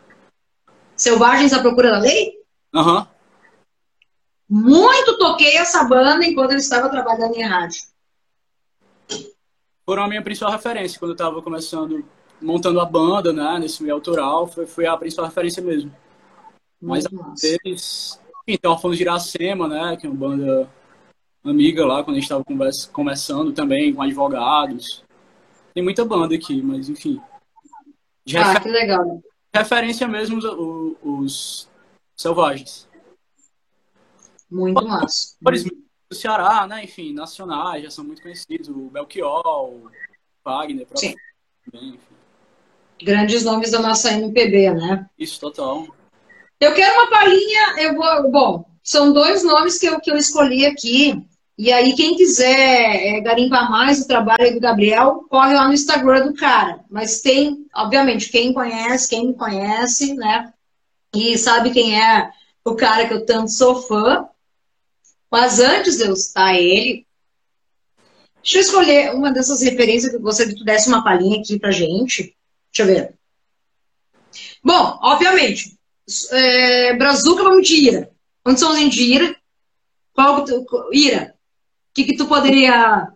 Selvagens 0.95 1.53
à 1.53 1.61
procura 1.61 1.91
da 1.91 1.99
lei? 1.99 2.33
Aham. 2.73 2.99
Uhum. 2.99 3.14
Muito 4.49 5.17
toquei 5.17 5.57
essa 5.57 5.83
banda 5.83 6.25
enquanto 6.25 6.51
eu 6.51 6.57
estava 6.57 6.89
trabalhando 6.89 7.35
em 7.35 7.43
rádio. 7.43 7.81
Foram 9.85 10.03
a 10.03 10.07
minha 10.07 10.21
principal 10.21 10.51
referência 10.51 10.99
quando 10.99 11.11
eu 11.11 11.15
estava 11.15 11.41
começando, 11.41 12.03
montando 12.41 12.79
a 12.79 12.85
banda, 12.85 13.31
né, 13.31 13.59
nesse 13.59 13.81
meio 13.81 13.95
autoral, 13.95 14.47
foi, 14.47 14.65
foi 14.65 14.85
a 14.87 14.97
principal 14.97 15.25
referência 15.25 15.61
mesmo. 15.61 15.95
Mas 16.81 17.05
eles, 17.43 18.19
então, 18.47 18.71
Alfonso 18.71 18.95
de 18.95 19.03
Iracema, 19.03 19.67
né, 19.67 19.97
que 19.97 20.05
é 20.05 20.09
uma 20.09 20.17
banda 20.17 20.69
amiga 21.43 21.85
lá, 21.85 22.03
quando 22.03 22.17
a 22.17 22.19
gente 22.19 22.31
estava 22.31 22.43
começando 22.91 23.53
também, 23.53 23.93
com 23.93 24.01
advogados. 24.01 25.03
Tem 25.73 25.83
muita 25.83 26.05
banda 26.05 26.35
aqui, 26.35 26.61
mas 26.61 26.89
enfim. 26.89 27.21
De 28.25 28.37
ah, 28.37 28.43
refer... 28.43 28.63
que 28.63 28.69
legal. 28.69 29.21
Referência 29.53 30.07
mesmo 30.07 30.37
os, 30.37 30.95
os 31.01 31.69
selvagens. 32.15 32.84
Muito 34.55 34.87
massa. 34.87 35.35
do 36.09 36.15
Ceará, 36.15 36.65
né? 36.65 36.85
Enfim, 36.85 37.13
nacionais, 37.13 37.83
já 37.83 37.91
são 37.91 38.05
muito 38.05 38.21
conhecidos. 38.21 38.69
O 38.69 38.89
Belchior, 38.89 39.43
o 39.45 39.91
Wagner, 40.43 40.87
Sim. 40.95 41.13
Também, 41.69 41.89
enfim. 41.89 42.15
Grandes 43.03 43.43
nomes 43.43 43.71
da 43.71 43.79
nossa 43.79 44.13
MPB, 44.13 44.73
né? 44.73 45.09
Isso, 45.19 45.39
total. 45.41 45.85
Eu 46.61 46.73
quero 46.73 46.93
uma 46.93 47.09
palhinha, 47.09 47.75
eu 47.79 47.95
vou. 47.95 48.31
Bom, 48.31 48.65
são 48.81 49.11
dois 49.11 49.43
nomes 49.43 49.77
que 49.77 49.87
eu, 49.87 49.99
que 49.99 50.09
eu 50.09 50.15
escolhi 50.15 50.65
aqui. 50.65 51.21
E 51.57 51.71
aí, 51.71 51.93
quem 51.93 52.15
quiser 52.15 53.17
é, 53.17 53.19
garimpar 53.21 53.69
mais 53.69 54.01
o 54.01 54.07
trabalho 54.07 54.53
do 54.53 54.59
Gabriel, 54.59 55.25
corre 55.29 55.53
lá 55.53 55.67
no 55.67 55.73
Instagram 55.73 56.27
do 56.27 56.33
cara. 56.33 56.79
Mas 56.89 57.21
tem, 57.21 57.65
obviamente, 57.75 58.29
quem 58.29 58.53
conhece, 58.53 59.09
quem 59.09 59.27
me 59.27 59.33
conhece, 59.33 60.13
né? 60.13 60.53
E 61.13 61.37
sabe 61.37 61.71
quem 61.71 62.01
é 62.01 62.29
o 62.63 62.75
cara 62.75 63.07
que 63.07 63.13
eu 63.13 63.25
tanto 63.25 63.51
sou 63.51 63.81
fã. 63.81 64.27
Mas 65.35 65.59
antes 65.59 65.97
de 65.97 66.05
eu 66.05 66.15
citar 66.15 66.55
ele, 66.55 67.05
deixa 68.41 68.57
eu 68.57 68.61
escolher 68.61 69.13
uma 69.13 69.33
dessas 69.33 69.61
referências 69.61 70.09
que 70.09 70.15
eu 70.15 70.21
gostaria 70.21 70.53
que 70.53 70.59
tu 70.59 70.63
desse 70.63 70.87
uma 70.87 71.03
palhinha 71.03 71.41
aqui 71.41 71.59
pra 71.59 71.71
gente. 71.71 72.33
Deixa 72.71 72.83
eu 72.83 72.85
ver. 72.85 73.15
Bom, 74.63 74.97
obviamente, 75.01 75.77
é, 76.31 76.93
Brazuca, 76.93 77.43
vamos 77.43 77.67
de 77.67 77.85
Ira. 77.85 78.11
Onde 78.45 78.61
são 78.61 78.71
os 78.71 78.89
de 78.89 79.13
Ira? 79.13 79.35
Qual 80.13 80.45
Ira? 80.93 81.35
O 81.89 81.93
que, 81.93 82.05
que 82.05 82.15
tu 82.15 82.27
poderia. 82.27 83.11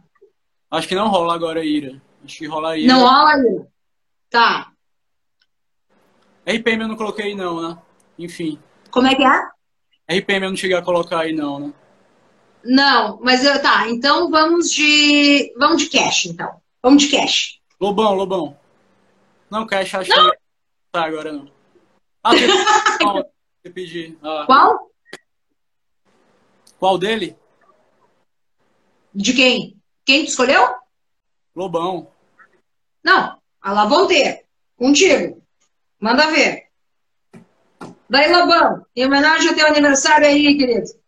Acho 0.69 0.89
que 0.89 0.95
não 0.95 1.07
rola 1.07 1.33
agora 1.33 1.63
Ira. 1.63 2.01
Acho 2.25 2.37
que 2.37 2.47
rola 2.47 2.77
Ira. 2.77 2.93
Não 2.93 2.99
rola 2.99 3.39
Ira. 3.39 3.67
Tá. 4.29 4.73
RPM 6.45 6.81
eu 6.81 6.89
não 6.89 6.97
coloquei, 6.97 7.33
não, 7.33 7.61
né? 7.61 7.77
Enfim. 8.17 8.59
Como 8.91 9.07
é 9.07 9.15
que 9.15 9.23
é? 9.23 10.19
RPM 10.19 10.47
eu 10.47 10.49
não 10.49 10.57
cheguei 10.57 10.75
a 10.75 10.81
colocar 10.81 11.21
aí, 11.21 11.31
não, 11.31 11.59
né? 11.61 11.73
Não, 12.63 13.19
mas 13.21 13.43
eu, 13.43 13.61
tá, 13.61 13.89
então 13.89 14.29
vamos 14.29 14.71
de. 14.71 15.53
Vamos 15.57 15.83
de 15.83 15.89
cash, 15.89 16.25
então. 16.25 16.61
Vamos 16.81 17.03
de 17.03 17.09
cash. 17.09 17.59
Lobão, 17.79 18.13
Lobão. 18.13 18.57
Não, 19.49 19.65
cash 19.65 19.95
acho 19.95 20.09
não. 20.09 20.29
que 20.29 20.37
tá 20.91 21.05
agora 21.05 21.31
não. 21.31 21.49
Ah, 22.23 22.31
tem... 22.31 23.73
pedir. 23.73 24.17
Ah. 24.21 24.43
Qual? 24.45 24.91
Qual 26.79 26.97
dele? 26.97 27.35
De 29.13 29.33
quem? 29.33 29.77
Quem 30.05 30.25
tu 30.25 30.29
escolheu? 30.29 30.75
Lobão. 31.55 32.11
Não, 33.03 33.39
a 33.61 34.07
ter. 34.07 34.45
Contigo. 34.77 35.41
Manda 35.99 36.31
ver. 36.31 36.69
Daí, 38.09 38.31
Lobão, 38.31 38.85
em 38.95 39.05
homenagem 39.05 39.49
ao 39.49 39.55
teu 39.55 39.67
aniversário 39.67 40.25
aí, 40.25 40.57
querido. 40.57 40.98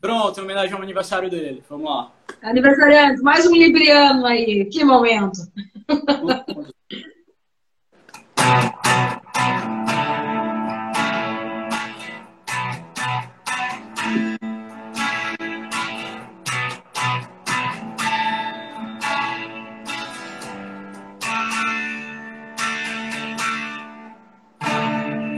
Pronto, 0.00 0.40
em 0.40 0.42
homenagem 0.42 0.74
ao 0.74 0.82
aniversário 0.82 1.30
dele. 1.30 1.62
Vamos 1.68 1.88
lá. 1.88 2.10
Aniversariante, 2.42 3.22
mais 3.22 3.46
um 3.46 3.54
libriano 3.54 4.26
aí. 4.26 4.64
Que 4.66 4.84
momento. 4.84 5.40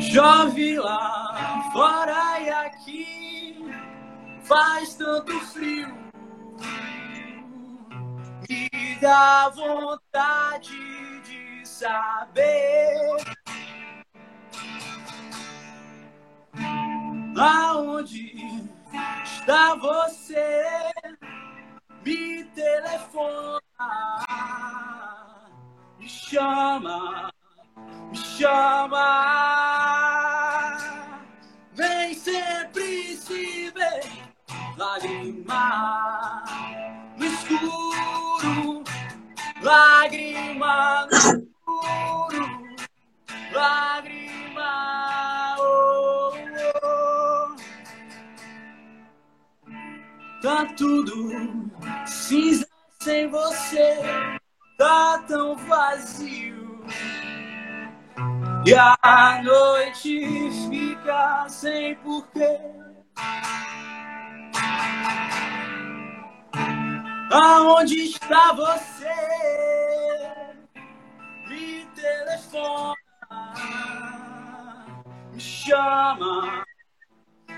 Chove 0.00 0.78
lá 0.78 1.61
fora 1.72 2.24
faz 4.45 4.95
tanto 4.95 5.38
frio. 5.40 5.95
Me 8.49 8.97
dá 9.01 9.49
vontade 9.51 11.20
de 11.22 11.66
saber 11.66 13.16
aonde 17.36 18.32
está 19.24 19.74
você. 19.76 20.64
Me 22.05 22.45
telefona, 22.55 23.61
me 25.99 26.07
chama, 26.09 27.32
me 28.11 28.16
chama. 28.16 29.34
Lágrima 34.95 36.45
no 37.16 37.26
escuro, 37.26 38.84
lágrima 39.61 41.07
no 41.07 41.16
escuro, 41.16 42.47
lágrima. 43.53 45.57
Oh, 45.59 46.32
oh. 46.84 47.57
Tá 50.40 50.64
tudo 50.76 51.72
cinza 52.07 52.68
sem 53.03 53.28
você, 53.28 53.99
tá 54.78 55.24
tão 55.26 55.57
vazio. 55.57 56.84
E 58.64 58.72
a 58.74 59.42
noite 59.42 60.30
fica 60.70 61.49
sem 61.49 61.97
porquê. 61.97 62.84
Aonde 67.35 67.97
está 67.97 68.53
você? 68.53 69.09
Me 71.49 71.85
telefona, 71.97 72.95
me 75.32 75.41
chama, 75.41 76.64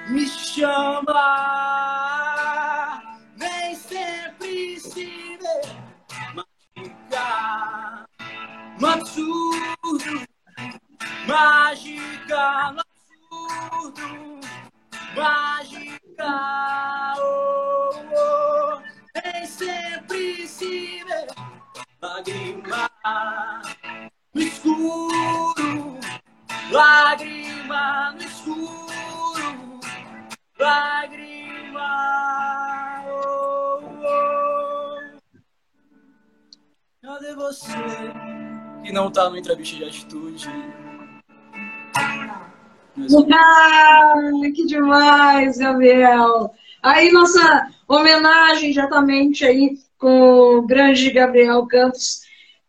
me 0.08 0.26
chama. 0.26 1.22
Nem 3.36 3.74
sempre 3.74 4.80
se 4.80 5.36
vê, 5.36 5.60
no 8.80 8.88
absurdo. 8.88 10.26
Mágica 11.26 12.68
absurdo, 12.70 14.40
mágica, 15.14 16.32
oh, 17.18 17.90
oh, 18.16 18.65
nem 19.24 19.46
sempre 19.46 20.46
se 20.46 21.02
vê 21.04 21.26
lágrima 22.00 22.90
no 24.34 24.42
escuro, 24.42 25.98
lágrima 26.70 28.12
no 28.12 28.22
escuro, 28.22 29.80
lágrima, 30.58 31.90
oh, 33.08 33.80
oh. 34.04 35.18
Cadê 37.02 37.34
você 37.34 37.72
que 38.84 38.92
não 38.92 39.10
tá 39.10 39.30
no 39.30 39.38
entrevista 39.38 39.76
de 39.76 39.84
atitude? 39.84 40.48
Ah, 43.32 44.14
que 44.54 44.66
demais, 44.66 45.58
Gabriel! 45.58 46.54
Aí 46.86 47.10
nossa 47.10 47.68
homenagem 47.88 48.70
diretamente 48.70 49.44
aí 49.44 49.76
com 49.98 50.58
o 50.58 50.62
grande 50.62 51.10
Gabriel 51.10 51.66
Campos. 51.66 52.20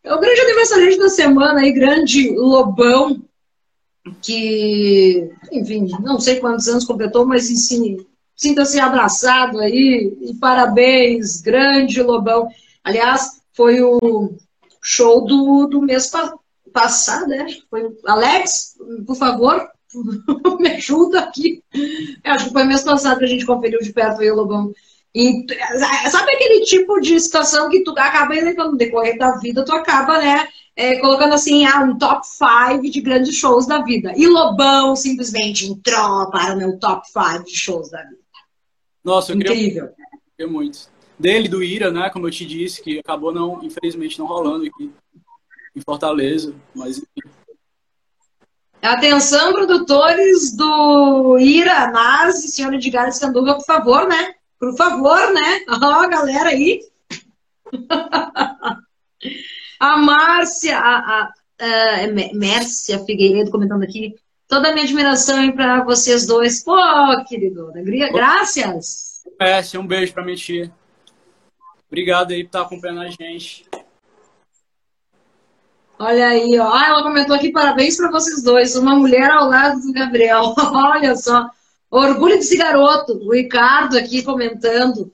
É 0.02 0.12
o 0.12 0.18
grande 0.18 0.40
aniversariante 0.40 0.98
da 0.98 1.08
semana 1.08 1.60
aí, 1.60 1.70
grande 1.70 2.28
Lobão, 2.30 3.22
que, 4.20 5.30
enfim, 5.52 5.86
não 6.02 6.18
sei 6.18 6.40
quantos 6.40 6.66
anos 6.66 6.84
completou, 6.84 7.24
mas 7.24 7.48
sinta-se 8.34 8.80
abraçado 8.80 9.60
aí 9.60 10.12
e 10.20 10.34
parabéns, 10.34 11.40
grande 11.40 12.02
Lobão. 12.02 12.48
Aliás, 12.82 13.40
foi 13.52 13.80
o 13.80 14.32
show 14.82 15.24
do, 15.24 15.68
do 15.68 15.80
mês 15.80 16.10
passado, 16.72 17.28
né? 17.28 17.46
Foi 17.70 17.96
Alex, 18.04 18.74
por 19.06 19.14
favor, 19.14 19.70
me 20.58 20.68
ajuda 20.70 21.20
aqui. 21.20 21.62
Eu 22.24 22.32
acho 22.32 22.46
que 22.46 22.52
foi 22.52 22.64
mês 22.64 22.82
passado 22.82 23.18
que 23.18 23.24
a 23.24 23.28
gente 23.28 23.46
conferiu 23.46 23.78
de 23.80 23.92
perto 23.92 24.20
aí 24.20 24.30
o 24.30 24.36
Lobão. 24.36 24.72
E, 25.14 25.46
sabe 26.10 26.32
aquele 26.32 26.64
tipo 26.64 27.00
de 27.00 27.18
situação 27.18 27.68
que 27.70 27.82
tu 27.82 27.90
acaba, 27.96 28.34
no 28.34 28.76
decorrer 28.76 29.16
da 29.18 29.38
vida, 29.38 29.64
tu 29.64 29.72
acaba, 29.72 30.18
né, 30.18 30.46
é, 30.76 30.98
colocando 30.98 31.34
assim, 31.34 31.64
ah, 31.64 31.80
um 31.80 31.98
top 31.98 32.26
5 32.26 32.82
de 32.82 33.00
grandes 33.00 33.34
shows 33.34 33.66
da 33.66 33.82
vida. 33.82 34.12
E 34.16 34.26
Lobão 34.26 34.94
simplesmente 34.94 35.66
entrou 35.66 36.30
para 36.30 36.54
o 36.54 36.58
meu 36.58 36.78
top 36.78 37.06
5 37.08 37.44
de 37.44 37.56
shows 37.56 37.90
da 37.90 38.02
vida. 38.02 38.18
Nossa, 39.02 39.32
eu 39.32 39.36
Incrível. 39.36 39.88
queria 40.36 40.52
muito. 40.52 40.88
Dele, 41.18 41.48
do 41.48 41.64
Ira, 41.64 41.90
né, 41.90 42.10
como 42.10 42.28
eu 42.28 42.30
te 42.30 42.46
disse, 42.46 42.82
que 42.82 43.00
acabou 43.00 43.32
não, 43.32 43.64
infelizmente, 43.64 44.18
não 44.18 44.26
rolando 44.26 44.66
aqui 44.66 44.92
em 45.74 45.80
Fortaleza, 45.80 46.54
mas 46.74 46.98
enfim. 46.98 47.28
Atenção, 48.82 49.52
produtores 49.52 50.54
do 50.56 51.36
Ira, 51.38 51.90
Nazi, 51.90 52.48
senhor 52.48 52.72
Edgar 52.72 53.08
Escanduva, 53.08 53.54
por 53.54 53.64
favor, 53.64 54.08
né? 54.08 54.34
Por 54.58 54.76
favor, 54.76 55.32
né? 55.32 55.64
Ó, 55.82 56.04
oh, 56.04 56.08
galera 56.08 56.50
aí. 56.50 56.80
a 59.80 59.96
Márcia, 59.96 60.78
a, 60.78 60.98
a, 60.98 61.32
uh, 61.60 62.36
Mércia 62.38 63.04
Figueiredo 63.04 63.50
comentando 63.50 63.82
aqui. 63.82 64.14
Toda 64.46 64.68
a 64.68 64.72
minha 64.72 64.84
admiração 64.84 65.52
para 65.52 65.82
vocês 65.82 66.24
dois. 66.24 66.62
Pô, 66.62 66.76
querido, 67.28 67.72
graças. 68.12 69.24
Mércia, 69.38 69.80
um 69.80 69.86
beijo 69.86 70.14
para 70.14 70.24
minha 70.24 70.36
tia. 70.36 70.72
Obrigado 71.88 72.30
aí 72.30 72.44
por 72.44 72.48
estar 72.48 72.62
acompanhando 72.62 73.00
a 73.00 73.08
gente. 73.08 73.67
Olha 76.00 76.28
aí, 76.28 76.58
ó. 76.58 76.72
Ah, 76.72 76.86
ela 76.86 77.02
comentou 77.02 77.34
aqui, 77.34 77.50
parabéns 77.50 77.96
para 77.96 78.10
vocês 78.10 78.42
dois. 78.42 78.76
Uma 78.76 78.94
mulher 78.94 79.30
ao 79.30 79.48
lado 79.48 79.80
do 79.80 79.92
Gabriel. 79.92 80.54
Olha 80.72 81.16
só. 81.16 81.50
Orgulho 81.90 82.36
desse 82.36 82.56
garoto. 82.56 83.14
O 83.14 83.32
Ricardo 83.32 83.98
aqui 83.98 84.22
comentando. 84.22 85.12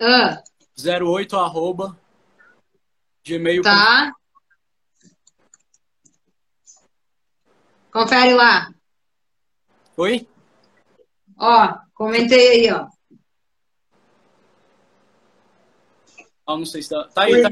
Ah. 0.00 0.42
08 0.76 1.36
arroba 1.36 1.96
gmail. 3.24 3.62
Tá. 3.62 4.12
Confere 7.92 8.34
lá. 8.34 8.74
Oi? 9.96 10.28
Ó, 11.38 11.78
comentei 11.94 12.66
aí, 12.66 12.72
ó. 12.72 12.88
Ah, 16.44 16.56
não 16.56 16.66
sei 16.66 16.82
se 16.82 16.88
tá. 16.88 17.04
Tá 17.14 17.22
aí, 17.22 17.40
Foi. 17.40 17.42
tá 17.42 17.50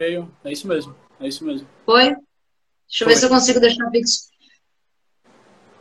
aí. 0.00 0.28
É 0.42 0.52
isso 0.52 0.66
mesmo. 0.66 0.96
É 1.20 1.28
isso 1.28 1.44
mesmo. 1.44 1.68
Foi? 1.84 2.06
Deixa 2.06 3.04
eu 3.04 3.06
Foi. 3.06 3.06
ver 3.06 3.16
se 3.16 3.24
eu 3.26 3.30
consigo 3.30 3.60
deixar 3.60 3.88
fixo. 3.92 4.29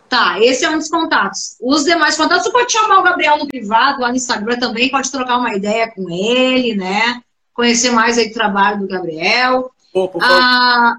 Tá, 0.10 0.40
esse 0.40 0.66
é 0.66 0.70
um 0.72 0.80
dos 0.80 0.90
contatos. 0.90 1.56
Os 1.62 1.84
demais 1.84 2.18
contatos, 2.18 2.44
você 2.44 2.52
pode 2.52 2.72
chamar 2.72 3.00
o 3.00 3.04
Gabriel 3.04 3.38
no 3.38 3.48
privado, 3.48 4.02
lá 4.02 4.10
no 4.10 4.16
Instagram 4.16 4.58
também, 4.58 4.90
pode 4.90 5.12
trocar 5.12 5.38
uma 5.38 5.54
ideia 5.56 5.90
com 5.92 6.10
ele, 6.10 6.76
né? 6.76 7.22
Conhecer 7.54 7.92
mais 7.92 8.18
aí 8.18 8.30
o 8.30 8.34
trabalho 8.34 8.80
do 8.80 8.88
Gabriel. 8.88 9.70
Pô, 9.94 10.08
pô, 10.08 10.18
pô. 10.18 10.26
A, 10.26 10.98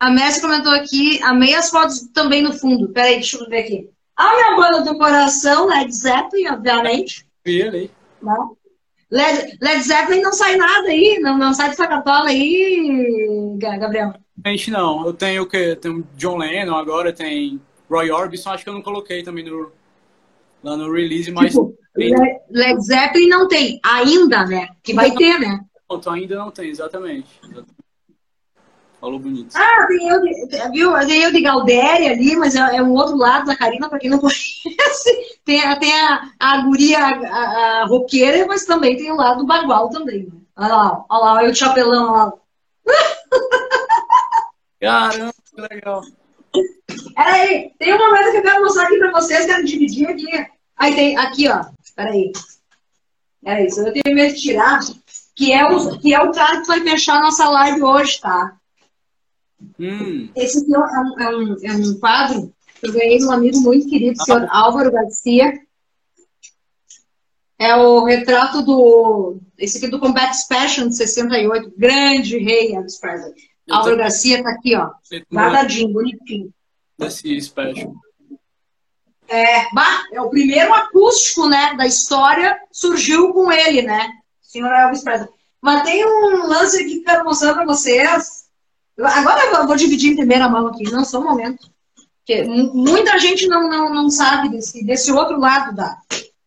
a 0.00 0.10
Messi 0.10 0.40
comentou 0.40 0.72
aqui, 0.72 1.22
amei 1.22 1.54
as 1.54 1.70
fotos 1.70 2.08
também 2.12 2.42
no 2.42 2.52
fundo. 2.52 2.88
Peraí, 2.88 3.14
deixa 3.14 3.36
eu 3.36 3.48
ver 3.48 3.60
aqui. 3.60 3.88
A 4.16 4.34
minha 4.34 4.56
banda 4.56 4.82
do 4.82 4.98
coração, 4.98 5.68
Led 5.68 5.92
Zeppelin, 5.94 6.48
obviamente. 6.48 7.24
Vi 7.44 7.62
ali. 7.62 7.90
Não. 8.20 8.56
Led, 9.10 9.58
Led 9.60 9.82
Zeppelin 9.82 10.22
não 10.22 10.32
sai 10.32 10.56
nada 10.56 10.88
aí, 10.88 11.20
não, 11.20 11.38
não 11.38 11.54
sai 11.54 11.70
de 11.70 11.76
sacatola 11.76 12.30
aí, 12.30 13.56
Gabriel. 13.58 14.14
Gente, 14.44 14.72
não. 14.72 15.06
Eu 15.06 15.12
tenho 15.12 15.44
o 15.44 15.46
quê? 15.46 15.76
Tem 15.76 16.04
John 16.16 16.38
Lennon 16.38 16.74
agora, 16.74 17.12
tem 17.12 17.60
Roy 17.88 18.10
Orbison, 18.10 18.50
acho 18.50 18.64
que 18.64 18.70
eu 18.70 18.74
não 18.74 18.82
coloquei 18.82 19.22
também 19.22 19.44
no, 19.44 19.70
lá 20.62 20.76
no 20.76 20.92
release, 20.92 21.30
mas. 21.30 21.52
Tipo, 21.52 21.76
Led 21.96 22.80
Zeppelin 22.82 23.28
não 23.28 23.46
tem, 23.46 23.80
ainda, 23.84 24.44
né? 24.44 24.68
Que 24.82 24.94
vai 24.94 25.12
ter, 25.12 25.38
né? 25.38 25.60
Pronto, 25.86 26.10
ainda 26.10 26.36
não 26.36 26.50
tem, 26.50 26.68
exatamente. 26.70 27.28
Falou 29.00 29.18
bonito. 29.18 29.54
Ah, 29.54 29.86
tem 29.86 30.08
eu, 30.08 30.20
de, 30.22 30.70
viu? 30.72 30.92
Tem 31.06 31.22
eu 31.22 31.30
de 31.30 31.40
Galdéria 31.42 32.12
ali, 32.12 32.34
mas 32.36 32.56
é, 32.56 32.76
é, 32.76 32.82
um 32.82 32.94
outro 32.94 33.16
lado 33.16 33.44
da 33.44 33.54
Karina, 33.54 33.88
para 33.88 33.98
quem 33.98 34.08
não 34.08 34.18
conhece. 34.18 35.38
Tem, 35.44 35.60
tem 35.78 35.92
a, 35.92 36.30
a 36.40 36.62
guria, 36.62 36.98
a, 36.98 37.82
a, 37.82 37.86
roqueira, 37.86 38.46
mas 38.46 38.64
também 38.64 38.96
tem 38.96 39.12
o 39.12 39.16
lado 39.16 39.40
do 39.40 39.46
bagual 39.46 39.90
também. 39.90 40.24
Né? 40.24 40.32
Olha 40.56 40.68
lá, 40.68 41.04
olha 41.10 41.20
lá, 41.20 41.34
olha 41.34 41.50
o 41.50 41.54
chapelão 41.54 42.12
lá. 42.12 42.32
Caramba, 44.80 45.34
que 45.54 45.60
legal. 45.60 46.02
Peraí, 47.14 47.72
tem 47.78 47.94
uma 47.94 48.10
coisa 48.10 48.30
que 48.30 48.36
eu 48.38 48.42
quero 48.42 48.62
mostrar 48.62 48.84
aqui 48.84 48.98
pra 48.98 49.12
vocês, 49.12 49.46
quero 49.46 49.64
dividir 49.64 50.08
aqui. 50.08 50.46
Aí 50.76 50.94
tem, 50.94 51.16
aqui, 51.16 51.48
ó. 51.48 51.64
Peraí. 51.94 52.32
Peraí, 53.42 53.66
isso 53.66 53.80
eu 53.80 53.92
tenho 53.92 54.14
medo 54.14 54.34
de 54.34 54.40
tirar. 54.40 54.80
Que 55.36 55.52
é, 55.52 55.64
o, 55.66 55.98
que 55.98 56.14
é 56.14 56.20
o 56.20 56.32
cara 56.32 56.60
que 56.60 56.66
vai 56.68 56.80
fechar 56.80 57.16
a 57.16 57.22
nossa 57.22 57.48
live 57.48 57.82
hoje, 57.82 58.20
tá? 58.20 58.56
Hum. 59.78 60.28
Esse 60.36 60.58
aqui 60.58 60.74
é 60.74 60.78
um, 60.78 61.20
é, 61.20 61.36
um, 61.36 61.56
é 61.64 61.72
um 61.72 61.98
quadro 61.98 62.52
que 62.80 62.86
eu 62.86 62.92
ganhei 62.92 63.18
de 63.18 63.24
um 63.24 63.32
amigo 63.32 63.58
muito 63.60 63.88
querido, 63.88 64.20
o 64.20 64.24
senhor 64.24 64.46
Álvaro 64.50 64.92
Garcia. 64.92 65.52
É 67.58 67.74
o 67.76 68.04
retrato 68.04 68.62
do. 68.62 69.38
Esse 69.56 69.78
aqui 69.78 69.86
é 69.86 69.88
do 69.88 70.00
Combat 70.00 70.36
Passion 70.48 70.88
de 70.88 70.96
68, 70.96 71.72
grande 71.76 72.38
rei 72.38 72.74
Elvis 72.74 72.98
Presley. 72.98 73.34
Álvaro 73.70 73.96
Garcia 73.96 74.42
tá 74.42 74.50
aqui, 74.50 74.76
ó. 74.76 74.90
Guardadinho, 75.32 75.92
bonitinho. 75.92 76.52
Desse 76.98 77.40
special. 77.40 77.94
É, 79.28 79.72
bah, 79.72 80.04
é 80.12 80.20
o 80.20 80.28
primeiro 80.28 80.72
acústico, 80.74 81.48
né, 81.48 81.74
da 81.74 81.86
história, 81.86 82.58
surgiu 82.70 83.32
com 83.32 83.50
ele, 83.50 83.82
né? 83.82 84.10
Senhor 84.42 84.70
Elvis 84.70 85.02
Presley. 85.02 85.28
Mas 85.60 85.82
tem 85.82 86.04
um 86.04 86.46
lance 86.46 86.76
aqui 86.76 86.96
que 86.96 87.00
eu 87.00 87.04
quero 87.04 87.24
mostrar 87.24 87.54
para 87.54 87.64
vocês. 87.64 88.44
Agora 88.98 89.46
eu 89.46 89.66
vou 89.66 89.76
dividir 89.76 90.12
em 90.12 90.16
primeira 90.16 90.48
mão 90.48 90.66
aqui, 90.66 90.84
não 90.90 91.04
só 91.04 91.20
um 91.20 91.24
momento. 91.24 91.70
Porque 92.18 92.44
muita 92.44 93.18
gente 93.18 93.46
não, 93.46 93.68
não, 93.68 93.92
não 93.92 94.10
sabe 94.10 94.50
desse, 94.50 94.84
desse 94.84 95.10
outro 95.10 95.38
lado 95.38 95.74
da, 95.74 95.98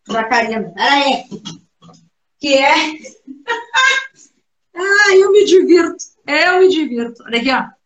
da 0.08 0.24
Karina. 0.24 0.72
Pera 0.72 0.94
aí. 0.94 1.24
Que 2.40 2.54
é. 2.54 2.74
ah, 4.76 5.16
eu 5.16 5.32
me 5.32 5.46
divirto. 5.46 5.97
Eu 6.28 6.60
me 6.60 6.68
divirto. 6.68 7.24
Olha 7.24 7.40
aqui, 7.40 7.52
ó. 7.52 7.78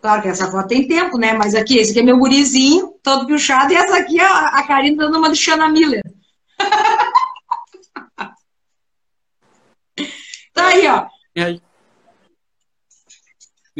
Claro 0.00 0.22
que 0.22 0.28
essa 0.28 0.48
foto 0.50 0.68
tem 0.68 0.86
tempo, 0.86 1.18
né? 1.18 1.32
Mas 1.32 1.54
aqui, 1.54 1.78
esse 1.78 1.90
aqui 1.90 2.00
é 2.00 2.02
meu 2.02 2.18
gurizinho, 2.18 2.94
todo 3.02 3.26
puxado, 3.26 3.72
e 3.72 3.76
essa 3.76 3.98
aqui 3.98 4.20
é 4.20 4.24
a, 4.24 4.62
Karina 4.66 5.04
dando 5.04 5.18
uma 5.18 5.28
do 5.28 5.36
Xana 5.36 5.68
Miller. 5.68 6.02
tá 10.54 10.68
aí, 10.68 10.86
ó. 10.86 11.06
E? 11.36 11.60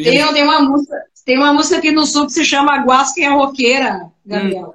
Tem, 0.05 0.33
tem, 0.33 0.43
uma 0.43 0.61
música, 0.61 0.97
tem 1.25 1.37
uma 1.37 1.53
música 1.53 1.79
aqui 1.79 1.91
no 1.91 2.07
sul 2.07 2.27
que 2.27 2.33
se 2.33 2.45
chama 2.45 2.85
Guasca 2.85 3.21
é 3.21 3.27
a 3.27 3.33
Roqueira, 3.33 4.11
Gabriel. 4.25 4.69
Hum. 4.69 4.75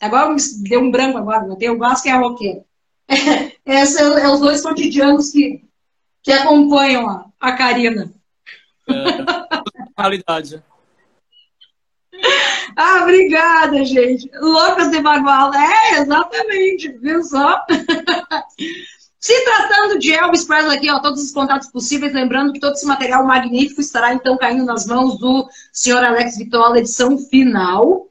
Agora 0.00 0.36
deu 0.62 0.80
um 0.80 0.90
branco 0.90 1.18
agora, 1.18 1.56
tem 1.56 1.70
o 1.70 1.76
Guasca 1.76 2.08
é 2.08 2.12
a 2.12 2.18
Roqueira. 2.18 2.64
Esses 3.64 3.96
é, 3.96 4.22
é 4.22 4.28
os 4.28 4.40
dois 4.40 4.60
cotidianos 4.60 5.30
que, 5.30 5.65
que 6.26 6.32
acompanham 6.32 7.08
a, 7.08 7.24
a 7.40 7.52
Karina. 7.52 8.12
É, 8.88 8.94
realidade. 9.96 10.60
Ah, 12.76 13.02
obrigada, 13.02 13.84
gente. 13.84 14.28
Loucas 14.34 14.90
de 14.90 15.00
Bagual. 15.00 15.54
É, 15.54 16.00
exatamente, 16.00 16.88
viu 16.98 17.22
só? 17.22 17.64
Se 19.20 19.44
tratando 19.44 20.00
de 20.00 20.12
Elvis 20.12 20.44
Presley 20.44 20.76
aqui, 20.76 20.90
ó, 20.90 20.98
todos 20.98 21.22
os 21.22 21.30
contatos 21.30 21.70
possíveis, 21.70 22.12
lembrando 22.12 22.52
que 22.52 22.60
todo 22.60 22.74
esse 22.74 22.86
material 22.86 23.24
magnífico 23.24 23.80
estará 23.80 24.12
então 24.12 24.36
caindo 24.36 24.64
nas 24.64 24.84
mãos 24.84 25.20
do 25.20 25.48
senhor 25.72 26.02
Alex 26.02 26.36
Vitola, 26.36 26.78
edição 26.78 27.16
final, 27.18 28.08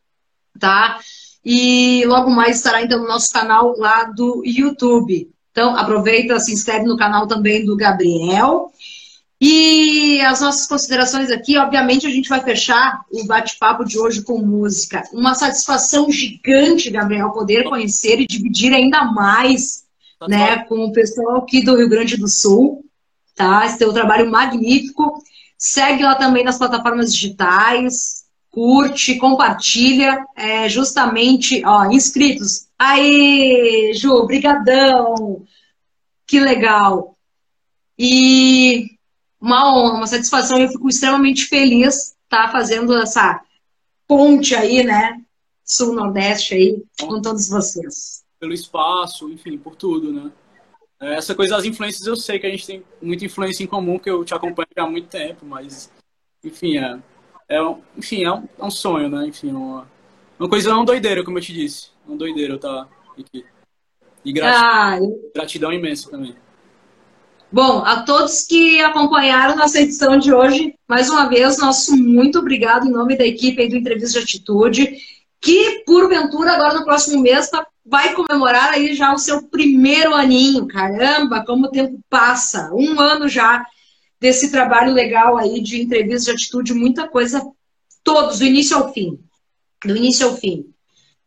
tá? 0.58 1.00
E 1.44 2.06
logo 2.06 2.30
mais 2.30 2.58
estará 2.58 2.82
então 2.82 3.00
no 3.00 3.08
nosso 3.08 3.32
canal 3.32 3.76
lá 3.78 4.06
do 4.06 4.42
YouTube 4.46 5.35
Então, 5.56 5.74
aproveita, 5.74 6.38
se 6.38 6.52
inscreve 6.52 6.84
no 6.84 6.98
canal 6.98 7.28
também 7.28 7.64
do 7.64 7.78
Gabriel. 7.78 8.74
E 9.40 10.20
as 10.20 10.42
nossas 10.42 10.68
considerações 10.68 11.32
aqui, 11.32 11.58
obviamente, 11.58 12.06
a 12.06 12.10
gente 12.10 12.28
vai 12.28 12.44
fechar 12.44 13.06
o 13.10 13.24
bate-papo 13.24 13.86
de 13.86 13.98
hoje 13.98 14.22
com 14.22 14.40
música. 14.40 15.02
Uma 15.14 15.34
satisfação 15.34 16.12
gigante, 16.12 16.90
Gabriel, 16.90 17.32
poder 17.32 17.64
conhecer 17.64 18.20
e 18.20 18.28
dividir 18.28 18.74
ainda 18.74 19.06
mais 19.06 19.86
tá 20.20 20.28
né, 20.28 20.58
com 20.66 20.84
o 20.84 20.92
pessoal 20.92 21.38
aqui 21.38 21.64
do 21.64 21.78
Rio 21.78 21.88
Grande 21.88 22.18
do 22.18 22.28
Sul. 22.28 22.84
Tá? 23.34 23.66
Esse 23.66 23.78
teu 23.78 23.94
trabalho 23.94 24.30
magnífico. 24.30 25.24
Segue 25.58 26.04
lá 26.04 26.16
também 26.16 26.44
nas 26.44 26.58
plataformas 26.58 27.14
digitais, 27.14 28.15
curte, 28.56 29.18
compartilha, 29.18 30.26
é, 30.34 30.70
justamente, 30.70 31.62
ó, 31.66 31.92
inscritos. 31.92 32.70
Aí, 32.80 33.92
Ju, 33.94 34.26
brigadão! 34.26 35.46
Que 36.26 36.40
legal! 36.40 37.18
E 38.00 38.88
uma 39.42 39.76
honra, 39.76 39.98
uma 39.98 40.08
satisfação. 40.08 40.58
Eu 40.58 40.70
fico 40.70 40.88
extremamente 40.88 41.46
feliz 41.48 42.16
estar 42.24 42.46
tá, 42.46 42.48
fazendo 42.50 42.96
essa 42.96 43.44
ponte 44.08 44.56
aí, 44.56 44.86
né? 44.86 45.22
Sul-Nordeste 45.66 46.54
aí, 46.54 46.82
com 46.98 47.22
todos 47.22 47.50
vocês. 47.50 48.24
Pelo 48.40 48.54
espaço, 48.54 49.30
enfim, 49.30 49.58
por 49.58 49.76
tudo, 49.76 50.14
né? 50.14 50.32
É, 51.02 51.16
essa 51.16 51.36
coisa 51.36 51.58
das 51.58 51.66
influências 51.66 52.08
eu 52.08 52.16
sei 52.16 52.40
que 52.40 52.48
a 52.48 52.50
gente 52.50 52.66
tem 52.66 52.84
muita 53.02 53.26
influência 53.26 53.66
em 53.66 53.68
comum, 53.68 54.00
que 54.00 54.10
eu 54.10 54.24
te 54.24 54.34
acompanho 54.34 54.70
há 54.78 54.90
muito 54.90 55.10
tempo, 55.10 55.46
mas, 55.46 55.92
enfim, 56.42 56.78
é, 56.78 56.98
é, 57.48 57.62
um, 57.62 57.82
enfim, 57.98 58.24
é, 58.24 58.32
um, 58.32 58.48
é 58.60 58.64
um 58.64 58.72
sonho, 58.72 59.10
né? 59.10 59.28
Enfim, 59.28 59.52
uma, 59.52 59.88
uma 60.40 60.50
coisa, 60.50 60.72
é 60.72 60.74
uma 60.74 60.86
doideira, 60.86 61.24
como 61.24 61.38
eu 61.38 61.42
te 61.42 61.54
disse. 61.54 61.90
Uma 62.08 62.18
doideira 62.18 62.54
eu 62.54 62.58
estar 62.58 62.88
aqui. 63.18 63.46
E 64.24 64.34
gratidão, 64.34 64.68
ah, 64.68 65.00
gratidão 65.36 65.74
imensa 65.74 66.10
também. 66.10 66.36
Bom, 67.52 67.84
a 67.86 68.02
todos 68.02 68.44
que 68.44 68.82
acompanharam 68.82 69.56
nossa 69.56 69.80
edição 69.80 70.18
de 70.18 70.34
hoje, 70.34 70.74
mais 70.88 71.10
uma 71.10 71.30
vez, 71.30 71.60
nosso 71.60 71.96
muito 71.96 72.40
obrigado 72.40 72.88
em 72.88 72.92
nome 72.92 73.16
da 73.16 73.26
equipe 73.26 73.68
do 73.68 73.76
Entrevista 73.76 74.20
de 74.20 74.26
Atitude, 74.26 74.98
que, 75.40 75.84
porventura, 75.86 76.54
agora 76.54 76.74
no 76.74 76.84
próximo 76.84 77.22
mês, 77.22 77.50
tá, 77.50 77.66
vai 77.86 78.14
comemorar 78.14 78.72
aí 78.72 78.96
já 78.96 79.14
o 79.14 79.20
seu 79.20 79.44
primeiro 79.44 80.16
aninho. 80.16 80.68
Caramba, 80.68 81.46
como 81.46 81.68
o 81.68 81.72
tempo 81.72 82.00
passa! 82.10 82.72
Um 82.74 83.00
ano 83.00 83.30
já 83.30 83.64
desse 84.20 84.52
trabalho 84.52 84.94
legal 84.94 85.38
aí 85.38 85.62
de 85.62 85.82
entrevista 85.82 86.32
de 86.32 86.38
atitude, 86.38 86.74
muita 86.74 87.08
coisa, 87.08 87.42
todos, 88.04 88.40
do 88.40 88.46
início 88.46 88.78
ao 88.78 88.94
fim. 88.94 89.20
Do 89.84 89.96
início 89.96 90.28
ao 90.28 90.36
fim. 90.36 90.66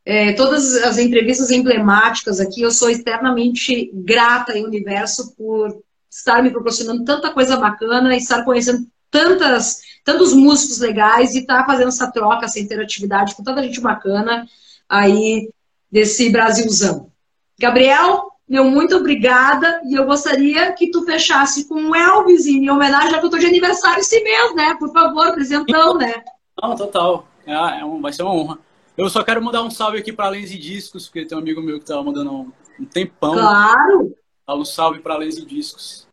É, 0.05 0.33
todas 0.33 0.75
as 0.77 0.99
entrevistas 0.99 1.51
emblemáticas 1.51 2.41
aqui, 2.41 2.63
eu 2.63 2.71
sou 2.71 2.91
eternamente 2.91 3.91
grata 3.93 4.53
ao 4.53 4.65
universo 4.65 5.35
por 5.37 5.83
estar 6.11 6.43
me 6.43 6.51
proporcionando 6.51 7.05
tanta 7.05 7.31
coisa 7.31 7.57
bacana 7.57 8.17
estar 8.17 8.43
conhecendo 8.45 8.87
tantas, 9.11 9.81
tantos 10.05 10.33
músicos 10.33 10.79
legais 10.79 11.35
e 11.35 11.41
estar 11.41 11.67
fazendo 11.67 11.89
essa 11.89 12.11
troca, 12.11 12.47
essa 12.47 12.59
interatividade 12.59 13.35
com 13.35 13.43
tanta 13.43 13.63
gente 13.63 13.81
bacana 13.81 14.47
aí 14.89 15.51
desse 15.91 16.31
Brasilzão. 16.31 17.11
Gabriel, 17.59 18.28
meu 18.49 18.65
muito 18.65 18.97
obrigada 18.97 19.83
e 19.85 19.95
eu 19.95 20.07
gostaria 20.07 20.73
que 20.73 20.91
tu 20.91 21.05
fechasse 21.05 21.69
com 21.69 21.91
o 21.91 21.95
Elvis 21.95 22.47
em 22.47 22.71
homenagem 22.71 23.15
a 23.15 23.19
que 23.21 23.27
eu 23.27 23.31
tô 23.31 23.39
de 23.39 23.47
aniversário 23.47 24.01
esse 24.01 24.23
mês, 24.23 24.55
né? 24.55 24.75
Por 24.79 24.93
favor, 24.93 25.33
presentão, 25.35 25.95
né? 25.95 26.25
Não, 26.61 26.75
total. 26.75 27.29
É, 27.47 27.81
é 27.81 27.85
um, 27.85 28.01
vai 28.01 28.13
ser 28.13 28.23
uma 28.23 28.35
honra. 28.35 28.59
Eu 28.97 29.09
só 29.09 29.23
quero 29.23 29.43
mandar 29.43 29.63
um 29.63 29.71
salve 29.71 29.99
aqui 29.99 30.13
para 30.13 30.31
Lens 30.31 30.51
e 30.51 30.59
Discos, 30.59 31.07
porque 31.07 31.25
tem 31.25 31.39
um 31.39 31.41
amigo 31.41 31.63
meu 31.63 31.79
que 31.79 31.85
tava 31.85 32.03
mandando 32.03 32.33
um, 32.33 32.53
um 32.81 32.85
tempão. 32.85 33.35
Claro! 33.35 34.15
Dá 34.47 34.57
um 34.57 34.65
salve 34.65 34.99
para 35.01 35.17
Lens 35.17 35.37
e 35.37 35.45
Discos 35.45 36.09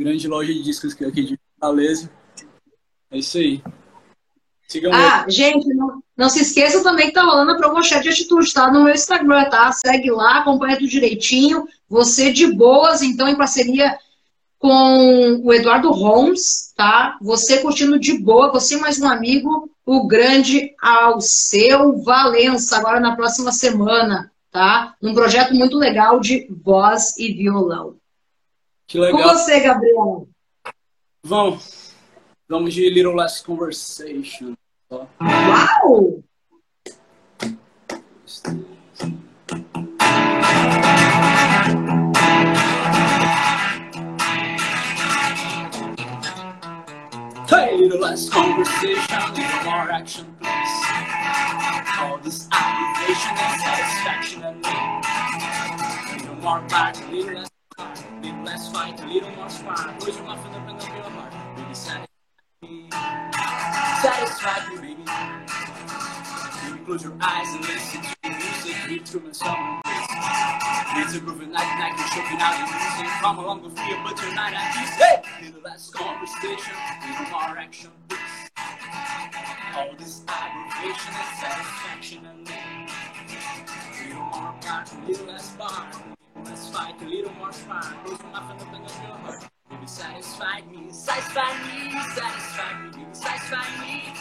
grande 0.00 0.26
loja 0.26 0.52
de 0.52 0.62
discos 0.62 0.94
aqui 1.02 1.24
de 1.24 1.38
Fortaleza. 1.52 2.10
É 3.10 3.18
isso 3.18 3.36
aí. 3.36 3.62
Sigam 4.66 4.92
ah, 4.94 5.24
aí. 5.24 5.30
gente, 5.30 5.66
não, 5.74 6.02
não 6.20 6.28
se 6.28 6.42
esqueça 6.42 6.82
também 6.82 7.06
que 7.06 7.14
tá 7.14 7.22
rolando 7.22 7.52
a 7.52 7.56
promoção 7.56 7.98
de 7.98 8.10
atitude, 8.10 8.52
tá? 8.52 8.70
No 8.70 8.84
meu 8.84 8.92
Instagram, 8.92 9.48
tá? 9.48 9.72
Segue 9.72 10.10
lá, 10.10 10.40
acompanha 10.40 10.76
tudo 10.76 10.86
direitinho. 10.86 11.66
Você 11.88 12.30
de 12.30 12.52
boas, 12.52 13.00
então, 13.00 13.26
em 13.26 13.34
parceria 13.34 13.98
com 14.58 15.40
o 15.42 15.50
Eduardo 15.50 15.90
Holmes, 15.90 16.74
tá? 16.76 17.16
Você 17.22 17.62
curtindo 17.62 17.98
de 17.98 18.18
boa, 18.18 18.52
você 18.52 18.76
mais 18.76 19.00
um 19.00 19.08
amigo, 19.08 19.70
o 19.86 20.06
grande 20.06 20.74
Alceu 20.82 22.02
Valença, 22.02 22.76
agora 22.76 23.00
na 23.00 23.16
próxima 23.16 23.50
semana, 23.50 24.30
tá? 24.50 24.94
Um 25.00 25.14
projeto 25.14 25.54
muito 25.54 25.78
legal 25.78 26.20
de 26.20 26.46
voz 26.50 27.16
e 27.16 27.32
violão. 27.32 27.96
Que 28.86 28.98
legal. 28.98 29.22
Com 29.22 29.28
você, 29.30 29.58
Gabriel. 29.60 30.28
Vamos. 31.22 31.94
Vamos 32.46 32.74
de 32.74 32.90
Little 32.90 33.14
Less 33.14 33.42
Conversation. 33.42 34.52
Uau! 34.90 36.24
Hey, 47.46 47.76
little 47.76 48.00
less 48.00 48.28
conversation, 48.28 48.98
little 49.32 49.64
more 49.64 49.92
action, 49.92 50.26
please. 50.40 50.50
All 52.00 52.18
this 52.18 52.48
aggravation 52.50 53.36
and 53.38 53.60
satisfaction 53.62 54.42
and 54.42 54.60
me. 54.60 54.74
Little 56.18 56.34
more 56.42 56.60
back, 56.68 56.96
little 57.12 57.34
less 57.34 57.50
Little 58.22 58.42
less 58.42 58.72
fight, 58.72 59.00
a 59.00 59.06
little 59.06 59.30
more 59.36 59.48
smart. 59.48 60.00
Pois 60.00 60.16
uma 60.18 60.36
fenda 60.36 60.58
up 60.58 60.68
up 60.68 60.82
your 60.82 61.02
heart. 61.10 61.32
Baby, 61.56 61.74
satisfy 61.74 62.00
me. 62.00 62.09
Satisfy 64.40 64.74
me, 64.74 64.94
baby. 64.94 65.04
Close 66.86 67.04
your 67.04 67.16
eyes 67.20 67.54
and 67.54 67.60
listen 67.60 68.00
to 68.00 68.16
the 68.22 68.28
music. 68.30 68.88
Read 68.88 69.06
through 69.06 69.20
my 69.20 69.32
summer 69.32 69.80
It's 69.84 71.14
a 71.14 71.20
night, 71.20 71.52
night, 71.52 71.92
you're 71.98 72.08
choking 72.08 72.40
out 72.40 72.56
your 72.56 72.68
music. 72.72 73.06
Come 73.20 73.38
along 73.38 73.62
with 73.64 73.74
me, 73.74 73.96
but 74.02 74.16
tonight 74.16 74.54
at 74.54 74.72
peace. 74.72 74.96
Hey! 74.96 75.44
Little 75.44 75.60
less 75.60 75.90
conversation, 75.90 76.74
little 77.06 77.26
more 77.30 77.58
action. 77.58 77.90
All 79.76 79.94
this 79.98 80.22
aggravation 80.26 81.14
and 81.20 81.36
satisfaction 81.36 82.24
and 82.24 82.48
little 84.08 84.24
more 84.24 84.54
part, 84.62 84.88
little 85.06 85.26
less 85.26 85.50
bar. 85.56 85.86
Let's 86.46 86.68
fight 86.70 86.94
a 87.02 87.04
little 87.04 87.32
more 87.34 87.52
my 87.68 87.74
mouth 88.32 88.50
and 88.52 88.62
open 88.62 88.84
up 88.86 89.02
your 89.02 89.16
heart. 89.18 89.59
Baby, 89.80 89.88
satisfy 89.88 90.60
me, 90.70 90.92
satisfy 90.92 91.52
me, 91.64 91.90
satisfy 92.14 92.82
me, 92.82 92.90
baby, 92.90 93.06
satisfy 93.12 93.64
me. 93.80 94.12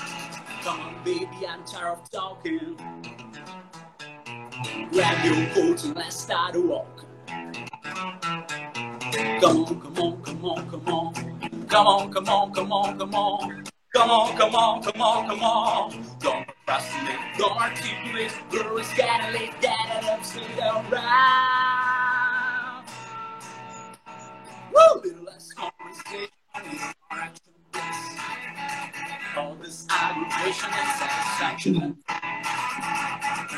Come 0.63 0.79
on, 0.79 1.03
baby, 1.03 1.47
I'm 1.49 1.65
tired 1.65 1.97
of 1.99 2.09
talking. 2.09 2.77
Grab 4.93 5.25
your 5.25 5.45
coat 5.47 5.83
and 5.83 5.95
let's 5.97 6.15
start 6.15 6.55
a 6.55 6.61
walk. 6.61 7.03
Come 9.41 9.65
on, 9.65 9.81
come 9.81 9.99
on, 9.99 10.21
come 10.23 10.45
on, 10.45 10.69
come 10.69 10.87
on. 10.87 11.13
Come 11.67 11.87
on, 11.87 12.13
come 12.13 12.29
on, 12.29 12.53
come 12.53 12.71
on, 12.71 12.97
come 12.97 13.15
on. 13.15 13.63
Come 13.93 14.09
on, 14.11 14.37
come 14.37 14.55
on, 14.55 14.81
come 14.81 15.01
on, 15.01 15.27
come 15.27 15.43
on. 15.43 15.91
Don't 16.19 16.47
procrastinate, 16.47 17.37
don't 17.37 17.57
articulate. 17.59 18.31
Girl, 18.49 18.77
it's 18.77 18.93
gotta 18.93 19.33
lay 19.33 19.51
that 19.61 19.97
and 19.97 20.05
upside 20.07 20.55
down 20.55 20.89
Woo! 24.73 25.01
Little 25.03 25.23
less 25.23 25.53
conversation, 25.53 26.29
All 29.37 29.55
this 29.55 29.87
aggravation 29.89 30.69
and 30.73 30.89
satisfaction. 30.99 31.97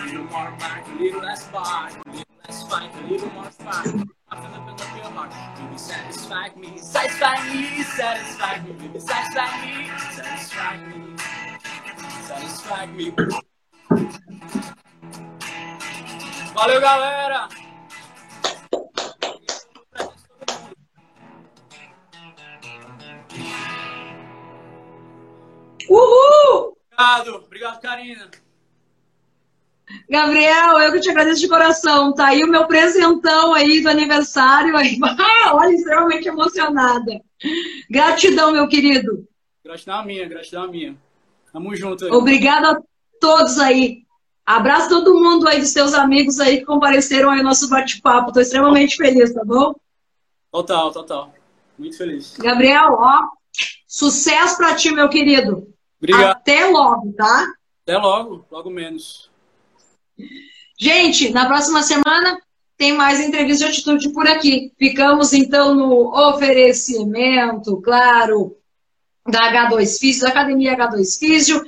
Little 0.05 0.23
more 0.25 0.51
back, 0.59 0.87
little 0.99 1.21
less 1.21 1.47
bar, 1.49 1.89
a 1.89 2.09
little 2.09 2.25
less 2.47 2.63
fight, 2.67 2.91
a 2.95 3.07
little 3.07 3.29
more 3.31 3.51
spark. 3.51 3.85
Nothing 3.85 4.53
up 4.53 4.69
and 4.69 4.81
up 4.81 4.95
your 4.95 5.05
heart. 5.11 5.31
Baby, 5.57 5.77
satisfy 5.77 6.49
me, 6.55 6.77
satisfy 6.77 7.53
me, 7.53 7.83
satisfy 7.83 8.63
me, 8.63 8.71
baby, 8.73 8.99
satisfy 8.99 9.65
me, 9.65 9.89
satisfy 10.15 10.77
me, 10.87 11.17
satisfy 12.27 12.85
me. 12.85 13.11
Valeu, 16.53 16.79
galera! 16.79 17.60
Uhul! 25.91 26.77
Obrigado, 26.93 27.35
obrigado, 27.45 27.81
Karina. 27.81 28.29
Gabriel, 30.09 30.79
eu 30.79 30.91
que 30.93 31.01
te 31.01 31.09
agradeço 31.09 31.41
de 31.41 31.49
coração. 31.49 32.13
Tá 32.13 32.27
aí 32.27 32.43
o 32.43 32.47
meu 32.47 32.65
presentão 32.65 33.53
aí 33.53 33.81
do 33.81 33.89
aniversário. 33.89 34.77
Aí. 34.77 34.97
Olha, 35.51 35.73
extremamente 35.73 36.29
emocionada. 36.29 37.21
Gratidão, 37.89 38.53
meu 38.53 38.69
querido. 38.69 39.27
Gratidão 39.63 39.95
a 39.95 40.05
minha, 40.05 40.27
gratidão 40.29 40.63
a 40.63 40.67
minha. 40.67 40.95
Tamo 41.51 41.75
junto 41.75 42.05
aí. 42.05 42.11
Obrigada 42.11 42.71
a 42.71 42.81
todos 43.19 43.59
aí. 43.59 44.03
Abraço 44.45 44.89
todo 44.89 45.19
mundo 45.19 45.47
aí 45.47 45.59
dos 45.59 45.73
teus 45.73 45.93
amigos 45.93 46.39
aí 46.39 46.59
que 46.59 46.65
compareceram 46.65 47.29
aí 47.29 47.39
ao 47.39 47.45
nosso 47.45 47.69
bate-papo. 47.69 48.29
Estou 48.29 48.41
extremamente 48.41 48.95
feliz, 48.95 49.33
tá 49.33 49.43
bom? 49.43 49.73
Total, 50.51 50.91
total. 50.91 51.33
Muito 51.77 51.97
feliz. 51.97 52.37
Gabriel, 52.37 52.93
ó, 52.93 53.27
sucesso 53.87 54.57
para 54.57 54.75
ti, 54.75 54.91
meu 54.91 55.09
querido. 55.09 55.70
Obrigado. 56.01 56.31
Até 56.31 56.65
logo, 56.65 57.13
tá? 57.13 57.53
Até 57.83 57.97
logo, 57.97 58.43
logo 58.49 58.69
menos. 58.71 59.29
Gente, 60.79 61.29
na 61.29 61.45
próxima 61.45 61.83
semana 61.83 62.41
tem 62.75 62.93
mais 62.93 63.19
entrevista 63.19 63.65
de 63.65 63.71
atitude 63.71 64.11
por 64.11 64.27
aqui. 64.27 64.73
Ficamos 64.79 65.31
então 65.31 65.75
no 65.75 66.11
oferecimento, 66.29 67.79
claro, 67.81 68.57
da 69.27 69.69
H2 69.69 69.99
Físio, 69.99 70.23
da 70.23 70.29
Academia 70.29 70.75
H2 70.75 71.19
Físio, 71.19 71.63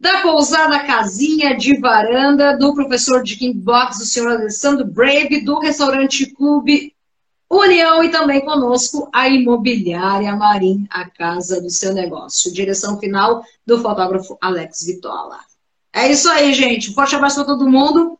da 0.00 0.22
pousada 0.22 0.82
Casinha 0.84 1.56
de 1.56 1.78
Varanda, 1.78 2.56
do 2.56 2.74
professor 2.74 3.22
de 3.22 3.36
Kickbox, 3.36 4.00
o 4.00 4.06
senhor 4.06 4.32
Alessandro 4.32 4.84
Brave, 4.84 5.44
do 5.44 5.60
restaurante 5.60 6.26
Clube 6.34 6.92
União 7.50 8.04
e 8.04 8.10
também 8.10 8.44
conosco 8.44 9.10
a 9.12 9.28
Imobiliária 9.28 10.36
Marim, 10.36 10.86
a 10.88 11.10
casa 11.10 11.60
do 11.60 11.68
seu 11.68 11.92
negócio. 11.92 12.52
Direção 12.52 12.98
final 13.00 13.42
do 13.66 13.82
fotógrafo 13.82 14.38
Alex 14.40 14.84
Vitola. 14.86 15.40
É 15.92 16.08
isso 16.08 16.30
aí, 16.30 16.54
gente. 16.54 16.90
Um 16.90 16.94
forte 16.94 17.16
abraço 17.16 17.36
para 17.36 17.46
todo 17.46 17.68
mundo. 17.68 18.16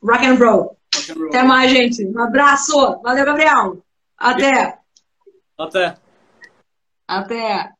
Rock 0.00 0.24
and 0.24 0.34
roll. 0.34 0.78
Rock 0.94 1.10
and 1.10 1.14
roll. 1.14 1.28
Até 1.28 1.42
mais, 1.42 1.72
gente. 1.72 2.06
Um 2.06 2.22
abraço. 2.22 3.00
Valeu, 3.02 3.24
Gabriel. 3.24 3.82
Até. 4.16 4.78
Até. 5.58 5.96
Até. 7.08 7.77